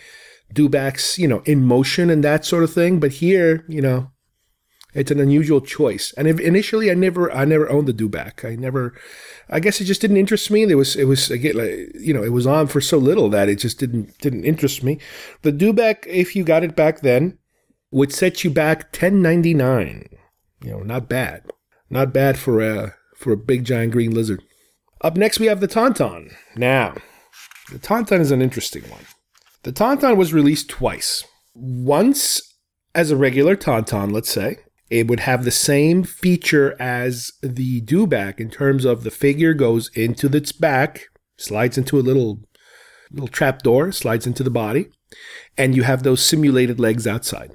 Dewbacks, 0.54 1.18
you 1.18 1.28
know, 1.28 1.42
in 1.44 1.64
motion 1.64 2.10
and 2.10 2.22
that 2.24 2.44
sort 2.44 2.64
of 2.64 2.72
thing. 2.72 3.00
But 3.00 3.12
here, 3.12 3.64
you 3.68 3.80
know, 3.82 4.10
it's 4.94 5.10
an 5.10 5.20
unusual 5.20 5.60
choice. 5.60 6.12
And 6.16 6.26
initially, 6.28 6.90
I 6.90 6.94
never, 6.94 7.32
I 7.32 7.44
never 7.44 7.68
owned 7.70 7.88
the 7.88 7.94
Dewback. 7.94 8.44
I 8.44 8.56
never, 8.56 8.94
I 9.48 9.60
guess 9.60 9.80
it 9.80 9.84
just 9.84 10.00
didn't 10.00 10.16
interest 10.16 10.50
me. 10.50 10.64
There 10.64 10.76
was, 10.76 10.96
it 10.96 11.04
was 11.04 11.30
again, 11.30 11.56
like, 11.56 11.94
you 12.00 12.12
know, 12.12 12.22
it 12.22 12.32
was 12.32 12.46
on 12.46 12.66
for 12.66 12.80
so 12.80 12.98
little 12.98 13.28
that 13.30 13.48
it 13.48 13.56
just 13.56 13.78
didn't, 13.78 14.18
didn't 14.18 14.44
interest 14.44 14.82
me. 14.82 14.98
The 15.42 15.52
Dewback, 15.52 16.06
if 16.06 16.36
you 16.36 16.44
got 16.44 16.64
it 16.64 16.76
back 16.76 17.00
then, 17.00 17.38
would 17.90 18.12
set 18.12 18.42
you 18.42 18.50
back 18.50 18.90
ten 18.92 19.20
ninety 19.20 19.52
nine. 19.52 20.08
You 20.64 20.70
know, 20.70 20.80
not 20.80 21.08
bad, 21.08 21.50
not 21.90 22.12
bad 22.12 22.38
for 22.38 22.60
a 22.60 22.94
for 23.16 23.32
a 23.32 23.36
big 23.36 23.64
giant 23.64 23.92
green 23.92 24.14
lizard. 24.14 24.42
Up 25.02 25.16
next, 25.16 25.40
we 25.40 25.46
have 25.46 25.60
the 25.60 25.68
Tauntaun. 25.68 26.32
Now, 26.56 26.94
the 27.70 27.78
Tauntaun 27.78 28.20
is 28.20 28.30
an 28.30 28.40
interesting 28.40 28.88
one. 28.88 29.04
The 29.64 29.72
Tauntaun 29.72 30.16
was 30.16 30.32
released 30.32 30.70
twice. 30.70 31.24
Once 31.54 32.40
as 32.94 33.10
a 33.10 33.16
regular 33.16 33.56
Tauntaun, 33.56 34.10
let's 34.10 34.30
say, 34.30 34.58
it 34.92 35.08
would 35.08 35.20
have 35.20 35.44
the 35.44 35.50
same 35.50 36.04
feature 36.04 36.76
as 36.78 37.32
the 37.40 37.80
Dewback 37.80 38.38
in 38.38 38.50
terms 38.50 38.84
of 38.84 39.04
the 39.04 39.10
figure 39.10 39.54
goes 39.54 39.88
into 39.94 40.26
its 40.36 40.52
back, 40.52 41.06
slides 41.38 41.78
into 41.78 41.98
a 41.98 42.04
little 42.04 42.40
little 43.10 43.28
trap 43.28 43.62
door, 43.62 43.90
slides 43.90 44.26
into 44.26 44.42
the 44.42 44.50
body, 44.50 44.90
and 45.56 45.74
you 45.74 45.82
have 45.82 46.02
those 46.02 46.22
simulated 46.22 46.78
legs 46.78 47.06
outside. 47.06 47.52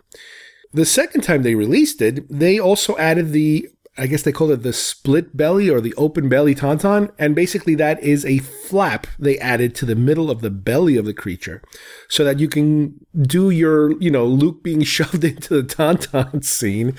The 0.74 0.84
second 0.84 1.22
time 1.22 1.44
they 1.44 1.54
released 1.54 2.02
it, 2.02 2.28
they 2.28 2.58
also 2.58 2.98
added 2.98 3.32
the 3.32 3.70
I 3.98 4.08
guess 4.08 4.22
they 4.22 4.32
call 4.32 4.52
it 4.52 4.64
the 4.64 4.74
split 4.74 5.36
belly 5.36 5.70
or 5.70 5.82
the 5.82 5.94
open 5.96 6.30
belly 6.30 6.54
tauntaun. 6.54 7.12
And 7.18 7.36
basically, 7.36 7.76
that 7.76 8.02
is 8.04 8.26
a 8.26 8.40
flap 8.40 9.08
they 9.18 9.38
added 9.40 9.74
to 9.76 9.86
the 9.86 9.96
middle 9.96 10.30
of 10.30 10.42
the 10.42 10.52
belly 10.52 10.98
of 10.98 11.06
the 11.06 11.14
creature 11.14 11.62
so 12.10 12.24
that 12.24 12.40
you 12.40 12.48
can 12.48 13.06
do 13.20 13.50
your, 13.50 14.00
you 14.02 14.12
know, 14.12 14.26
Luke 14.26 14.64
being 14.64 14.84
shoved 14.84 15.24
into 15.24 15.62
the 15.62 15.68
tauntaun 15.68 16.44
scene, 16.44 16.96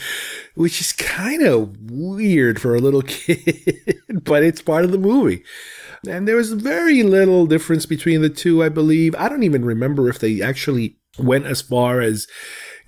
which 0.54 0.80
is 0.80 0.92
kind 0.92 1.42
of 1.42 1.76
weird 1.90 2.60
for 2.60 2.74
a 2.74 2.80
little 2.80 3.02
kid, 3.06 4.00
but 4.24 4.42
it's 4.42 4.62
part 4.62 4.84
of 4.84 4.90
the 4.90 4.98
movie. 4.98 5.44
And 6.06 6.28
there 6.28 6.36
was 6.36 6.52
very 6.52 7.02
little 7.02 7.46
difference 7.46 7.86
between 7.86 8.22
the 8.22 8.30
two, 8.30 8.62
I 8.62 8.68
believe. 8.68 9.14
I 9.16 9.28
don't 9.28 9.42
even 9.42 9.64
remember 9.64 10.08
if 10.08 10.18
they 10.18 10.40
actually 10.40 10.96
went 11.18 11.46
as 11.46 11.60
far 11.60 12.00
as 12.00 12.26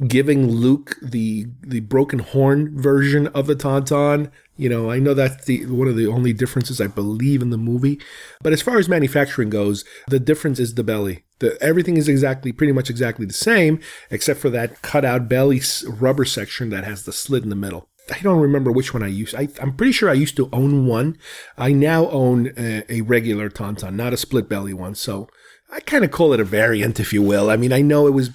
giving 0.06 0.50
Luke 0.50 0.96
the 1.02 1.46
the 1.62 1.80
broken 1.80 2.20
horn 2.20 2.80
version 2.80 3.26
of 3.28 3.46
the 3.46 3.56
tauntaun. 3.56 4.30
You 4.56 4.68
know, 4.68 4.90
I 4.90 4.98
know 4.98 5.14
that's 5.14 5.44
the 5.44 5.66
one 5.66 5.88
of 5.88 5.96
the 5.96 6.06
only 6.06 6.32
differences 6.32 6.80
I 6.80 6.86
believe 6.86 7.42
in 7.42 7.50
the 7.50 7.58
movie. 7.58 8.00
But 8.42 8.52
as 8.52 8.62
far 8.62 8.78
as 8.78 8.88
manufacturing 8.88 9.50
goes, 9.50 9.84
the 10.08 10.20
difference 10.20 10.58
is 10.58 10.74
the 10.74 10.84
belly. 10.84 11.24
The, 11.38 11.56
everything 11.62 11.96
is 11.96 12.08
exactly, 12.08 12.52
pretty 12.52 12.72
much 12.72 12.90
exactly 12.90 13.24
the 13.24 13.32
same, 13.32 13.80
except 14.10 14.40
for 14.40 14.50
that 14.50 14.82
cutout 14.82 15.28
belly 15.28 15.62
rubber 15.86 16.26
section 16.26 16.68
that 16.70 16.84
has 16.84 17.04
the 17.04 17.12
slit 17.12 17.42
in 17.42 17.48
the 17.48 17.56
middle. 17.56 17.88
I 18.12 18.18
don't 18.20 18.40
remember 18.40 18.72
which 18.72 18.92
one 18.92 19.02
I 19.02 19.08
used. 19.08 19.34
I, 19.34 19.48
am 19.60 19.74
pretty 19.74 19.92
sure 19.92 20.10
I 20.10 20.14
used 20.14 20.36
to 20.36 20.50
own 20.52 20.86
one. 20.86 21.16
I 21.56 21.72
now 21.72 22.08
own 22.10 22.52
a, 22.56 22.84
a 22.92 23.00
regular 23.02 23.48
tauntaun, 23.48 23.94
not 23.94 24.12
a 24.12 24.16
split 24.16 24.48
belly 24.48 24.74
one. 24.74 24.94
So 24.94 25.28
I 25.72 25.80
kind 25.80 26.04
of 26.04 26.10
call 26.10 26.32
it 26.32 26.40
a 26.40 26.44
variant, 26.44 26.98
if 26.98 27.12
you 27.12 27.22
will. 27.22 27.50
I 27.50 27.56
mean, 27.56 27.72
I 27.72 27.82
know 27.82 28.06
it 28.06 28.12
was 28.12 28.30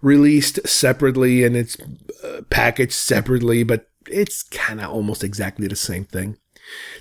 released 0.00 0.66
separately 0.66 1.44
and 1.44 1.56
it's 1.56 1.76
uh, 2.24 2.42
packaged 2.50 2.92
separately, 2.92 3.62
but 3.64 3.88
it's 4.08 4.42
kind 4.42 4.80
of 4.80 4.90
almost 4.90 5.24
exactly 5.24 5.66
the 5.66 5.76
same 5.76 6.04
thing. 6.04 6.36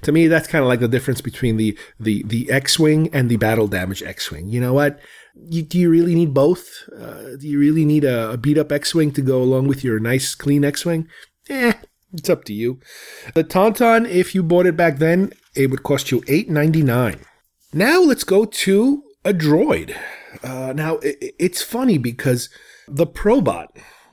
To 0.03 0.11
me, 0.11 0.27
that's 0.27 0.47
kind 0.47 0.63
of 0.63 0.69
like 0.69 0.79
the 0.79 0.87
difference 0.87 1.19
between 1.19 1.57
the 1.57 1.77
the 1.99 2.23
the 2.23 2.49
X-wing 2.49 3.09
and 3.13 3.29
the 3.29 3.35
battle 3.35 3.67
damage 3.67 4.01
X-wing. 4.01 4.47
You 4.47 4.61
know 4.61 4.73
what? 4.73 4.99
You, 5.35 5.61
do 5.61 5.77
you 5.77 5.89
really 5.89 6.15
need 6.15 6.33
both? 6.33 6.67
Uh, 6.97 7.35
do 7.37 7.47
you 7.47 7.59
really 7.59 7.85
need 7.85 8.03
a, 8.03 8.31
a 8.31 8.37
beat 8.37 8.57
up 8.57 8.71
X-wing 8.71 9.11
to 9.11 9.21
go 9.21 9.41
along 9.41 9.67
with 9.67 9.83
your 9.83 9.99
nice 9.99 10.35
clean 10.35 10.63
X-wing? 10.63 11.07
Eh, 11.49 11.73
it's 12.13 12.29
up 12.29 12.45
to 12.45 12.53
you. 12.53 12.79
The 13.35 13.43
Tauntaun, 13.43 14.07
if 14.07 14.33
you 14.33 14.41
bought 14.41 14.65
it 14.65 14.77
back 14.77 14.97
then, 14.97 15.33
it 15.53 15.69
would 15.69 15.83
cost 15.83 16.11
you 16.11 16.23
eight 16.27 16.49
ninety 16.49 16.81
nine. 16.81 17.19
Now 17.73 17.99
let's 18.01 18.23
go 18.23 18.45
to 18.45 19.03
a 19.25 19.33
droid. 19.33 19.95
Uh, 20.43 20.71
now 20.73 20.95
it, 20.97 21.35
it's 21.37 21.61
funny 21.61 21.97
because 21.97 22.49
the 22.87 23.07
Probot, 23.07 23.67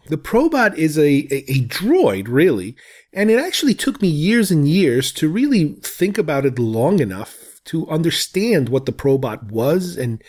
the 0.09 0.18
Probot 0.18 0.75
is 0.77 0.99
a, 0.99 1.27
a, 1.31 1.45
a 1.51 1.61
droid, 1.66 2.27
really, 2.29 2.77
and 3.12 3.31
it 3.31 3.39
actually 3.39 3.75
took 3.75 4.03
me 4.03 4.09
years 4.09 4.51
and 4.51 4.68
years 4.68 5.12
to 5.12 5.29
really 5.29 5.77
think 5.83 6.18
about 6.18 6.45
it 6.45 6.59
long 6.59 7.01
enough 7.01 7.61
to 7.66 7.89
understand 7.89 8.68
what 8.68 8.85
the 8.85 8.93
Probot 8.93 9.51
was 9.51 9.97
and 9.97 10.22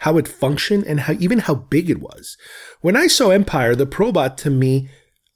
how 0.00 0.18
it 0.18 0.28
functioned 0.28 0.84
and 0.84 1.00
how 1.00 1.14
even 1.14 1.38
how 1.38 1.54
big 1.54 1.88
it 1.88 2.00
was. 2.00 2.36
When 2.80 2.96
I 2.96 3.06
saw 3.06 3.30
Empire, 3.30 3.74
the 3.74 3.86
Probot 3.86 4.36
to 4.38 4.50
me 4.50 4.90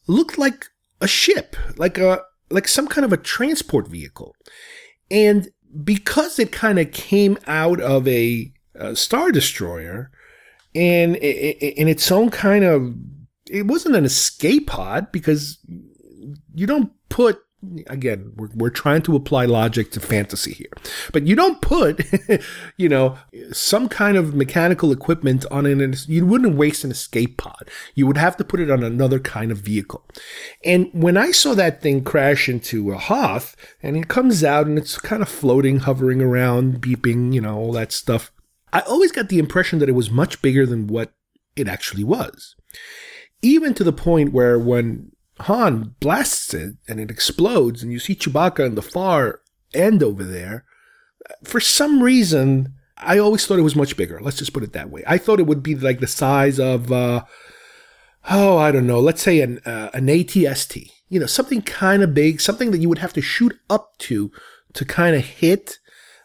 looked 0.07 0.37
like 0.37 0.67
a 1.01 1.09
ship, 1.09 1.57
like 1.77 1.97
a 1.99 2.23
like 2.51 2.69
some 2.69 2.89
kind 2.89 3.05
of 3.05 3.13
a 3.13 3.17
transport 3.17 3.89
vehicle. 3.89 4.35
And 5.11 5.49
because 5.83 6.39
it 6.39 6.53
kind 6.53 6.79
of 6.79 6.93
came 6.93 7.39
out 7.47 7.81
of 7.81 8.07
a, 8.07 8.53
a 8.75 8.95
star 8.97 9.31
destroyer 9.33 10.11
and 10.77 11.17
in 11.17 11.89
its 11.89 12.13
own 12.13 12.31
kind 12.31 12.65
of 12.65 12.95
it 13.49 13.67
wasn't 13.67 13.97
an 13.97 14.05
escape 14.05 14.67
pod 14.67 15.11
because 15.11 15.59
you 16.55 16.67
don't 16.67 16.93
put 17.09 17.41
again 17.89 18.33
we're, 18.37 18.51
we're 18.55 18.71
trying 18.71 19.01
to 19.01 19.17
apply 19.17 19.47
logic 19.47 19.91
to 19.91 19.99
fantasy 19.99 20.53
here 20.53 20.71
but 21.13 21.27
you 21.27 21.35
don't 21.35 21.63
put 21.63 22.05
you 22.77 22.89
know 22.89 23.17
some 23.51 23.89
kind 23.89 24.17
of 24.17 24.35
mechanical 24.35 24.93
equipment 24.93 25.47
on 25.51 25.65
an 25.65 25.95
you 26.07 26.27
wouldn't 26.27 26.57
waste 26.57 26.85
an 26.85 26.91
escape 26.91 27.39
pod. 27.39 27.69
You 27.95 28.07
would 28.07 28.19
have 28.19 28.37
to 28.37 28.45
put 28.45 28.61
it 28.61 28.71
on 28.71 28.83
another 28.83 29.19
kind 29.19 29.51
of 29.51 29.59
vehicle. 29.59 30.05
And 30.65 30.91
when 30.93 31.17
i 31.17 31.31
saw 31.31 31.55
that 31.55 31.81
thing 31.81 32.05
crash 32.05 32.49
into 32.49 32.93
a 32.93 32.99
hoth 32.99 33.57
and 33.83 33.97
it 33.97 34.09
comes 34.09 34.45
out 34.45 34.67
and 34.67 34.79
it's 34.79 34.99
kind 34.99 35.23
of 35.23 35.29
floating 35.29 35.81
hovering 35.81 36.21
around 36.21 36.81
beeping 36.81 37.33
you 37.33 37.41
know 37.41 37.57
all 37.57 37.73
that 37.73 37.93
stuff 37.93 38.31
i 38.77 38.81
always 38.81 39.13
got 39.13 39.29
the 39.29 39.39
impression 39.39 39.79
that 39.79 39.89
it 39.89 39.93
was 39.93 40.11
much 40.11 40.41
bigger 40.43 40.67
than 40.67 40.87
what 40.87 41.13
it 41.57 41.69
actually 41.69 42.05
was 42.05 42.55
even 43.43 43.75
to 43.75 43.85
the 43.85 43.93
point 43.93 44.33
where 44.33 44.59
when 44.59 45.13
Han 45.41 45.95
blasts 46.01 46.55
it 46.55 46.77
and 46.89 46.99
it 46.99 47.11
explodes, 47.11 47.83
and 47.83 47.93
you 47.93 47.99
see 47.99 48.15
Chewbacca 48.15 48.65
in 48.65 48.75
the 48.75 48.83
far 48.83 49.41
end 49.75 50.03
over 50.03 50.25
there. 50.25 50.65
For 51.45 51.61
some 51.61 52.03
reason, 52.03 52.75
I 52.97 53.19
always 53.19 53.47
thought 53.47 53.59
it 53.59 53.63
was 53.63 53.77
much 53.77 53.97
bigger. 53.97 54.19
Let's 54.21 54.39
just 54.39 54.53
put 54.53 54.63
it 54.63 54.73
that 54.73 54.91
way. 54.91 55.05
I 55.07 55.19
thought 55.19 55.41
it 55.41 55.47
would 55.47 55.63
be 55.63 55.75
like 55.75 56.01
the 56.01 56.07
size 56.07 56.59
of, 56.59 56.91
uh, 56.91 57.25
oh, 58.31 58.57
I 58.57 58.73
don't 58.73 58.87
know, 58.87 59.01
let's 59.01 59.23
say 59.23 59.41
an 59.41 59.61
uh, 59.67 59.91
an 59.93 60.07
ATST. 60.07 60.91
You 61.09 61.21
know, 61.21 61.27
something 61.27 61.63
kind 61.63 62.03
of 62.03 62.15
big, 62.15 62.41
something 62.41 62.71
that 62.71 62.81
you 62.81 62.89
would 62.89 62.99
have 62.99 63.13
to 63.13 63.21
shoot 63.21 63.57
up 63.69 63.97
to 63.99 64.33
to 64.73 64.85
kind 64.85 65.15
of 65.15 65.25
hit. 65.25 65.79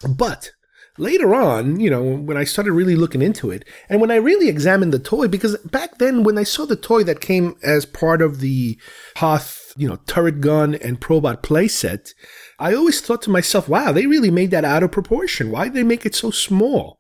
But 0.08 0.52
later 0.98 1.34
on, 1.34 1.80
you 1.80 1.90
know, 1.90 2.04
when 2.04 2.38
I 2.38 2.44
started 2.44 2.74
really 2.74 2.96
looking 2.96 3.22
into 3.22 3.52
it, 3.52 3.66
and 3.90 4.02
when 4.02 4.12
I 4.12 4.16
really 4.16 4.50
examined 4.50 4.94
the 4.94 5.00
toy, 5.00 5.28
because 5.28 5.58
back 5.60 5.98
then, 5.98 6.24
when 6.24 6.38
I 6.38 6.44
saw 6.44 6.66
the 6.66 6.76
toy 6.76 7.04
that 7.04 7.22
came 7.22 7.56
as 7.64 7.86
part 7.86 8.22
of 8.22 8.40
the 8.40 8.80
Hoth, 9.18 9.74
you 9.78 9.88
know, 9.88 9.98
turret 10.08 10.42
gun 10.42 10.76
and 10.76 11.00
Probot 11.00 11.42
playset, 11.42 12.14
I 12.60 12.74
always 12.74 13.02
thought 13.02 13.22
to 13.24 13.30
myself, 13.30 13.70
wow, 13.70 13.92
they 13.92 14.06
really 14.06 14.32
made 14.32 14.52
that 14.52 14.66
out 14.66 14.84
of 14.84 14.92
proportion. 14.92 15.52
Why 15.52 15.66
did 15.66 15.74
they 15.74 15.84
make 15.84 16.06
it 16.06 16.16
so 16.16 16.32
small? 16.32 17.00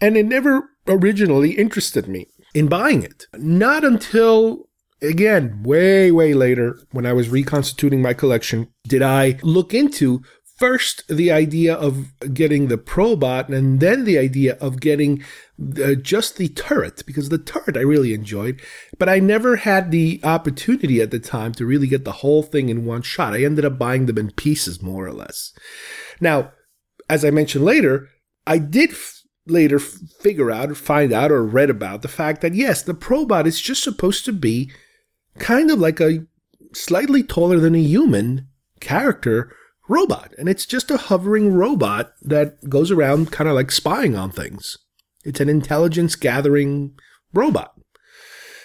And 0.00 0.16
it 0.16 0.26
never 0.26 0.70
originally 0.86 1.52
interested 1.52 2.08
me 2.08 2.26
in 2.54 2.68
buying 2.68 3.02
it. 3.02 3.26
Not 3.34 3.84
until 3.84 4.68
again, 5.02 5.62
way, 5.62 6.10
way 6.10 6.34
later, 6.34 6.78
when 6.90 7.06
I 7.06 7.12
was 7.12 7.28
reconstituting 7.28 8.02
my 8.02 8.14
collection, 8.14 8.68
did 8.86 9.02
I 9.02 9.38
look 9.42 9.74
into 9.74 10.22
first 10.58 11.06
the 11.08 11.30
idea 11.30 11.72
of 11.72 12.12
getting 12.34 12.66
the 12.66 12.76
probot 12.76 13.48
and 13.48 13.80
then 13.80 14.04
the 14.04 14.18
idea 14.18 14.56
of 14.60 14.80
getting 14.80 15.22
uh, 15.82 15.94
just 15.94 16.36
the 16.36 16.48
turret 16.48 17.04
because 17.06 17.28
the 17.28 17.38
turret 17.38 17.76
I 17.76 17.80
really 17.80 18.12
enjoyed, 18.12 18.60
but 18.98 19.08
I 19.08 19.20
never 19.20 19.56
had 19.56 19.90
the 19.90 20.20
opportunity 20.24 21.00
at 21.00 21.12
the 21.12 21.20
time 21.20 21.52
to 21.52 21.66
really 21.66 21.86
get 21.86 22.04
the 22.04 22.12
whole 22.12 22.42
thing 22.42 22.68
in 22.68 22.84
one 22.84 23.02
shot. 23.02 23.34
I 23.34 23.44
ended 23.44 23.64
up 23.64 23.78
buying 23.78 24.06
them 24.06 24.18
in 24.18 24.32
pieces 24.32 24.82
more 24.82 25.06
or 25.06 25.12
less. 25.12 25.52
Now, 26.20 26.52
as 27.08 27.24
I 27.24 27.30
mentioned 27.30 27.64
later, 27.64 28.08
I 28.46 28.58
did 28.58 28.90
f- 28.90 29.22
later 29.46 29.76
f- 29.76 29.98
figure 30.20 30.50
out 30.50 30.70
or 30.70 30.74
find 30.74 31.12
out 31.12 31.30
or 31.30 31.44
read 31.44 31.70
about 31.70 32.02
the 32.02 32.08
fact 32.08 32.40
that 32.40 32.54
yes, 32.54 32.82
the 32.82 32.94
probot 32.94 33.46
is 33.46 33.60
just 33.60 33.82
supposed 33.84 34.24
to 34.24 34.32
be 34.32 34.70
kind 35.38 35.70
of 35.70 35.78
like 35.78 36.00
a 36.00 36.26
slightly 36.72 37.22
taller 37.22 37.60
than 37.60 37.76
a 37.76 37.80
human 37.80 38.48
character 38.80 39.52
robot. 39.88 40.34
And 40.38 40.48
it's 40.48 40.66
just 40.66 40.90
a 40.90 40.96
hovering 40.96 41.54
robot 41.54 42.12
that 42.22 42.68
goes 42.68 42.90
around 42.90 43.32
kind 43.32 43.48
of 43.48 43.56
like 43.56 43.72
spying 43.72 44.16
on 44.16 44.30
things. 44.30 44.78
It's 45.24 45.40
an 45.40 45.48
intelligence 45.48 46.14
gathering 46.14 46.92
robot. 47.32 47.74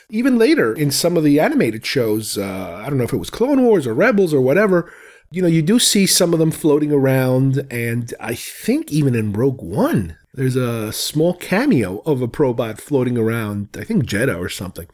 Even 0.09 0.37
later 0.37 0.73
in 0.73 0.91
some 0.91 1.17
of 1.17 1.23
the 1.23 1.39
animated 1.39 1.85
shows, 1.85 2.37
uh, 2.37 2.83
I 2.83 2.89
don't 2.89 2.97
know 2.97 3.05
if 3.05 3.13
it 3.13 3.17
was 3.17 3.29
Clone 3.29 3.63
Wars 3.63 3.87
or 3.87 3.93
Rebels 3.93 4.33
or 4.33 4.41
whatever, 4.41 4.93
you 5.31 5.41
know, 5.41 5.47
you 5.47 5.63
do 5.63 5.79
see 5.79 6.05
some 6.05 6.31
of 6.33 6.39
them 6.39 6.51
floating 6.51 6.91
around. 6.91 7.65
And 7.71 8.13
I 8.19 8.35
think 8.35 8.91
even 8.91 9.15
in 9.15 9.33
Rogue 9.33 9.63
One, 9.63 10.15
there's 10.35 10.55
a 10.55 10.93
small 10.93 11.33
cameo 11.33 11.99
of 12.05 12.21
a 12.21 12.27
probot 12.27 12.79
floating 12.79 13.17
around, 13.17 13.69
I 13.75 13.83
think 13.83 14.05
Jedha 14.05 14.37
or 14.37 14.49
something. 14.49 14.87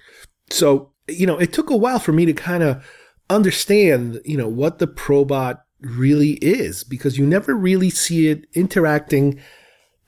So, 0.49 0.91
you 1.09 1.27
know, 1.27 1.37
it 1.37 1.51
took 1.51 1.69
a 1.69 1.77
while 1.77 1.99
for 1.99 2.13
me 2.13 2.25
to 2.25 2.33
kind 2.33 2.63
of 2.63 2.85
understand, 3.29 4.21
you 4.23 4.37
know, 4.37 4.47
what 4.47 4.79
the 4.79 4.87
probot 4.87 5.59
really 5.81 6.33
is 6.33 6.83
because 6.83 7.17
you 7.17 7.25
never 7.25 7.55
really 7.55 7.89
see 7.89 8.27
it 8.27 8.45
interacting 8.53 9.39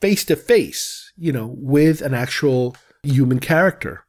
face 0.00 0.24
to 0.26 0.36
face, 0.36 1.12
you 1.16 1.32
know, 1.32 1.54
with 1.56 2.02
an 2.02 2.14
actual 2.14 2.76
human 3.02 3.38
character. 3.38 4.04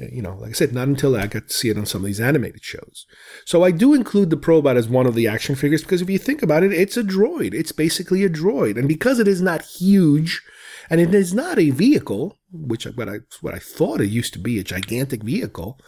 Uh, 0.00 0.06
you 0.12 0.20
know, 0.20 0.36
like 0.36 0.50
I 0.50 0.52
said, 0.52 0.74
not 0.74 0.88
until 0.88 1.16
I 1.16 1.26
got 1.26 1.48
to 1.48 1.54
see 1.54 1.70
it 1.70 1.78
on 1.78 1.86
some 1.86 2.02
of 2.02 2.06
these 2.06 2.20
animated 2.20 2.62
shows. 2.62 3.06
So 3.44 3.62
I 3.62 3.70
do 3.70 3.94
include 3.94 4.30
the 4.30 4.36
Probot 4.36 4.76
as 4.76 4.88
one 4.88 5.06
of 5.06 5.14
the 5.14 5.26
action 5.26 5.54
figures 5.54 5.82
because 5.82 6.02
if 6.02 6.10
you 6.10 6.18
think 6.18 6.42
about 6.42 6.62
it, 6.62 6.72
it's 6.72 6.96
a 6.96 7.02
droid. 7.02 7.54
It's 7.54 7.72
basically 7.72 8.24
a 8.24 8.28
droid. 8.28 8.76
And 8.76 8.88
because 8.88 9.18
it 9.18 9.28
is 9.28 9.40
not 9.40 9.62
huge 9.62 10.42
and 10.90 11.00
it 11.00 11.14
is 11.14 11.32
not 11.32 11.58
a 11.58 11.70
vehicle, 11.70 12.36
which 12.52 12.84
what 12.84 13.08
I, 13.08 13.20
what 13.40 13.54
I 13.54 13.58
thought 13.58 14.00
it 14.00 14.08
used 14.08 14.32
to 14.34 14.38
be, 14.38 14.58
a 14.58 14.64
gigantic 14.64 15.22
vehicle, 15.22 15.78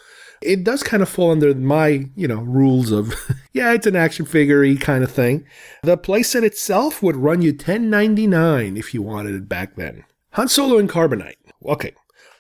it 0.41 0.65
does 0.65 0.83
kind 0.83 1.03
of 1.03 1.09
fall 1.09 1.31
under 1.31 1.55
my, 1.55 2.07
you 2.15 2.29
know, 2.29 2.41
rules 2.41 2.91
of, 2.93 3.15
yeah, 3.53 3.73
it's 3.73 3.87
an 3.87 3.97
action 3.97 4.27
figure 4.27 4.75
kind 4.77 5.05
of 5.05 5.11
thing. 5.11 5.45
The 5.83 5.99
playset 5.99 6.43
itself 6.43 7.03
would 7.03 7.17
run 7.17 7.43
you 7.43 7.53
$10.99 7.53 8.79
if 8.79 8.95
you 8.95 9.03
wanted 9.03 9.35
it 9.35 9.49
back 9.49 9.77
then. 9.77 10.05
Han 10.33 10.49
Solo 10.49 10.79
and 10.79 10.89
Carbonite. 10.89 11.37
Okay. 11.65 11.93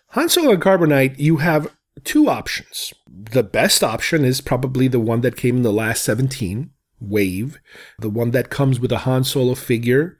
Han 0.08 0.28
Solo 0.28 0.52
and 0.52 0.62
Carbonite, 0.62 1.18
you 1.18 1.38
have 1.38 1.74
two 2.04 2.28
options. 2.28 2.94
The 3.08 3.42
best 3.42 3.82
option 3.82 4.24
is 4.24 4.40
probably 4.40 4.88
the 4.88 5.00
one 5.00 5.20
that 5.22 5.36
came 5.36 5.56
in 5.56 5.62
the 5.62 5.72
last 5.72 6.04
17 6.04 6.70
wave, 7.00 7.58
the 7.98 8.10
one 8.10 8.30
that 8.32 8.50
comes 8.50 8.80
with 8.80 8.92
a 8.92 8.98
Han 8.98 9.24
Solo 9.24 9.54
figure 9.54 10.18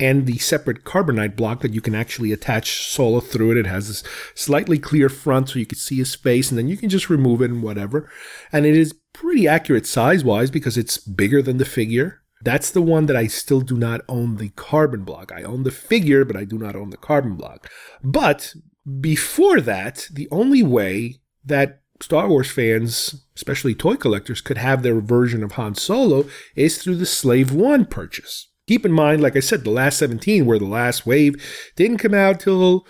and 0.00 0.26
the 0.26 0.38
separate 0.38 0.82
carbonite 0.82 1.36
block 1.36 1.60
that 1.60 1.74
you 1.74 1.82
can 1.82 1.94
actually 1.94 2.32
attach 2.32 2.88
Solo 2.88 3.20
through 3.20 3.52
it. 3.52 3.58
It 3.58 3.66
has 3.66 3.86
this 3.86 4.02
slightly 4.34 4.78
clear 4.78 5.10
front 5.10 5.50
so 5.50 5.58
you 5.58 5.66
can 5.66 5.78
see 5.78 5.98
his 5.98 6.14
face 6.14 6.50
and 6.50 6.58
then 6.58 6.68
you 6.68 6.78
can 6.78 6.88
just 6.88 7.10
remove 7.10 7.42
it 7.42 7.50
and 7.50 7.62
whatever. 7.62 8.10
And 8.50 8.64
it 8.64 8.74
is 8.74 8.94
pretty 9.12 9.46
accurate 9.46 9.86
size 9.86 10.24
wise 10.24 10.50
because 10.50 10.78
it's 10.78 10.96
bigger 10.96 11.42
than 11.42 11.58
the 11.58 11.66
figure. 11.66 12.22
That's 12.42 12.70
the 12.70 12.80
one 12.80 13.04
that 13.06 13.16
I 13.16 13.26
still 13.26 13.60
do 13.60 13.76
not 13.76 14.00
own 14.08 14.36
the 14.36 14.48
carbon 14.50 15.04
block. 15.04 15.30
I 15.30 15.42
own 15.42 15.64
the 15.64 15.70
figure, 15.70 16.24
but 16.24 16.36
I 16.36 16.44
do 16.44 16.58
not 16.58 16.74
own 16.74 16.88
the 16.88 16.96
carbon 16.96 17.36
block. 17.36 17.70
But 18.02 18.54
before 19.00 19.60
that, 19.60 20.08
the 20.10 20.28
only 20.30 20.62
way 20.62 21.16
that 21.44 21.82
Star 22.00 22.28
Wars 22.28 22.50
fans, 22.50 23.26
especially 23.36 23.74
toy 23.74 23.96
collectors, 23.96 24.40
could 24.40 24.56
have 24.56 24.82
their 24.82 25.02
version 25.02 25.42
of 25.42 25.52
Han 25.52 25.74
Solo 25.74 26.24
is 26.56 26.78
through 26.78 26.96
the 26.96 27.04
Slave 27.04 27.52
One 27.52 27.84
purchase. 27.84 28.49
Keep 28.70 28.86
in 28.86 28.92
mind, 28.92 29.20
like 29.20 29.34
I 29.34 29.40
said, 29.40 29.64
the 29.64 29.70
last 29.70 29.98
17 29.98 30.46
were 30.46 30.56
the 30.56 30.64
last 30.64 31.04
wave, 31.04 31.34
didn't 31.74 31.98
come 31.98 32.14
out 32.14 32.38
till, 32.38 32.86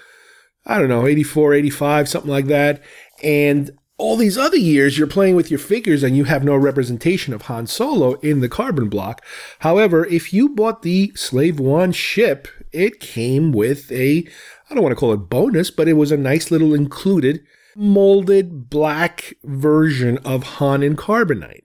I 0.66 0.78
don't 0.78 0.90
know, 0.90 1.06
84, 1.06 1.54
85, 1.54 2.06
something 2.06 2.30
like 2.30 2.48
that. 2.48 2.82
And 3.22 3.70
all 3.96 4.18
these 4.18 4.36
other 4.36 4.58
years, 4.58 4.98
you're 4.98 5.06
playing 5.06 5.36
with 5.36 5.50
your 5.50 5.58
figures 5.58 6.02
and 6.02 6.18
you 6.18 6.24
have 6.24 6.44
no 6.44 6.54
representation 6.54 7.32
of 7.32 7.40
Han 7.44 7.66
Solo 7.66 8.16
in 8.16 8.40
the 8.40 8.48
carbon 8.50 8.90
block. 8.90 9.24
However, 9.60 10.04
if 10.04 10.34
you 10.34 10.50
bought 10.50 10.82
the 10.82 11.12
Slave 11.14 11.58
One 11.58 11.92
ship, 11.92 12.46
it 12.72 13.00
came 13.00 13.50
with 13.50 13.90
a, 13.90 14.28
I 14.68 14.74
don't 14.74 14.82
want 14.82 14.92
to 14.92 15.00
call 15.00 15.14
it 15.14 15.30
bonus, 15.30 15.70
but 15.70 15.88
it 15.88 15.94
was 15.94 16.12
a 16.12 16.18
nice 16.18 16.50
little 16.50 16.74
included 16.74 17.42
molded 17.74 18.68
black 18.68 19.32
version 19.44 20.18
of 20.26 20.42
Han 20.42 20.82
in 20.82 20.94
carbonite. 20.94 21.64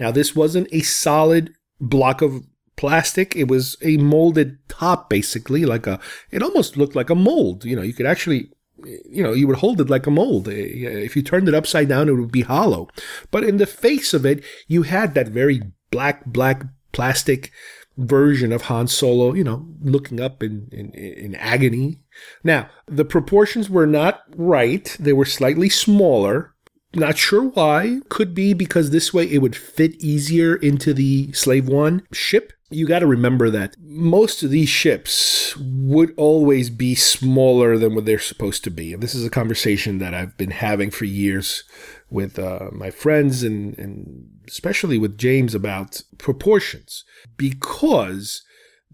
Now, 0.00 0.10
this 0.10 0.34
wasn't 0.34 0.66
a 0.72 0.80
solid 0.80 1.54
block 1.80 2.22
of 2.22 2.42
plastic. 2.82 3.36
It 3.36 3.46
was 3.46 3.76
a 3.80 3.96
molded 3.98 4.58
top, 4.68 5.08
basically, 5.08 5.64
like 5.64 5.86
a, 5.86 6.00
it 6.32 6.42
almost 6.42 6.76
looked 6.76 6.96
like 6.96 7.10
a 7.10 7.14
mold. 7.14 7.64
You 7.64 7.76
know, 7.76 7.82
you 7.82 7.94
could 7.94 8.06
actually, 8.06 8.50
you 9.08 9.22
know, 9.22 9.32
you 9.32 9.46
would 9.46 9.58
hold 9.58 9.80
it 9.80 9.88
like 9.88 10.08
a 10.08 10.10
mold. 10.10 10.48
Eh, 10.48 10.54
if 11.06 11.14
you 11.14 11.22
turned 11.22 11.46
it 11.46 11.54
upside 11.54 11.88
down, 11.88 12.08
it 12.08 12.14
would 12.14 12.32
be 12.32 12.42
hollow. 12.42 12.88
But 13.30 13.44
in 13.44 13.58
the 13.58 13.66
face 13.66 14.12
of 14.12 14.26
it, 14.26 14.42
you 14.66 14.82
had 14.82 15.14
that 15.14 15.28
very 15.28 15.62
black, 15.92 16.26
black 16.26 16.64
plastic 16.90 17.52
version 17.96 18.50
of 18.50 18.62
Han 18.62 18.88
Solo, 18.88 19.32
you 19.32 19.44
know, 19.44 19.64
looking 19.80 20.20
up 20.20 20.42
in, 20.42 20.68
in, 20.72 20.90
in 20.90 21.36
agony. 21.36 22.00
Now, 22.42 22.68
the 22.86 23.04
proportions 23.04 23.70
were 23.70 23.86
not 23.86 24.24
right. 24.34 24.96
They 24.98 25.12
were 25.12 25.24
slightly 25.24 25.68
smaller. 25.68 26.51
Not 26.94 27.16
sure 27.16 27.44
why. 27.44 28.00
Could 28.08 28.34
be 28.34 28.52
because 28.52 28.90
this 28.90 29.14
way 29.14 29.24
it 29.24 29.38
would 29.38 29.56
fit 29.56 29.94
easier 30.02 30.56
into 30.56 30.92
the 30.92 31.32
Slave 31.32 31.68
One 31.68 32.06
ship. 32.12 32.52
You 32.70 32.86
got 32.86 33.00
to 33.00 33.06
remember 33.06 33.50
that 33.50 33.76
most 33.80 34.42
of 34.42 34.50
these 34.50 34.68
ships 34.68 35.54
would 35.58 36.14
always 36.16 36.70
be 36.70 36.94
smaller 36.94 37.76
than 37.76 37.94
what 37.94 38.06
they're 38.06 38.18
supposed 38.18 38.64
to 38.64 38.70
be. 38.70 38.94
And 38.94 39.02
this 39.02 39.14
is 39.14 39.26
a 39.26 39.30
conversation 39.30 39.98
that 39.98 40.14
I've 40.14 40.36
been 40.38 40.52
having 40.52 40.90
for 40.90 41.04
years 41.04 41.64
with 42.08 42.38
uh, 42.38 42.70
my 42.72 42.90
friends 42.90 43.42
and, 43.42 43.78
and 43.78 44.26
especially 44.48 44.98
with 44.98 45.18
James 45.18 45.54
about 45.54 46.02
proportions 46.18 47.04
because 47.36 48.42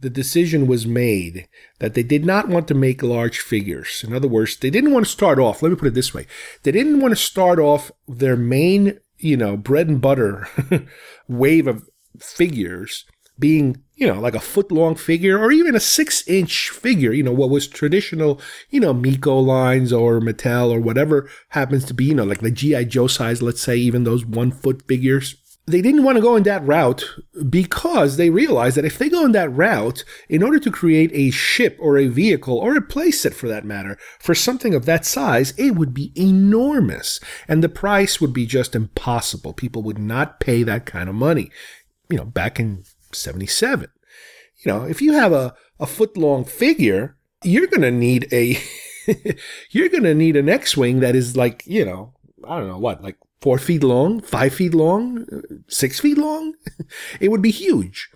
the 0.00 0.10
decision 0.10 0.66
was 0.66 0.86
made 0.86 1.48
that 1.80 1.94
they 1.94 2.02
did 2.02 2.24
not 2.24 2.48
want 2.48 2.68
to 2.68 2.74
make 2.74 3.02
large 3.02 3.38
figures. 3.38 4.04
In 4.06 4.12
other 4.12 4.28
words, 4.28 4.56
they 4.56 4.70
didn't 4.70 4.92
want 4.92 5.06
to 5.06 5.10
start 5.10 5.38
off, 5.38 5.62
let 5.62 5.70
me 5.70 5.76
put 5.76 5.88
it 5.88 5.94
this 5.94 6.14
way. 6.14 6.26
They 6.62 6.72
didn't 6.72 7.00
want 7.00 7.12
to 7.12 7.16
start 7.16 7.58
off 7.58 7.90
their 8.06 8.36
main, 8.36 8.98
you 9.18 9.36
know, 9.36 9.56
bread 9.56 9.88
and 9.88 10.00
butter 10.00 10.48
wave 11.28 11.66
of 11.66 11.88
figures 12.18 13.04
being, 13.38 13.82
you 13.94 14.06
know, 14.06 14.20
like 14.20 14.34
a 14.34 14.40
foot 14.40 14.72
long 14.72 14.94
figure 14.94 15.38
or 15.38 15.52
even 15.52 15.74
a 15.74 15.80
six 15.80 16.26
inch 16.26 16.70
figure, 16.70 17.12
you 17.12 17.22
know, 17.22 17.32
what 17.32 17.50
was 17.50 17.68
traditional, 17.68 18.40
you 18.70 18.80
know, 18.80 18.92
Mego 18.94 19.44
lines 19.44 19.92
or 19.92 20.20
Mattel 20.20 20.70
or 20.70 20.80
whatever 20.80 21.28
happens 21.50 21.84
to 21.86 21.94
be, 21.94 22.06
you 22.06 22.14
know, 22.14 22.24
like 22.24 22.40
the 22.40 22.50
G.I. 22.50 22.84
Joe 22.84 23.06
size, 23.06 23.42
let's 23.42 23.60
say, 23.60 23.76
even 23.76 24.04
those 24.04 24.24
one 24.24 24.50
foot 24.50 24.86
figures. 24.86 25.36
They 25.68 25.82
didn't 25.82 26.02
want 26.02 26.16
to 26.16 26.22
go 26.22 26.34
in 26.34 26.44
that 26.44 26.66
route 26.66 27.04
because 27.50 28.16
they 28.16 28.30
realized 28.30 28.76
that 28.76 28.86
if 28.86 28.96
they 28.96 29.10
go 29.10 29.24
in 29.26 29.32
that 29.32 29.52
route, 29.54 30.02
in 30.28 30.42
order 30.42 30.58
to 30.58 30.70
create 30.70 31.10
a 31.12 31.30
ship 31.30 31.76
or 31.78 31.98
a 31.98 32.08
vehicle 32.08 32.56
or 32.56 32.74
a 32.74 32.80
playset 32.80 33.34
for 33.34 33.48
that 33.48 33.66
matter, 33.66 33.98
for 34.18 34.34
something 34.34 34.74
of 34.74 34.86
that 34.86 35.04
size, 35.04 35.52
it 35.58 35.72
would 35.72 35.92
be 35.92 36.12
enormous. 36.16 37.20
And 37.46 37.62
the 37.62 37.68
price 37.68 38.18
would 38.20 38.32
be 38.32 38.46
just 38.46 38.74
impossible. 38.74 39.52
People 39.52 39.82
would 39.82 39.98
not 39.98 40.40
pay 40.40 40.62
that 40.62 40.86
kind 40.86 41.08
of 41.08 41.14
money. 41.14 41.50
You 42.08 42.16
know, 42.16 42.24
back 42.24 42.58
in 42.58 42.84
77. 43.12 43.90
You 44.64 44.72
know, 44.72 44.84
if 44.84 45.02
you 45.02 45.12
have 45.12 45.32
a, 45.32 45.54
a 45.78 45.86
foot 45.86 46.16
long 46.16 46.44
figure, 46.44 47.16
you're 47.44 47.66
going 47.66 47.82
to 47.82 47.90
need 47.90 48.26
a, 48.32 48.58
you're 49.70 49.90
going 49.90 50.04
to 50.04 50.14
need 50.14 50.36
an 50.36 50.48
X 50.48 50.76
Wing 50.76 51.00
that 51.00 51.14
is 51.14 51.36
like, 51.36 51.62
you 51.66 51.84
know, 51.84 52.14
I 52.46 52.58
don't 52.58 52.68
know 52.68 52.78
what, 52.78 53.02
like 53.02 53.18
four 53.40 53.58
feet 53.58 53.82
long, 53.82 54.20
five 54.20 54.54
feet 54.54 54.74
long, 54.74 55.26
six 55.68 56.00
feet 56.00 56.18
long. 56.18 56.54
it 57.20 57.30
would 57.30 57.42
be 57.42 57.50
huge. 57.50 58.08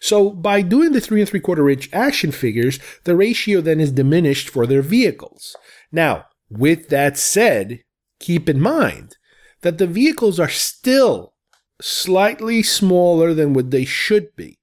So 0.00 0.30
by 0.30 0.62
doing 0.62 0.92
the 0.92 1.00
three 1.00 1.20
and 1.20 1.28
three 1.28 1.40
quarter 1.40 1.68
inch 1.68 1.88
action 1.92 2.32
figures, 2.32 2.78
the 3.04 3.16
ratio 3.16 3.60
then 3.60 3.80
is 3.80 3.92
diminished 3.92 4.48
for 4.48 4.66
their 4.66 4.82
vehicles. 4.82 5.56
Now, 5.90 6.26
with 6.50 6.88
that 6.88 7.18
said, 7.18 7.80
keep 8.20 8.48
in 8.48 8.60
mind 8.60 9.16
that 9.62 9.78
the 9.78 9.86
vehicles 9.86 10.38
are 10.38 10.48
still 10.48 11.34
slightly 11.80 12.62
smaller 12.62 13.34
than 13.34 13.54
what 13.54 13.70
they 13.70 13.84
should 13.84 14.34
be. 14.36 14.57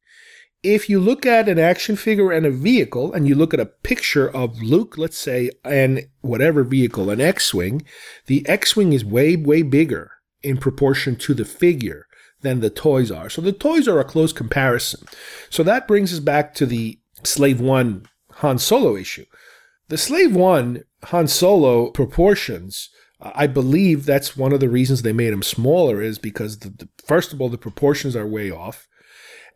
If 0.65 0.89
you 0.89 0.99
look 0.99 1.27
at 1.27 1.47
an 1.47 1.59
action 1.59 1.95
figure 1.95 2.31
and 2.31 2.43
a 2.43 2.49
vehicle, 2.49 3.13
and 3.13 3.27
you 3.27 3.35
look 3.35 3.53
at 3.53 3.59
a 3.59 3.67
picture 3.67 4.27
of 4.27 4.63
Luke, 4.63 4.97
let's 4.97 5.15
say, 5.17 5.51
and 5.63 6.07
whatever 6.21 6.63
vehicle, 6.63 7.11
an 7.11 7.21
X 7.21 7.53
Wing, 7.53 7.83
the 8.25 8.43
X 8.49 8.75
Wing 8.75 8.91
is 8.91 9.05
way, 9.05 9.35
way 9.35 9.61
bigger 9.61 10.13
in 10.41 10.57
proportion 10.57 11.17
to 11.17 11.35
the 11.35 11.45
figure 11.45 12.07
than 12.41 12.61
the 12.61 12.71
toys 12.71 13.11
are. 13.11 13.29
So 13.29 13.43
the 13.43 13.51
toys 13.51 13.87
are 13.87 13.99
a 13.99 14.03
close 14.03 14.33
comparison. 14.33 15.05
So 15.51 15.61
that 15.61 15.87
brings 15.87 16.11
us 16.11 16.19
back 16.19 16.55
to 16.55 16.65
the 16.65 16.97
Slave 17.21 17.61
One 17.61 18.07
Han 18.37 18.57
Solo 18.57 18.95
issue. 18.95 19.25
The 19.89 19.99
Slave 19.99 20.35
One 20.35 20.83
Han 21.03 21.27
Solo 21.27 21.91
proportions 21.91 22.89
I 23.21 23.47
believe 23.47 24.05
that's 24.05 24.35
one 24.35 24.51
of 24.51 24.59
the 24.59 24.69
reasons 24.69 25.01
they 25.01 25.13
made 25.13 25.31
him 25.31 25.41
smaller 25.41 26.01
is 26.01 26.17
because 26.17 26.59
the, 26.59 26.69
the, 26.69 26.89
first 27.05 27.33
of 27.33 27.39
all 27.39 27.49
the 27.49 27.57
proportions 27.57 28.15
are 28.15 28.27
way 28.27 28.51
off, 28.51 28.87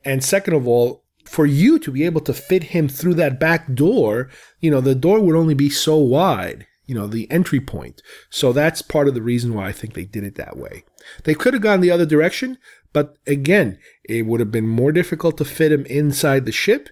and 0.05 0.23
second 0.23 0.53
of 0.53 0.67
all, 0.67 1.03
for 1.25 1.45
you 1.45 1.77
to 1.79 1.91
be 1.91 2.05
able 2.05 2.21
to 2.21 2.33
fit 2.33 2.63
him 2.63 2.87
through 2.87 3.13
that 3.15 3.39
back 3.39 3.73
door, 3.73 4.29
you 4.59 4.71
know 4.71 4.81
the 4.81 4.95
door 4.95 5.19
would 5.19 5.35
only 5.35 5.53
be 5.53 5.69
so 5.69 5.97
wide, 5.97 6.65
you 6.85 6.95
know 6.95 7.07
the 7.07 7.29
entry 7.29 7.59
point. 7.59 8.01
So 8.29 8.51
that's 8.51 8.81
part 8.81 9.07
of 9.07 9.13
the 9.13 9.21
reason 9.21 9.53
why 9.53 9.67
I 9.67 9.71
think 9.71 9.93
they 9.93 10.05
did 10.05 10.23
it 10.23 10.35
that 10.35 10.57
way. 10.57 10.83
They 11.23 11.35
could 11.35 11.53
have 11.53 11.63
gone 11.63 11.81
the 11.81 11.91
other 11.91 12.05
direction, 12.05 12.57
but 12.93 13.17
again, 13.27 13.77
it 14.03 14.25
would 14.25 14.39
have 14.39 14.51
been 14.51 14.67
more 14.67 14.91
difficult 14.91 15.37
to 15.37 15.45
fit 15.45 15.71
him 15.71 15.85
inside 15.85 16.45
the 16.45 16.51
ship 16.51 16.89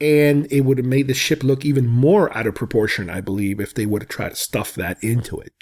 and 0.00 0.50
it 0.50 0.62
would 0.62 0.78
have 0.78 0.86
made 0.86 1.06
the 1.06 1.14
ship 1.14 1.44
look 1.44 1.64
even 1.64 1.86
more 1.86 2.36
out 2.36 2.46
of 2.46 2.54
proportion, 2.54 3.08
I 3.08 3.20
believe, 3.20 3.60
if 3.60 3.74
they 3.74 3.86
would 3.86 4.02
have 4.02 4.08
tried 4.08 4.30
to 4.30 4.36
stuff 4.36 4.74
that 4.74 5.02
into 5.02 5.38
it. 5.38 5.52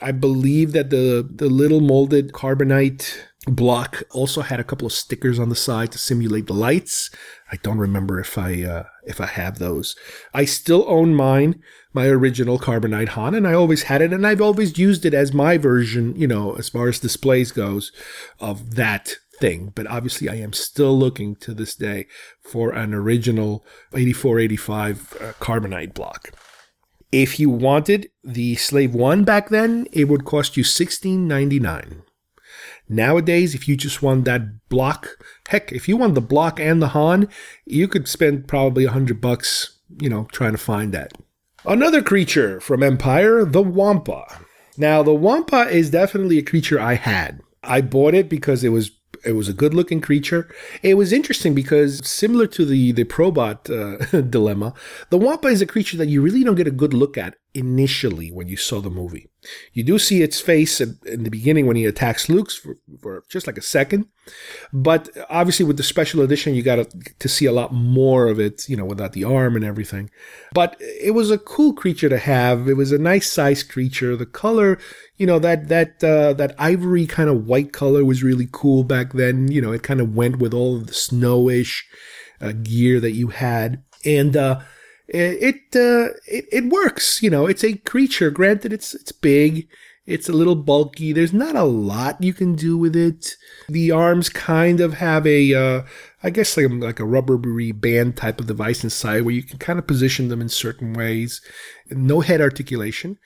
I 0.00 0.12
believe 0.12 0.72
that 0.72 0.90
the 0.90 1.28
the 1.28 1.48
little 1.48 1.80
molded 1.80 2.32
carbonite 2.32 3.16
block 3.46 4.02
also 4.10 4.42
had 4.42 4.60
a 4.60 4.64
couple 4.64 4.86
of 4.86 4.92
stickers 4.92 5.38
on 5.38 5.48
the 5.48 5.54
side 5.54 5.92
to 5.92 5.98
simulate 5.98 6.46
the 6.46 6.54
lights. 6.54 7.10
I 7.52 7.56
don't 7.56 7.78
remember 7.78 8.18
if 8.18 8.38
I 8.38 8.62
uh, 8.62 8.84
if 9.04 9.20
I 9.20 9.26
have 9.26 9.58
those. 9.58 9.94
I 10.32 10.44
still 10.44 10.84
own 10.88 11.14
mine, 11.14 11.62
my 11.92 12.06
original 12.06 12.58
carbonite 12.58 13.10
Han, 13.10 13.34
and 13.34 13.46
I 13.46 13.52
always 13.54 13.84
had 13.84 14.00
it, 14.02 14.12
and 14.12 14.26
I've 14.26 14.40
always 14.40 14.78
used 14.78 15.04
it 15.04 15.14
as 15.14 15.32
my 15.32 15.58
version. 15.58 16.16
You 16.16 16.26
know, 16.26 16.54
as 16.54 16.68
far 16.68 16.88
as 16.88 16.98
displays 16.98 17.52
goes, 17.52 17.92
of 18.40 18.76
that 18.76 19.16
thing. 19.40 19.72
But 19.74 19.86
obviously, 19.88 20.28
I 20.28 20.36
am 20.36 20.52
still 20.52 20.96
looking 20.98 21.36
to 21.36 21.54
this 21.54 21.74
day 21.74 22.06
for 22.40 22.72
an 22.72 22.94
original 22.94 23.64
8485 23.94 25.12
uh, 25.20 25.32
carbonite 25.34 25.94
block. 25.94 26.30
If 27.12 27.38
you 27.38 27.48
wanted 27.48 28.10
the 28.24 28.56
Slave 28.56 28.92
1 28.92 29.22
back 29.22 29.48
then, 29.48 29.86
it 29.92 30.08
would 30.08 30.24
cost 30.24 30.56
you 30.56 30.64
$16.99. 30.64 32.02
Nowadays, 32.88 33.54
if 33.54 33.66
you 33.66 33.76
just 33.76 34.02
want 34.02 34.24
that 34.26 34.68
block, 34.68 35.08
heck, 35.48 35.72
if 35.72 35.88
you 35.88 35.96
want 35.96 36.14
the 36.14 36.20
block 36.20 36.60
and 36.60 36.82
the 36.82 36.88
Han, 36.88 37.28
you 37.64 37.88
could 37.88 38.08
spend 38.08 38.46
probably 38.46 38.84
a 38.84 38.90
hundred 38.90 39.20
bucks, 39.20 39.78
you 40.00 40.08
know, 40.08 40.26
trying 40.32 40.52
to 40.52 40.58
find 40.58 40.92
that. 40.92 41.12
Another 41.64 42.02
creature 42.02 42.60
from 42.60 42.82
Empire, 42.82 43.44
the 43.44 43.62
Wampa. 43.62 44.40
Now, 44.76 45.02
the 45.02 45.14
Wampa 45.14 45.68
is 45.68 45.90
definitely 45.90 46.38
a 46.38 46.42
creature 46.42 46.78
I 46.78 46.94
had. 46.94 47.40
I 47.62 47.80
bought 47.80 48.14
it 48.14 48.28
because 48.28 48.62
it 48.62 48.68
was 48.68 48.90
it 49.24 49.32
was 49.32 49.48
a 49.48 49.54
good 49.54 49.72
looking 49.72 50.02
creature. 50.02 50.48
It 50.82 50.94
was 50.94 51.12
interesting 51.12 51.54
because 51.54 52.06
similar 52.06 52.46
to 52.48 52.66
the 52.66 52.92
the 52.92 53.04
Probot 53.04 53.70
uh, 53.70 54.20
dilemma, 54.30 54.74
the 55.08 55.18
Wampa 55.18 55.48
is 55.48 55.62
a 55.62 55.66
creature 55.66 55.96
that 55.96 56.08
you 56.08 56.20
really 56.20 56.44
don't 56.44 56.56
get 56.56 56.66
a 56.66 56.72
good 56.72 56.92
look 56.92 57.16
at 57.16 57.36
initially 57.54 58.30
when 58.30 58.48
you 58.48 58.56
saw 58.56 58.80
the 58.80 58.90
movie. 58.90 59.28
You 59.72 59.84
do 59.84 59.98
see 59.98 60.22
its 60.22 60.40
face 60.40 60.80
in, 60.80 61.22
the 61.22 61.30
beginning 61.30 61.66
when 61.66 61.76
he 61.76 61.84
attacks 61.84 62.28
Luke 62.28 62.50
for, 62.50 62.76
for, 63.00 63.22
just 63.28 63.46
like 63.46 63.56
a 63.56 63.62
second, 63.62 64.06
but 64.72 65.08
obviously 65.30 65.64
with 65.64 65.76
the 65.76 65.82
special 65.82 66.22
edition, 66.22 66.54
you 66.54 66.62
got 66.62 66.76
to, 66.76 66.86
to 67.18 67.28
see 67.28 67.46
a 67.46 67.52
lot 67.52 67.72
more 67.72 68.26
of 68.26 68.40
it, 68.40 68.68
you 68.68 68.76
know, 68.76 68.84
without 68.84 69.12
the 69.12 69.22
arm 69.22 69.54
and 69.54 69.64
everything. 69.64 70.10
But 70.52 70.76
it 70.80 71.14
was 71.14 71.30
a 71.30 71.38
cool 71.38 71.72
creature 71.74 72.08
to 72.08 72.18
have. 72.18 72.68
It 72.68 72.76
was 72.76 72.90
a 72.90 72.98
nice 72.98 73.30
sized 73.30 73.70
creature. 73.70 74.16
The 74.16 74.26
color, 74.26 74.78
you 75.16 75.26
know, 75.26 75.38
that 75.38 75.68
that 75.68 76.02
uh, 76.02 76.32
that 76.34 76.54
ivory 76.58 77.06
kind 77.06 77.30
of 77.30 77.46
white 77.46 77.72
color 77.72 78.04
was 78.04 78.22
really 78.22 78.48
cool 78.50 78.82
back 78.82 79.12
then. 79.12 79.48
You 79.50 79.60
know, 79.60 79.72
it 79.72 79.82
kind 79.82 80.00
of 80.00 80.16
went 80.16 80.38
with 80.38 80.52
all 80.52 80.76
of 80.76 80.88
the 80.88 80.94
snowish 80.94 81.84
uh, 82.40 82.52
gear 82.52 82.98
that 83.00 83.12
you 83.12 83.28
had, 83.28 83.82
and. 84.04 84.36
Uh, 84.36 84.60
it 85.14 85.56
uh, 85.76 86.14
it, 86.26 86.46
it 86.50 86.64
works. 86.66 87.22
You 87.22 87.30
know, 87.30 87.46
it's 87.46 87.64
a 87.64 87.76
creature. 87.78 88.30
Granted, 88.30 88.72
it's 88.72 88.94
it's 88.94 89.12
big. 89.12 89.68
It's 90.06 90.28
a 90.28 90.34
little 90.34 90.54
bulky. 90.54 91.14
There's 91.14 91.32
not 91.32 91.56
a 91.56 91.64
lot 91.64 92.22
you 92.22 92.34
can 92.34 92.56
do 92.56 92.76
with 92.76 92.94
it. 92.94 93.36
The 93.70 93.90
arms 93.90 94.28
kind 94.28 94.80
of 94.80 94.92
have 94.92 95.26
a, 95.26 95.54
uh, 95.54 95.82
I 96.22 96.28
guess 96.28 96.58
like, 96.58 96.70
like 96.70 97.00
a 97.00 97.06
rubbery 97.06 97.72
band 97.72 98.14
type 98.18 98.38
of 98.38 98.46
device 98.46 98.84
inside 98.84 99.22
where 99.22 99.34
you 99.34 99.42
can 99.42 99.58
kind 99.58 99.78
of 99.78 99.86
position 99.86 100.28
them 100.28 100.42
in 100.42 100.50
certain 100.50 100.92
ways. 100.92 101.40
No 101.90 102.20
head 102.20 102.42
articulation. 102.42 103.16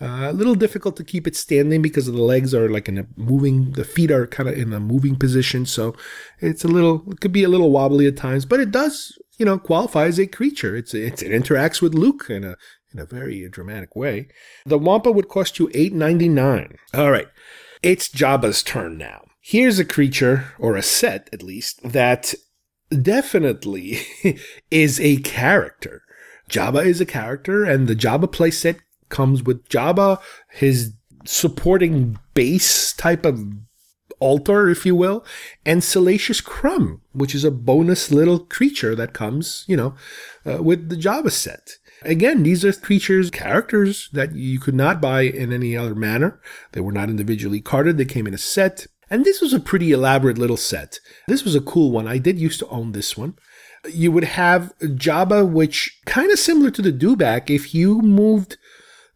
Uh, 0.00 0.28
a 0.30 0.32
little 0.32 0.54
difficult 0.54 0.96
to 0.98 1.02
keep 1.02 1.26
it 1.26 1.34
standing 1.34 1.82
because 1.82 2.06
the 2.06 2.12
legs 2.12 2.54
are 2.54 2.68
like 2.68 2.88
in 2.88 2.98
a 2.98 3.06
moving, 3.16 3.72
the 3.72 3.82
feet 3.82 4.12
are 4.12 4.28
kind 4.28 4.48
of 4.48 4.56
in 4.56 4.72
a 4.72 4.78
moving 4.78 5.16
position. 5.16 5.66
So 5.66 5.96
it's 6.38 6.62
a 6.62 6.68
little, 6.68 7.02
it 7.10 7.18
could 7.20 7.32
be 7.32 7.42
a 7.42 7.48
little 7.48 7.72
wobbly 7.72 8.06
at 8.06 8.16
times, 8.16 8.44
but 8.44 8.60
it 8.60 8.70
does, 8.70 9.18
you 9.38 9.46
know, 9.46 9.58
qualify 9.58 10.06
as 10.06 10.18
a 10.18 10.26
creature. 10.26 10.76
It's, 10.76 10.92
it's 10.92 11.22
it 11.22 11.30
interacts 11.30 11.80
with 11.80 11.94
Luke 11.94 12.26
in 12.28 12.44
a 12.44 12.56
in 12.92 12.98
a 12.98 13.06
very 13.06 13.48
dramatic 13.48 13.94
way. 13.94 14.28
The 14.66 14.78
Wampa 14.78 15.10
would 15.10 15.28
cost 15.28 15.58
you 15.58 15.70
eight 15.74 15.94
ninety 15.94 16.28
nine. 16.28 16.76
All 16.92 17.10
right, 17.10 17.28
it's 17.82 18.08
Jabba's 18.08 18.62
turn 18.62 18.98
now. 18.98 19.24
Here's 19.40 19.78
a 19.78 19.84
creature 19.84 20.52
or 20.58 20.76
a 20.76 20.82
set 20.82 21.30
at 21.32 21.42
least 21.42 21.80
that 21.82 22.34
definitely 22.90 24.00
is 24.70 25.00
a 25.00 25.18
character. 25.18 26.02
Jabba 26.50 26.84
is 26.84 27.00
a 27.00 27.06
character, 27.06 27.64
and 27.64 27.86
the 27.86 27.96
Jabba 27.96 28.26
playset 28.26 28.80
comes 29.08 29.42
with 29.42 29.68
Jabba, 29.68 30.20
his 30.50 30.94
supporting 31.24 32.18
base 32.34 32.92
type 32.94 33.24
of 33.24 33.40
altar, 34.20 34.68
if 34.68 34.84
you 34.84 34.94
will, 34.94 35.24
and 35.64 35.82
Salacious 35.82 36.40
Crumb, 36.40 37.02
which 37.12 37.34
is 37.34 37.44
a 37.44 37.50
bonus 37.50 38.10
little 38.10 38.38
creature 38.38 38.94
that 38.94 39.12
comes, 39.12 39.64
you 39.68 39.76
know, 39.76 39.94
uh, 40.46 40.62
with 40.62 40.88
the 40.88 40.96
Jabba 40.96 41.30
set. 41.30 41.76
Again, 42.02 42.42
these 42.42 42.64
are 42.64 42.72
creatures, 42.72 43.30
characters 43.30 44.08
that 44.12 44.34
you 44.34 44.60
could 44.60 44.74
not 44.74 45.00
buy 45.00 45.22
in 45.22 45.52
any 45.52 45.76
other 45.76 45.94
manner. 45.94 46.40
They 46.72 46.80
were 46.80 46.92
not 46.92 47.10
individually 47.10 47.60
carded. 47.60 47.96
They 47.96 48.04
came 48.04 48.26
in 48.26 48.34
a 48.34 48.38
set. 48.38 48.86
And 49.10 49.24
this 49.24 49.40
was 49.40 49.52
a 49.52 49.60
pretty 49.60 49.90
elaborate 49.90 50.38
little 50.38 50.56
set. 50.56 51.00
This 51.26 51.44
was 51.44 51.54
a 51.54 51.60
cool 51.60 51.90
one. 51.90 52.06
I 52.06 52.18
did 52.18 52.38
used 52.38 52.60
to 52.60 52.68
own 52.68 52.92
this 52.92 53.16
one. 53.16 53.34
You 53.88 54.12
would 54.12 54.24
have 54.24 54.72
Jabba, 54.80 55.48
which 55.50 56.00
kind 56.04 56.30
of 56.30 56.38
similar 56.38 56.70
to 56.72 56.82
the 56.82 56.92
Dewback, 56.92 57.48
if 57.48 57.74
you 57.74 58.00
moved 58.00 58.58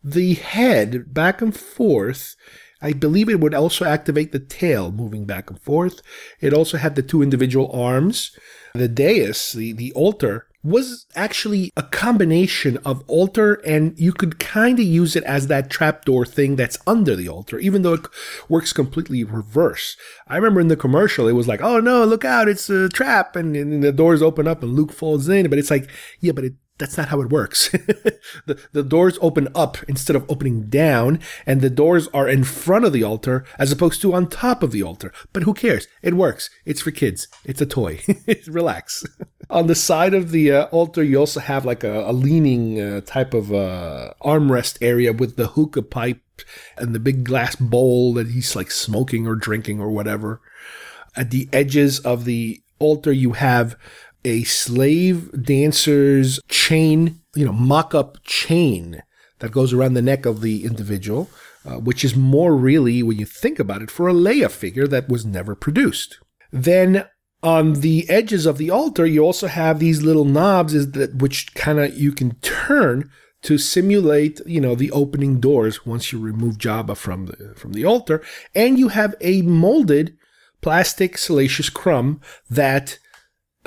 the 0.03 0.35
head 0.35 1.13
back 1.13 1.43
and 1.43 1.55
forth, 1.55 2.35
I 2.83 2.93
believe 2.93 3.29
it 3.29 3.41
would 3.41 3.55
also 3.55 3.85
activate 3.85 4.33
the 4.33 4.41
tail 4.41 4.91
moving 4.91 5.25
back 5.25 5.49
and 5.51 5.61
forth. 5.61 6.03
It 6.41 6.53
also 6.53 6.77
had 6.77 6.97
the 6.97 7.03
two 7.03 7.23
individual 7.23 7.71
arms. 7.73 8.37
The 8.75 8.89
dais, 8.89 9.53
the, 9.53 9.73
the 9.73 9.93
altar, 9.93 10.47
was 10.65 11.07
actually 11.17 11.73
a 11.77 11.83
combination 11.83 12.79
of 12.85 13.03
altar 13.09 13.55
and 13.67 13.99
you 13.99 14.13
could 14.13 14.39
kind 14.39 14.79
of 14.79 14.85
use 14.85 15.17
it 15.17 15.25
as 15.25 15.49
that 15.49 15.71
trapdoor 15.71 16.25
thing 16.25 16.55
that's 16.55 16.79
under 16.87 17.17
the 17.17 17.29
altar, 17.29 17.59
even 17.59 17.83
though 17.83 17.95
it 17.95 18.07
works 18.49 18.73
completely 18.73 19.25
reverse. 19.25 19.97
I 20.29 20.37
remember 20.37 20.61
in 20.61 20.69
the 20.69 20.77
commercial, 20.77 21.27
it 21.27 21.33
was 21.33 21.49
like, 21.49 21.61
oh 21.61 21.81
no, 21.81 22.05
look 22.05 22.25
out, 22.25 22.49
it's 22.49 22.71
a 22.71 22.89
trap. 22.89 23.35
And, 23.35 23.57
and 23.57 23.83
the 23.83 23.93
doors 23.93 24.23
open 24.23 24.47
up 24.47 24.63
and 24.63 24.75
Luke 24.75 24.93
falls 24.93 25.29
in. 25.29 25.51
But 25.51 25.59
it's 25.59 25.71
like, 25.71 25.91
yeah, 26.21 26.33
but 26.33 26.45
it 26.45 26.55
that's 26.83 26.99
not 26.99 27.09
how 27.09 27.21
it 27.21 27.31
works. 27.31 27.71
the, 28.47 28.61
the 28.73 28.83
doors 28.83 29.17
open 29.23 29.49
up 29.55 29.79
instead 29.89 30.17
of 30.17 30.29
opening 30.29 30.65
down, 30.69 31.21
and 31.47 31.61
the 31.61 31.71
doors 31.71 32.09
are 32.09 32.29
in 32.29 32.43
front 32.43 32.85
of 32.85 32.93
the 32.93 33.05
altar 33.05 33.45
as 33.57 33.71
opposed 33.71 34.03
to 34.03 34.15
on 34.15 34.29
top 34.29 34.65
of 34.65 34.73
the 34.73 34.83
altar. 34.83 35.13
But 35.33 35.45
who 35.45 35.55
cares? 35.55 35.87
It 36.03 36.15
works. 36.15 36.51
It's 36.65 36.83
for 36.83 36.91
kids. 36.91 37.29
It's 37.45 37.61
a 37.61 37.67
toy. 37.67 38.01
Relax. 38.49 39.05
on 39.51 39.69
the 39.69 39.77
side 39.77 40.13
of 40.13 40.33
the 40.33 40.51
uh, 40.51 40.65
altar, 40.67 41.05
you 41.05 41.19
also 41.19 41.39
have 41.39 41.65
like 41.65 41.85
a, 41.85 42.11
a 42.11 42.13
leaning 42.13 42.81
uh, 42.81 43.01
type 43.03 43.33
of 43.33 43.53
uh, 43.53 44.13
armrest 44.21 44.79
area 44.81 45.13
with 45.13 45.37
the 45.37 45.49
hookah 45.49 45.83
pipe 45.83 46.21
and 46.77 46.95
the 46.95 47.01
big 47.01 47.23
glass 47.23 47.55
bowl 47.55 48.13
that 48.15 48.29
he's 48.29 48.57
like 48.57 48.73
smoking 48.73 49.29
or 49.29 49.37
drinking 49.37 49.81
or 49.81 49.91
whatever. 49.91 50.41
At 51.15 51.31
the 51.31 51.49
edges 51.53 52.01
of 52.01 52.25
the 52.25 52.61
altar, 52.81 53.13
you 53.13 53.35
have 53.35 53.77
a 54.25 54.45
slave 54.45 55.31
dancer's 55.43 56.41
chain, 56.49 57.21
you 57.35 57.45
know, 57.45 57.53
mock 57.53 57.95
up 57.95 58.19
chain 58.25 59.03
that 59.41 59.53
goes 59.53 59.73
around 59.73 59.95
the 59.95 60.03
neck 60.03 60.25
of 60.25 60.41
the 60.41 60.65
individual, 60.65 61.29
uh, 61.65 61.77
which 61.79 62.05
is 62.05 62.17
more 62.17 62.57
really, 62.57 63.03
when 63.03 63.19
you 63.19 63.27
think 63.27 63.59
about 63.59 63.83
it, 63.83 63.91
for 63.91 64.09
a 64.09 64.15
Leia 64.15 64.51
figure 64.51 64.87
that 64.87 65.09
was 65.09 65.27
never 65.27 65.55
produced. 65.55 66.19
Then 66.53 67.07
on 67.43 67.81
the 67.81 68.09
edges 68.09 68.47
of 68.47 68.59
the 68.59 68.71
altar, 68.71 69.05
you 69.05 69.23
also 69.23 69.49
have 69.49 69.79
these 69.79 70.03
little 70.03 70.25
knobs 70.25 70.75
is 70.75 70.93
that 70.93 71.17
which 71.17 71.55
kind 71.55 71.81
of 71.81 71.97
you 71.97 72.13
can 72.13 72.37
turn 72.37 73.11
to 73.43 73.59
simulate, 73.59 74.41
you 74.47 74.61
know, 74.61 74.77
the 74.77 74.93
opening 74.93 75.41
doors 75.41 75.85
once 75.85 76.13
you 76.13 76.21
remove 76.21 76.59
Jabba 76.59 76.97
from 76.97 77.27
the 77.27 77.55
from 77.57 77.73
the 77.73 77.85
altar, 77.85 78.23
and 78.55 78.79
you 78.79 78.89
have 78.89 79.17
a 79.21 79.43
molded 79.43 80.17
plastic 80.61 81.19
salacious 81.19 81.69
crumb 81.69 82.21
that 82.49 82.99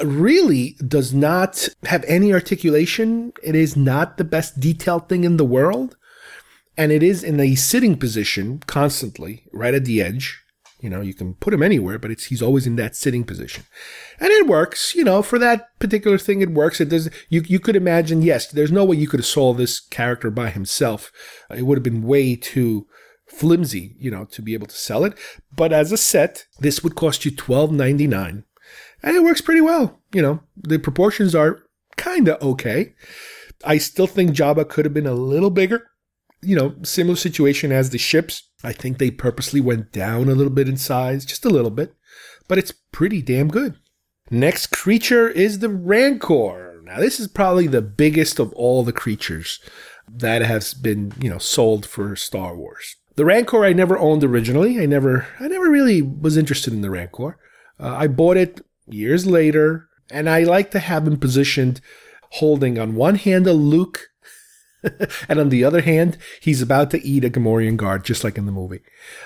really 0.04 0.76
does 0.86 1.14
not 1.14 1.70
have 1.86 2.04
any 2.08 2.34
articulation. 2.34 3.32
It 3.44 3.56
is 3.56 3.76
not 3.76 4.18
the 4.18 4.24
best 4.24 4.60
detailed 4.60 5.08
thing 5.08 5.24
in 5.24 5.38
the 5.38 5.46
world. 5.46 5.96
And 6.78 6.92
it 6.92 7.02
is 7.02 7.24
in 7.24 7.40
a 7.40 7.56
sitting 7.56 7.98
position 7.98 8.62
constantly, 8.68 9.46
right 9.54 9.74
at 9.74 9.86
the 9.86 10.02
edge. 10.02 10.42
You 10.82 10.90
know, 10.90 11.00
you 11.00 11.14
can 11.14 11.36
put 11.36 11.54
him 11.54 11.64
anywhere, 11.64 11.98
but 11.98 12.12
it's 12.12 12.26
he's 12.26 12.42
always 12.42 12.68
in 12.68 12.76
that 12.76 12.96
sitting 12.96 13.24
position. 13.24 13.64
And 14.20 14.30
it 14.30 14.46
works, 14.46 14.94
you 14.94 15.04
know, 15.04 15.22
for 15.22 15.40
that 15.40 15.70
particular 15.80 16.18
thing 16.18 16.42
it 16.42 16.52
works. 16.52 16.82
It 16.82 16.90
does 16.90 17.10
you 17.30 17.44
you 17.48 17.60
could 17.60 17.78
imagine, 17.78 18.22
yes, 18.22 18.52
there's 18.52 18.74
no 18.74 18.84
way 18.84 18.98
you 18.98 19.08
could 19.08 19.22
have 19.22 19.26
sold 19.26 19.58
this 19.58 19.80
character 19.80 20.30
by 20.30 20.50
himself. 20.50 21.12
Uh, 21.50 21.56
it 21.56 21.62
would 21.62 21.78
have 21.78 21.84
been 21.84 22.04
way 22.04 22.36
too 22.36 22.88
flimsy, 23.26 23.96
you 23.98 24.12
know, 24.12 24.26
to 24.26 24.42
be 24.42 24.54
able 24.54 24.68
to 24.68 24.76
sell 24.76 25.06
it. 25.06 25.18
But 25.56 25.72
as 25.72 25.92
a 25.92 25.98
set, 25.98 26.46
this 26.60 26.84
would 26.84 26.96
cost 26.96 27.24
you 27.24 27.32
twelve 27.32 27.72
ninety 27.72 28.06
nine 28.06 28.44
and 29.06 29.16
it 29.16 29.24
works 29.24 29.40
pretty 29.40 29.62
well. 29.62 30.02
You 30.12 30.22
know, 30.22 30.42
the 30.58 30.80
proportions 30.80 31.34
are 31.36 31.64
kind 31.96 32.28
of 32.28 32.42
okay. 32.42 32.96
I 33.64 33.78
still 33.78 34.08
think 34.08 34.32
Jabba 34.32 34.68
could 34.68 34.84
have 34.84 34.94
been 34.94 35.08
a 35.08 35.14
little 35.14 35.52
bigger. 35.52 35.92
You 36.42 36.56
know, 36.56 36.76
similar 36.84 37.16
situation 37.16 37.72
as 37.72 37.92
the 37.92 37.98
ships. 37.98 38.50
I 38.64 38.74
think 38.74 38.98
they 38.98 39.12
purposely 39.12 39.62
went 39.62 39.92
down 39.92 40.28
a 40.28 40.36
little 40.36 40.52
bit 40.52 40.68
in 40.68 40.76
size, 40.76 41.24
just 41.24 41.46
a 41.46 41.50
little 41.50 41.72
bit, 41.72 41.94
but 42.48 42.58
it's 42.58 42.74
pretty 42.92 43.22
damn 43.22 43.48
good. 43.48 43.76
Next 44.32 44.68
creature 44.68 45.30
is 45.30 45.60
the 45.60 45.70
Rancor. 45.70 46.82
Now, 46.84 47.00
this 47.00 47.20
is 47.20 47.28
probably 47.28 47.68
the 47.68 47.82
biggest 47.82 48.40
of 48.40 48.52
all 48.54 48.84
the 48.84 48.94
creatures 48.94 49.60
that 50.08 50.42
has 50.42 50.74
been, 50.74 51.14
you 51.20 51.30
know, 51.30 51.38
sold 51.38 51.86
for 51.86 52.16
Star 52.16 52.56
Wars. 52.56 52.96
The 53.16 53.26
Rancor 53.26 53.64
I 53.64 53.74
never 53.74 53.98
owned 53.98 54.24
originally. 54.24 54.80
I 54.80 54.88
never, 54.88 55.28
I 55.40 55.48
never 55.48 55.70
really 55.70 56.02
was 56.02 56.38
interested 56.38 56.74
in 56.74 56.82
the 56.82 56.90
Rancor. 56.90 57.38
Uh, 57.80 57.96
I 57.96 58.08
bought 58.08 58.38
it 58.38 58.65
years 58.88 59.26
later, 59.26 59.88
and 60.12 60.30
I 60.30 60.44
like 60.44 60.72
to 60.72 60.80
have 60.80 61.08
him 61.08 61.18
positioned 61.18 61.82
holding 62.32 62.78
on 62.78 62.96
one 62.96 63.16
hand 63.16 63.48
a 63.48 63.54
Luke, 63.54 64.10
and 65.30 65.40
on 65.40 65.50
the 65.50 65.64
other 65.64 65.82
hand, 65.82 66.18
he's 66.42 66.62
about 66.62 66.92
to 66.92 67.06
eat 67.06 67.26
a 67.26 67.30
Gamorrean 67.30 67.78
guard, 67.78 68.04
just 68.04 68.24
like 68.24 68.38
in 68.38 68.46
the 68.46 68.52
movie. 68.52 68.82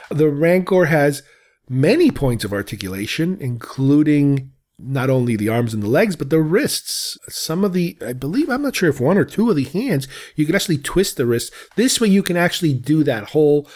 The 0.10 0.30
Rancor 0.30 0.86
has 0.86 1.24
many 1.68 2.12
points 2.12 2.44
of 2.44 2.54
articulation, 2.54 3.38
including 3.40 4.52
not 4.78 5.10
only 5.10 5.36
the 5.36 5.50
arms 5.50 5.74
and 5.74 5.84
the 5.84 5.90
legs, 5.90 6.16
but 6.16 6.30
the 6.30 6.40
wrists. 6.40 7.18
Some 7.28 7.66
of 7.66 7.74
the, 7.74 7.98
I 8.06 8.14
believe, 8.14 8.50
I'm 8.50 8.62
not 8.62 8.76
sure 8.76 8.90
if 8.90 9.02
one 9.02 9.18
or 9.18 9.26
two 9.26 9.50
of 9.50 9.58
the 9.58 9.66
hands, 9.66 10.08
you 10.36 10.46
can 10.46 10.56
actually 10.56 10.78
twist 10.78 11.18
the 11.18 11.26
wrist. 11.26 11.52
This 11.76 12.00
way, 12.00 12.08
you 12.08 12.24
can 12.24 12.38
actually 12.38 12.74
do 12.74 13.04
that 13.04 13.32
whole 13.32 13.68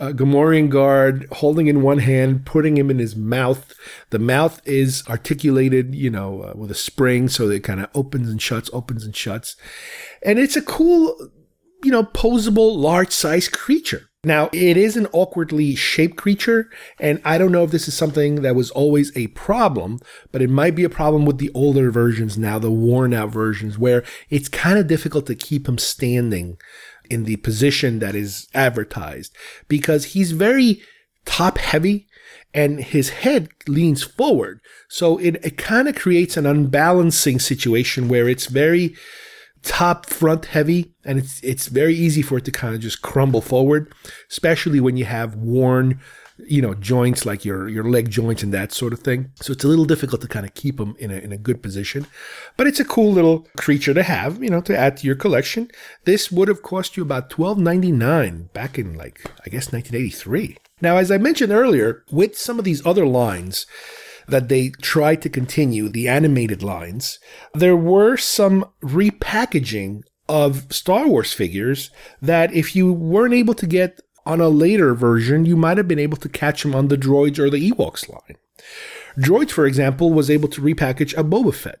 uh, 0.00 0.08
Gamorrean 0.08 0.70
guard 0.70 1.26
holding 1.32 1.68
in 1.68 1.82
one 1.82 1.98
hand, 1.98 2.44
putting 2.44 2.76
him 2.76 2.90
in 2.90 2.98
his 2.98 3.14
mouth. 3.14 3.74
The 4.10 4.18
mouth 4.18 4.60
is 4.64 5.04
articulated, 5.08 5.94
you 5.94 6.10
know, 6.10 6.42
uh, 6.42 6.52
with 6.56 6.70
a 6.70 6.74
spring, 6.74 7.28
so 7.28 7.48
it 7.48 7.62
kind 7.62 7.80
of 7.80 7.90
opens 7.94 8.28
and 8.28 8.42
shuts, 8.42 8.70
opens 8.72 9.04
and 9.04 9.14
shuts. 9.14 9.56
And 10.22 10.38
it's 10.38 10.56
a 10.56 10.62
cool, 10.62 11.16
you 11.84 11.92
know, 11.92 12.04
posable, 12.04 12.76
large 12.76 13.12
size 13.12 13.48
creature. 13.48 14.10
Now, 14.24 14.48
it 14.52 14.78
is 14.78 14.96
an 14.96 15.06
awkwardly 15.12 15.74
shaped 15.74 16.16
creature, 16.16 16.70
and 16.98 17.20
I 17.24 17.36
don't 17.36 17.52
know 17.52 17.62
if 17.62 17.70
this 17.70 17.86
is 17.86 17.94
something 17.94 18.36
that 18.36 18.54
was 18.54 18.70
always 18.70 19.14
a 19.16 19.26
problem, 19.28 19.98
but 20.32 20.40
it 20.40 20.48
might 20.48 20.74
be 20.74 20.84
a 20.84 20.88
problem 20.88 21.26
with 21.26 21.36
the 21.36 21.50
older 21.54 21.90
versions 21.90 22.38
now, 22.38 22.58
the 22.58 22.70
worn 22.70 23.12
out 23.12 23.28
versions, 23.28 23.78
where 23.78 24.02
it's 24.30 24.48
kind 24.48 24.78
of 24.78 24.86
difficult 24.86 25.26
to 25.26 25.34
keep 25.34 25.68
him 25.68 25.76
standing 25.76 26.56
in 27.14 27.24
the 27.24 27.36
position 27.36 28.00
that 28.00 28.14
is 28.14 28.48
advertised 28.52 29.34
because 29.68 30.06
he's 30.06 30.32
very 30.32 30.82
top 31.24 31.58
heavy 31.58 32.06
and 32.52 32.80
his 32.80 33.10
head 33.10 33.48
leans 33.68 34.02
forward. 34.02 34.60
So 34.88 35.18
it, 35.18 35.36
it 35.44 35.56
kind 35.56 35.88
of 35.88 35.94
creates 35.94 36.36
an 36.36 36.44
unbalancing 36.44 37.38
situation 37.38 38.08
where 38.08 38.28
it's 38.28 38.46
very 38.46 38.94
top 39.62 40.06
front 40.06 40.44
heavy 40.46 40.92
and 41.06 41.18
it's 41.18 41.42
it's 41.42 41.68
very 41.68 41.94
easy 41.94 42.20
for 42.20 42.36
it 42.36 42.44
to 42.44 42.50
kind 42.50 42.74
of 42.74 42.80
just 42.80 43.00
crumble 43.00 43.40
forward, 43.40 43.92
especially 44.30 44.80
when 44.80 44.96
you 44.96 45.04
have 45.04 45.36
worn 45.36 46.00
you 46.38 46.60
know, 46.60 46.74
joints 46.74 47.24
like 47.24 47.44
your, 47.44 47.68
your 47.68 47.84
leg 47.84 48.10
joints 48.10 48.42
and 48.42 48.52
that 48.52 48.72
sort 48.72 48.92
of 48.92 49.00
thing. 49.00 49.30
So 49.36 49.52
it's 49.52 49.64
a 49.64 49.68
little 49.68 49.84
difficult 49.84 50.20
to 50.22 50.28
kind 50.28 50.44
of 50.44 50.54
keep 50.54 50.78
them 50.78 50.96
in 50.98 51.10
a, 51.10 51.14
in 51.14 51.32
a 51.32 51.38
good 51.38 51.62
position. 51.62 52.06
But 52.56 52.66
it's 52.66 52.80
a 52.80 52.84
cool 52.84 53.12
little 53.12 53.46
creature 53.56 53.94
to 53.94 54.02
have, 54.02 54.42
you 54.42 54.50
know, 54.50 54.60
to 54.62 54.76
add 54.76 54.96
to 54.98 55.06
your 55.06 55.16
collection. 55.16 55.70
This 56.04 56.32
would 56.32 56.48
have 56.48 56.62
cost 56.62 56.96
you 56.96 57.02
about 57.02 57.30
$12.99 57.30 58.52
back 58.52 58.78
in 58.78 58.94
like, 58.94 59.20
I 59.44 59.48
guess 59.48 59.72
1983. 59.72 60.56
Now, 60.80 60.96
as 60.96 61.10
I 61.10 61.18
mentioned 61.18 61.52
earlier, 61.52 62.04
with 62.10 62.36
some 62.36 62.58
of 62.58 62.64
these 62.64 62.84
other 62.84 63.06
lines, 63.06 63.66
that 64.26 64.48
they 64.48 64.70
tried 64.70 65.22
to 65.22 65.28
continue, 65.28 65.88
the 65.88 66.08
animated 66.08 66.62
lines, 66.62 67.18
there 67.52 67.76
were 67.76 68.16
some 68.16 68.64
repackaging 68.82 70.02
of 70.28 70.72
Star 70.72 71.06
Wars 71.06 71.32
figures 71.32 71.90
that 72.22 72.52
if 72.52 72.74
you 72.74 72.92
weren't 72.92 73.34
able 73.34 73.54
to 73.54 73.66
get 73.66 74.00
on 74.26 74.40
a 74.40 74.48
later 74.48 74.94
version, 74.94 75.44
you 75.44 75.56
might 75.56 75.76
have 75.76 75.88
been 75.88 75.98
able 75.98 76.16
to 76.18 76.28
catch 76.28 76.64
him 76.64 76.74
on 76.74 76.88
the 76.88 76.96
droids 76.96 77.38
or 77.38 77.50
the 77.50 77.70
Ewoks 77.70 78.08
line. 78.08 78.36
Droids, 79.18 79.50
for 79.50 79.66
example, 79.66 80.12
was 80.12 80.30
able 80.30 80.48
to 80.48 80.60
repackage 80.60 81.16
a 81.16 81.22
Boba 81.22 81.54
Fett. 81.54 81.80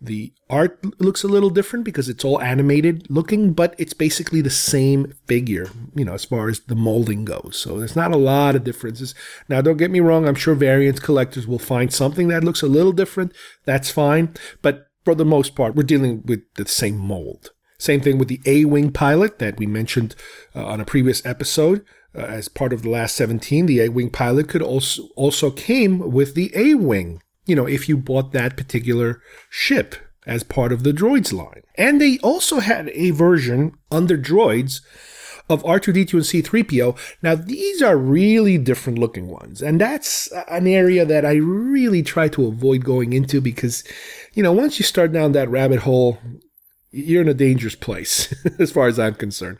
The 0.00 0.32
art 0.48 1.00
looks 1.00 1.24
a 1.24 1.28
little 1.28 1.50
different 1.50 1.84
because 1.84 2.08
it's 2.08 2.24
all 2.24 2.40
animated 2.40 3.10
looking, 3.10 3.52
but 3.52 3.74
it's 3.78 3.94
basically 3.94 4.40
the 4.40 4.50
same 4.50 5.12
figure, 5.26 5.70
you 5.94 6.04
know, 6.04 6.12
as 6.14 6.24
far 6.24 6.48
as 6.48 6.60
the 6.60 6.76
molding 6.76 7.24
goes. 7.24 7.56
So 7.56 7.78
there's 7.78 7.96
not 7.96 8.12
a 8.12 8.16
lot 8.16 8.54
of 8.54 8.62
differences. 8.62 9.14
Now, 9.48 9.60
don't 9.60 9.76
get 9.76 9.90
me 9.90 9.98
wrong, 9.98 10.28
I'm 10.28 10.36
sure 10.36 10.54
variants 10.54 11.00
collectors 11.00 11.48
will 11.48 11.58
find 11.58 11.92
something 11.92 12.28
that 12.28 12.44
looks 12.44 12.62
a 12.62 12.68
little 12.68 12.92
different. 12.92 13.32
That's 13.64 13.90
fine. 13.90 14.34
But 14.62 14.86
for 15.04 15.16
the 15.16 15.24
most 15.24 15.56
part, 15.56 15.74
we're 15.74 15.82
dealing 15.82 16.22
with 16.24 16.42
the 16.54 16.68
same 16.68 16.96
mold. 16.96 17.50
Same 17.78 18.00
thing 18.00 18.18
with 18.18 18.28
the 18.28 18.40
A 18.46 18.64
Wing 18.64 18.90
pilot 18.92 19.38
that 19.38 19.58
we 19.58 19.66
mentioned 19.66 20.14
uh, 20.54 20.64
on 20.64 20.80
a 20.80 20.84
previous 20.84 21.24
episode. 21.24 21.84
Uh, 22.14 22.20
as 22.20 22.48
part 22.48 22.72
of 22.72 22.82
the 22.82 22.90
last 22.90 23.14
17, 23.16 23.66
the 23.66 23.80
A 23.80 23.88
Wing 23.90 24.10
pilot 24.10 24.48
could 24.48 24.62
also 24.62 25.08
also 25.14 25.50
came 25.50 26.10
with 26.10 26.34
the 26.34 26.50
A 26.54 26.74
Wing 26.74 27.20
you 27.48 27.56
know, 27.56 27.66
if 27.66 27.88
you 27.88 27.96
bought 27.96 28.32
that 28.32 28.56
particular 28.56 29.20
ship 29.48 29.96
as 30.26 30.44
part 30.44 30.70
of 30.70 30.84
the 30.84 30.92
droids 30.92 31.32
line. 31.32 31.62
And 31.76 32.00
they 32.00 32.18
also 32.18 32.60
had 32.60 32.90
a 32.90 33.10
version 33.10 33.72
under 33.90 34.18
droids 34.18 34.82
of 35.48 35.62
R2D2 35.62 36.12
and 36.12 36.44
C3PO. 36.44 37.16
Now, 37.22 37.34
these 37.34 37.80
are 37.80 37.96
really 37.96 38.58
different 38.58 38.98
looking 38.98 39.28
ones. 39.28 39.62
And 39.62 39.80
that's 39.80 40.30
an 40.50 40.66
area 40.66 41.06
that 41.06 41.24
I 41.24 41.36
really 41.36 42.02
try 42.02 42.28
to 42.28 42.46
avoid 42.46 42.84
going 42.84 43.14
into 43.14 43.40
because, 43.40 43.82
you 44.34 44.42
know, 44.42 44.52
once 44.52 44.78
you 44.78 44.84
start 44.84 45.10
down 45.10 45.32
that 45.32 45.48
rabbit 45.48 45.80
hole, 45.80 46.18
you're 46.90 47.22
in 47.22 47.28
a 47.28 47.34
dangerous 47.34 47.74
place 47.74 48.34
as 48.58 48.72
far 48.72 48.86
as 48.86 48.98
I'm 48.98 49.14
concerned. 49.14 49.58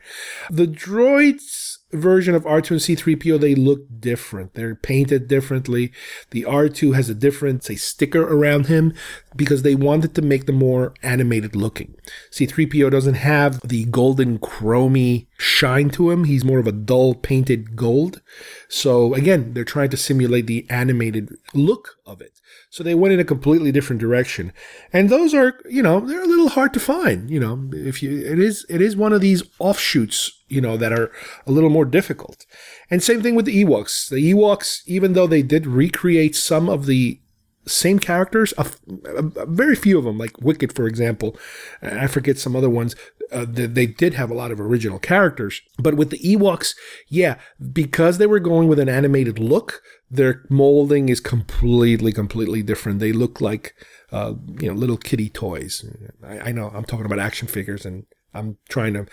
The 0.51 0.67
droids 0.67 1.79
version 1.93 2.35
of 2.35 2.45
R2 2.45 2.71
and 2.71 2.81
C3PO, 2.81 3.41
they 3.41 3.55
look 3.55 3.81
different. 3.99 4.55
They're 4.55 4.75
painted 4.75 5.29
differently. 5.29 5.93
The 6.31 6.43
R2 6.43 6.95
has 6.95 7.09
a 7.09 7.15
different, 7.15 7.65
say, 7.65 7.77
sticker 7.77 8.23
around 8.23 8.67
him 8.67 8.93
because 9.39 9.63
they 9.63 9.75
wanted 9.75 10.15
to 10.17 10.21
make 10.21 10.45
them 10.45 10.57
more 10.57 10.93
animated 11.03 11.57
looking. 11.57 11.95
C3PO 12.31 12.91
doesn't 12.91 13.15
have 13.15 13.61
the 13.67 13.85
golden 13.87 14.39
chromy 14.39 15.29
shine 15.39 15.89
to 15.91 16.11
him. 16.11 16.25
He's 16.25 16.45
more 16.45 16.59
of 16.59 16.67
a 16.67 16.73
dull 16.73 17.15
painted 17.15 17.77
gold. 17.77 18.21
So 18.69 19.15
again, 19.15 19.55
they're 19.55 19.65
trying 19.65 19.91
to 19.91 19.97
simulate 19.97 20.49
the 20.49 20.67
animated 20.69 21.31
look 21.55 21.97
of 22.05 22.21
it. 22.21 22.33
So 22.69 22.83
they 22.83 22.95
went 22.95 23.15
in 23.15 23.21
a 23.21 23.25
completely 23.25 23.73
different 23.73 24.01
direction. 24.01 24.53
And 24.93 25.09
those 25.09 25.33
are, 25.33 25.61
you 25.71 25.83
know, 25.83 26.01
they're 26.01 26.23
a 26.23 26.27
little 26.27 26.51
hard 26.51 26.75
to 26.75 26.81
find, 26.81 27.31
you 27.31 27.41
know, 27.41 27.71
if 27.73 28.03
you, 28.03 28.19
it 28.19 28.39
is, 28.39 28.67
it 28.69 28.83
is 28.83 28.97
one 28.97 29.13
of 29.13 29.21
these 29.21 29.43
offshoots, 29.61 30.33
you 30.49 30.61
know, 30.61 30.77
that 30.77 30.93
are 30.93 31.13
a 31.47 31.53
little 31.53 31.71
more 31.71 31.85
difficult. 31.85 32.45
And 32.91 33.03
same 33.03 33.23
thing 33.23 33.37
with 33.37 33.47
the 33.47 33.65
Ewoks. 33.65 34.09
The 34.11 34.35
Ewoks, 34.35 34.83
even 34.87 35.13
though 35.13 35.29
they 35.29 35.43
did 35.43 35.67
recreate 35.67 36.35
some 36.35 36.69
of 36.69 36.87
the 36.87 37.21
same 37.69 37.99
characters, 37.99 38.53
a, 38.59 38.67
a, 39.05 39.43
a 39.43 39.47
very 39.47 39.77
few 39.77 39.99
of 39.99 40.05
them, 40.05 40.19
like 40.19 40.41
Wicket, 40.41 40.73
for 40.75 40.87
example, 40.87 41.37
I 41.83 42.07
forget 42.07 42.39
some 42.39 42.57
other 42.57 42.71
ones, 42.71 42.95
uh, 43.31 43.45
they, 43.49 43.67
they, 43.67 43.87
did 43.87 44.15
have 44.15 44.31
a 44.31 44.35
lot 44.35 44.51
of 44.51 44.61
original 44.61 44.99
characters. 44.99 45.61
But 45.79 45.95
with 45.95 46.11
the 46.11 46.19
Ewoks, 46.19 46.75
yeah, 47.09 47.39
because 47.73 48.19
they 48.19 48.27
were 48.27 48.41
going 48.41 48.69
with 48.69 48.79
an 48.79 48.89
animated 48.89 49.39
look, 49.39 49.83
their 50.11 50.45
molding 50.49 51.09
is 51.09 51.21
completely, 51.21 52.13
completely 52.13 52.63
different. 52.63 53.01
They 53.01 53.13
look 53.13 53.41
like, 53.41 53.75
uh, 54.13 54.35
you 54.61 54.69
know, 54.69 54.75
little 54.75 54.97
kitty 54.97 55.29
toys. 55.29 55.85
I, 56.25 56.39
I, 56.41 56.53
know 56.53 56.71
I'm 56.75 56.85
talking 56.85 57.05
about 57.05 57.19
action 57.19 57.49
figures 57.49 57.85
and 57.85 58.07
I'm 58.35 58.59
trying 58.69 58.95
to 58.95 59.07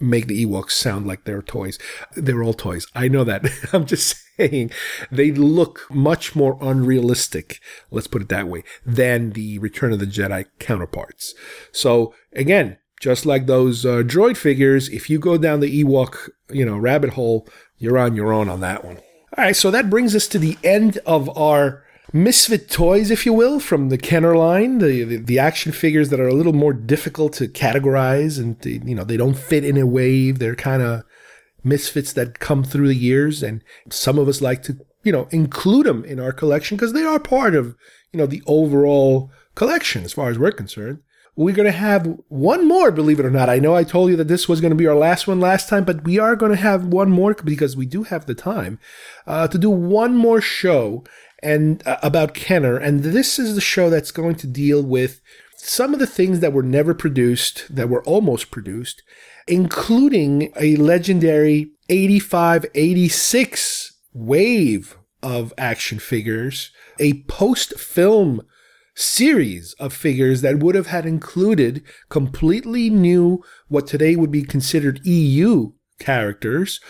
make 0.00 0.26
the 0.26 0.44
Ewoks 0.44 0.72
sound 0.72 1.06
like 1.06 1.24
they're 1.24 1.42
toys. 1.42 1.78
They're 2.16 2.42
all 2.42 2.54
toys. 2.54 2.86
I 2.94 3.08
know 3.08 3.24
that. 3.24 3.44
I'm 3.72 3.86
just 3.86 4.16
saying 4.36 4.70
they 5.10 5.30
look 5.32 5.86
much 5.90 6.34
more 6.34 6.58
unrealistic, 6.60 7.60
let's 7.90 8.06
put 8.06 8.22
it 8.22 8.28
that 8.28 8.48
way, 8.48 8.64
than 8.84 9.30
the 9.30 9.58
Return 9.58 9.92
of 9.92 10.00
the 10.00 10.06
Jedi 10.06 10.46
counterparts. 10.58 11.34
So 11.72 12.14
again, 12.32 12.78
just 13.00 13.26
like 13.26 13.46
those 13.46 13.84
uh, 13.84 14.02
droid 14.02 14.36
figures, 14.36 14.88
if 14.88 15.10
you 15.10 15.18
go 15.18 15.36
down 15.36 15.60
the 15.60 15.84
Ewok, 15.84 16.30
you 16.50 16.64
know, 16.64 16.76
rabbit 16.76 17.10
hole, 17.10 17.46
you're 17.78 17.98
on 17.98 18.16
your 18.16 18.32
own 18.32 18.48
on 18.48 18.60
that 18.60 18.84
one. 18.84 18.96
All 19.36 19.44
right, 19.44 19.56
so 19.56 19.70
that 19.70 19.90
brings 19.90 20.14
us 20.14 20.28
to 20.28 20.38
the 20.38 20.56
end 20.62 20.98
of 21.06 21.36
our 21.36 21.83
misfit 22.14 22.70
toys, 22.70 23.10
if 23.10 23.26
you 23.26 23.32
will, 23.32 23.58
from 23.58 23.88
the 23.88 23.98
Kenner 23.98 24.36
line, 24.36 24.78
the, 24.78 25.02
the, 25.02 25.16
the 25.16 25.38
action 25.38 25.72
figures 25.72 26.08
that 26.08 26.20
are 26.20 26.28
a 26.28 26.32
little 26.32 26.52
more 26.52 26.72
difficult 26.72 27.34
to 27.34 27.48
categorize, 27.48 28.38
and 28.38 28.58
the, 28.60 28.80
you 28.84 28.94
know 28.94 29.04
they 29.04 29.18
don't 29.18 29.36
fit 29.36 29.64
in 29.64 29.76
a 29.76 29.84
wave. 29.84 30.38
They're 30.38 30.54
kind 30.54 30.80
of 30.80 31.02
misfits 31.64 32.12
that 32.14 32.38
come 32.38 32.62
through 32.64 32.88
the 32.88 32.94
years, 32.94 33.42
and 33.42 33.62
some 33.90 34.18
of 34.18 34.28
us 34.28 34.40
like 34.40 34.62
to 34.62 34.78
you 35.02 35.12
know 35.12 35.28
include 35.30 35.86
them 35.86 36.04
in 36.04 36.20
our 36.20 36.32
collection 36.32 36.76
because 36.76 36.94
they 36.94 37.04
are 37.04 37.18
part 37.18 37.54
of 37.54 37.76
you 38.12 38.18
know 38.18 38.26
the 38.26 38.42
overall 38.46 39.30
collection 39.54 40.04
as 40.04 40.12
far 40.12 40.30
as 40.30 40.38
we're 40.38 40.52
concerned. 40.52 41.00
We're 41.36 41.56
going 41.56 41.66
to 41.66 41.72
have 41.72 42.20
one 42.28 42.68
more, 42.68 42.92
believe 42.92 43.18
it 43.18 43.26
or 43.26 43.30
not. 43.30 43.48
I 43.48 43.58
know 43.58 43.74
I 43.74 43.82
told 43.82 44.10
you 44.10 44.16
that 44.18 44.28
this 44.28 44.48
was 44.48 44.60
going 44.60 44.70
to 44.70 44.76
be 44.76 44.86
our 44.86 44.94
last 44.94 45.26
one 45.26 45.40
last 45.40 45.68
time, 45.68 45.82
but 45.82 46.04
we 46.04 46.16
are 46.16 46.36
going 46.36 46.52
to 46.52 46.56
have 46.56 46.86
one 46.86 47.10
more 47.10 47.34
because 47.34 47.76
we 47.76 47.86
do 47.86 48.04
have 48.04 48.26
the 48.26 48.36
time 48.36 48.78
uh, 49.26 49.48
to 49.48 49.58
do 49.58 49.68
one 49.68 50.14
more 50.14 50.40
show 50.40 51.02
and 51.44 51.86
uh, 51.86 51.98
about 52.02 52.34
Kenner. 52.34 52.76
And 52.76 53.04
this 53.04 53.38
is 53.38 53.54
the 53.54 53.60
show 53.60 53.90
that's 53.90 54.10
going 54.10 54.34
to 54.36 54.46
deal 54.46 54.82
with 54.82 55.20
some 55.56 55.94
of 55.94 56.00
the 56.00 56.06
things 56.06 56.40
that 56.40 56.52
were 56.52 56.62
never 56.62 56.94
produced, 56.94 57.74
that 57.74 57.88
were 57.88 58.02
almost 58.04 58.50
produced, 58.50 59.02
including 59.46 60.52
a 60.58 60.76
legendary 60.76 61.70
85 61.88 62.66
86 62.74 64.00
wave 64.12 64.96
of 65.22 65.52
action 65.56 65.98
figures, 65.98 66.70
a 66.98 67.22
post 67.24 67.78
film 67.78 68.42
series 68.94 69.74
of 69.74 69.92
figures 69.92 70.40
that 70.42 70.58
would 70.58 70.74
have 70.74 70.86
had 70.86 71.06
included 71.06 71.82
completely 72.08 72.90
new, 72.90 73.42
what 73.68 73.86
today 73.86 74.16
would 74.16 74.30
be 74.30 74.42
considered 74.42 75.04
EU 75.04 75.72
characters, 75.98 76.80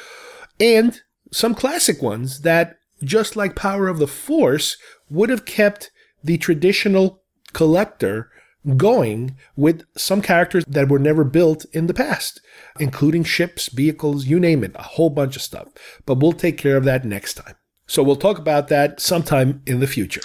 and 0.60 1.00
some 1.32 1.54
classic 1.54 2.02
ones 2.02 2.42
that, 2.42 2.76
just 3.04 3.36
like 3.36 3.54
Power 3.54 3.88
of 3.88 3.98
the 3.98 4.06
Force, 4.06 4.76
would 5.10 5.30
have 5.30 5.44
kept 5.44 5.90
the 6.22 6.38
traditional 6.38 7.22
collector 7.52 8.30
going 8.76 9.36
with 9.56 9.84
some 9.96 10.22
characters 10.22 10.64
that 10.66 10.88
were 10.88 10.98
never 10.98 11.22
built 11.22 11.66
in 11.72 11.86
the 11.86 11.94
past, 11.94 12.40
including 12.80 13.22
ships, 13.22 13.68
vehicles, 13.68 14.26
you 14.26 14.40
name 14.40 14.64
it, 14.64 14.72
a 14.74 14.82
whole 14.82 15.10
bunch 15.10 15.36
of 15.36 15.42
stuff. 15.42 15.68
But 16.06 16.18
we'll 16.18 16.32
take 16.32 16.56
care 16.56 16.76
of 16.76 16.84
that 16.84 17.04
next 17.04 17.34
time. 17.34 17.54
So 17.86 18.02
we'll 18.02 18.16
talk 18.16 18.38
about 18.38 18.68
that 18.68 19.00
sometime 19.00 19.62
in 19.66 19.80
the 19.80 19.86
future. 19.86 20.22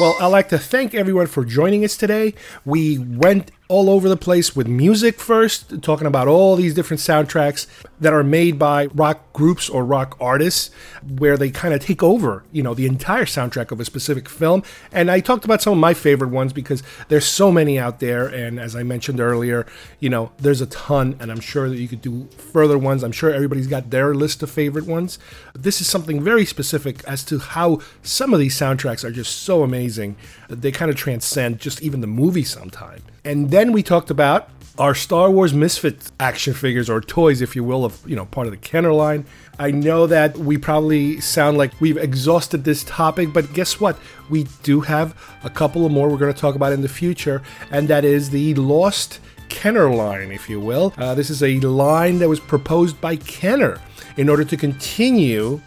Well, 0.00 0.16
I'd 0.20 0.26
like 0.28 0.48
to 0.48 0.58
thank 0.58 0.94
everyone 0.94 1.28
for 1.28 1.44
joining 1.44 1.84
us 1.84 1.96
today. 1.96 2.34
We 2.64 2.98
went 2.98 3.52
all 3.70 3.88
over 3.88 4.08
the 4.08 4.16
place 4.16 4.56
with 4.56 4.66
music 4.66 5.20
first, 5.20 5.80
talking 5.80 6.08
about 6.08 6.26
all 6.26 6.56
these 6.56 6.74
different 6.74 7.00
soundtracks 7.00 7.68
that 8.00 8.12
are 8.12 8.24
made 8.24 8.58
by 8.58 8.86
rock 8.86 9.32
groups 9.32 9.68
or 9.68 9.84
rock 9.84 10.16
artists, 10.20 10.72
where 11.18 11.36
they 11.36 11.50
kind 11.50 11.72
of 11.72 11.80
take 11.80 12.02
over, 12.02 12.42
you 12.50 12.64
know, 12.64 12.74
the 12.74 12.84
entire 12.84 13.24
soundtrack 13.24 13.70
of 13.70 13.78
a 13.78 13.84
specific 13.84 14.28
film. 14.28 14.64
And 14.90 15.08
I 15.08 15.20
talked 15.20 15.44
about 15.44 15.62
some 15.62 15.72
of 15.72 15.78
my 15.78 15.94
favorite 15.94 16.30
ones 16.30 16.52
because 16.52 16.82
there's 17.06 17.24
so 17.24 17.52
many 17.52 17.78
out 17.78 18.00
there. 18.00 18.26
And 18.26 18.58
as 18.58 18.74
I 18.74 18.82
mentioned 18.82 19.20
earlier, 19.20 19.66
you 20.00 20.10
know, 20.10 20.32
there's 20.38 20.60
a 20.60 20.66
ton, 20.66 21.16
and 21.20 21.30
I'm 21.30 21.40
sure 21.40 21.68
that 21.68 21.78
you 21.78 21.86
could 21.86 22.02
do 22.02 22.28
further 22.36 22.76
ones. 22.76 23.04
I'm 23.04 23.12
sure 23.12 23.32
everybody's 23.32 23.68
got 23.68 23.90
their 23.90 24.16
list 24.16 24.42
of 24.42 24.50
favorite 24.50 24.86
ones. 24.86 25.20
This 25.54 25.80
is 25.80 25.88
something 25.88 26.24
very 26.24 26.44
specific 26.44 27.04
as 27.04 27.22
to 27.26 27.38
how 27.38 27.78
some 28.02 28.34
of 28.34 28.40
these 28.40 28.58
soundtracks 28.58 29.04
are 29.04 29.12
just 29.12 29.44
so 29.44 29.62
amazing 29.62 30.16
that 30.48 30.60
they 30.60 30.72
kind 30.72 30.90
of 30.90 30.96
transcend 30.96 31.60
just 31.60 31.80
even 31.82 32.00
the 32.00 32.08
movie 32.08 32.42
sometimes. 32.42 33.02
And 33.24 33.50
then 33.50 33.72
we 33.72 33.82
talked 33.82 34.10
about 34.10 34.48
our 34.78 34.94
Star 34.94 35.30
Wars 35.30 35.52
Misfit 35.52 36.10
action 36.18 36.54
figures 36.54 36.88
or 36.88 37.00
toys, 37.00 37.42
if 37.42 37.54
you 37.54 37.62
will, 37.62 37.84
of 37.84 38.00
you 38.08 38.16
know 38.16 38.26
part 38.26 38.46
of 38.46 38.52
the 38.52 38.56
Kenner 38.56 38.92
line. 38.92 39.26
I 39.58 39.70
know 39.70 40.06
that 40.06 40.38
we 40.38 40.56
probably 40.56 41.20
sound 41.20 41.58
like 41.58 41.78
we've 41.80 41.98
exhausted 41.98 42.64
this 42.64 42.84
topic, 42.84 43.32
but 43.32 43.52
guess 43.52 43.78
what? 43.78 43.98
We 44.30 44.46
do 44.62 44.80
have 44.80 45.14
a 45.44 45.50
couple 45.50 45.84
of 45.84 45.92
more 45.92 46.08
we're 46.08 46.16
going 46.16 46.32
to 46.32 46.40
talk 46.40 46.54
about 46.54 46.72
in 46.72 46.80
the 46.80 46.88
future, 46.88 47.42
and 47.70 47.88
that 47.88 48.04
is 48.04 48.30
the 48.30 48.54
Lost 48.54 49.20
Kenner 49.50 49.92
line, 49.94 50.32
if 50.32 50.48
you 50.48 50.60
will. 50.60 50.94
Uh, 50.96 51.14
this 51.14 51.28
is 51.28 51.42
a 51.42 51.60
line 51.60 52.18
that 52.20 52.28
was 52.28 52.40
proposed 52.40 53.00
by 53.00 53.16
Kenner 53.16 53.80
in 54.16 54.28
order 54.28 54.44
to 54.44 54.56
continue 54.56 55.60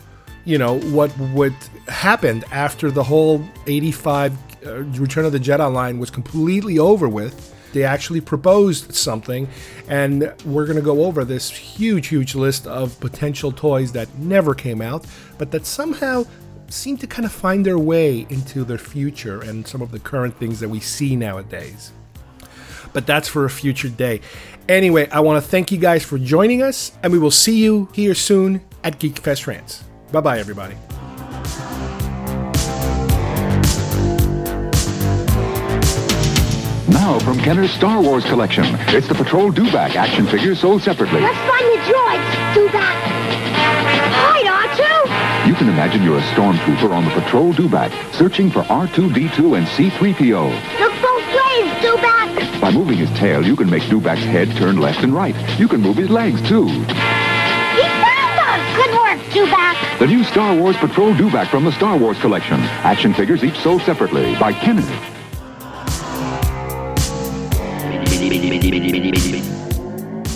you 0.46 0.58
know, 0.58 0.80
what 0.80 1.18
would 1.20 1.56
happened 1.88 2.44
after 2.52 2.92
the 2.92 3.04
whole 3.04 3.44
85 3.68 4.34
uh, 4.66 4.84
Return 5.00 5.26
of 5.26 5.32
the 5.32 5.40
Jedi 5.40 5.72
line 5.72 6.00
was 6.00 6.10
completely 6.10 6.80
over 6.80 7.08
with. 7.08 7.54
They 7.74 7.84
actually 7.84 8.22
proposed 8.22 8.94
something, 8.94 9.48
and 9.88 10.32
we're 10.46 10.66
going 10.66 10.76
to 10.76 10.84
go 10.84 11.06
over 11.06 11.26
this 11.26 11.50
huge, 11.50 12.08
huge 12.08 12.36
list 12.36 12.68
of 12.68 13.00
potential 13.00 13.52
toys 13.52 13.92
that 13.94 14.14
never 14.20 14.54
came 14.54 14.80
out, 14.80 15.06
but 15.40 15.50
that 15.52 15.66
somehow 15.66 16.26
seem 16.70 16.98
to 16.98 17.08
kind 17.08 17.26
of 17.26 17.32
find 17.32 17.66
their 17.66 17.80
way 17.80 18.28
into 18.30 18.64
their 18.64 18.78
future 18.78 19.42
and 19.42 19.68
some 19.68 19.82
of 19.82 19.92
the 19.92 20.00
current 20.00 20.38
things 20.38 20.60
that 20.60 20.70
we 20.70 20.80
see 20.80 21.16
nowadays. 21.16 21.92
But 22.94 23.08
that's 23.08 23.28
for 23.28 23.46
a 23.46 23.50
future 23.50 23.90
day. 23.90 24.22
Anyway, 24.70 25.10
I 25.10 25.20
want 25.20 25.44
to 25.44 25.50
thank 25.50 25.72
you 25.72 25.78
guys 25.78 26.06
for 26.06 26.18
joining 26.18 26.62
us, 26.62 26.92
and 27.02 27.12
we 27.12 27.20
will 27.20 27.32
see 27.32 27.58
you 27.58 27.90
here 27.94 28.16
soon 28.16 28.62
at 28.84 29.00
Geekfest 29.00 29.48
Rants. 29.48 29.84
Bye 30.12 30.22
bye, 30.22 30.40
everybody. 30.40 30.76
Now 36.90 37.18
from 37.20 37.38
Kenner's 37.40 37.72
Star 37.72 38.02
Wars 38.02 38.26
collection, 38.26 38.66
it's 38.90 39.08
the 39.08 39.16
Patrol 39.16 39.52
Dewback 39.52 39.96
action 39.96 40.28
figure 40.28 40.54
sold 40.54 40.82
separately. 40.82 41.22
Let's 41.22 41.38
find 41.38 41.66
the 41.66 41.78
droids. 41.88 42.54
Do 42.54 42.68
that. 42.70 42.96
Hi, 44.20 44.44
R2. 44.68 45.48
You 45.48 45.56
can 45.56 45.70
imagine 45.70 46.04
you're 46.04 46.18
a 46.18 46.22
stormtrooper 46.34 46.92
on 46.92 47.06
the 47.06 47.12
Patrol 47.12 47.54
Dewback, 47.54 47.92
searching 48.14 48.52
for 48.52 48.64
R2-D2 48.64 49.58
and 49.58 49.68
C-3PO. 49.70 50.80
Look 50.80 50.94
both 51.02 51.26
ways, 51.28 51.72
Dewback. 51.80 52.60
By 52.60 52.72
moving 52.72 52.98
his 52.98 53.10
tail, 53.12 53.46
you 53.46 53.56
can 53.56 53.70
make 53.70 53.84
Dewback's 53.84 54.24
head 54.24 54.54
turn 54.58 54.78
left 54.78 55.04
and 55.04 55.14
right. 55.14 55.36
You 55.58 55.70
can 55.70 55.80
move 55.80 55.96
his 55.96 56.10
legs, 56.10 56.42
too. 56.50 56.68
He 56.68 56.76
found 58.04 58.40
us. 58.44 58.76
Good 58.76 58.94
work, 58.94 59.20
Dewback. 59.32 60.00
The 60.00 60.08
new 60.08 60.26
Star 60.26 60.54
Wars 60.54 60.76
Patrol 60.76 61.14
Dewback 61.14 61.48
from 61.48 61.64
the 61.64 61.72
Star 61.72 61.98
Wars 61.98 62.20
collection. 62.20 62.60
Action 62.84 63.14
figures 63.14 63.42
each 63.42 63.58
sold 63.60 63.84
separately 63.84 64.36
by 64.36 64.52
Kenner. 64.52 65.23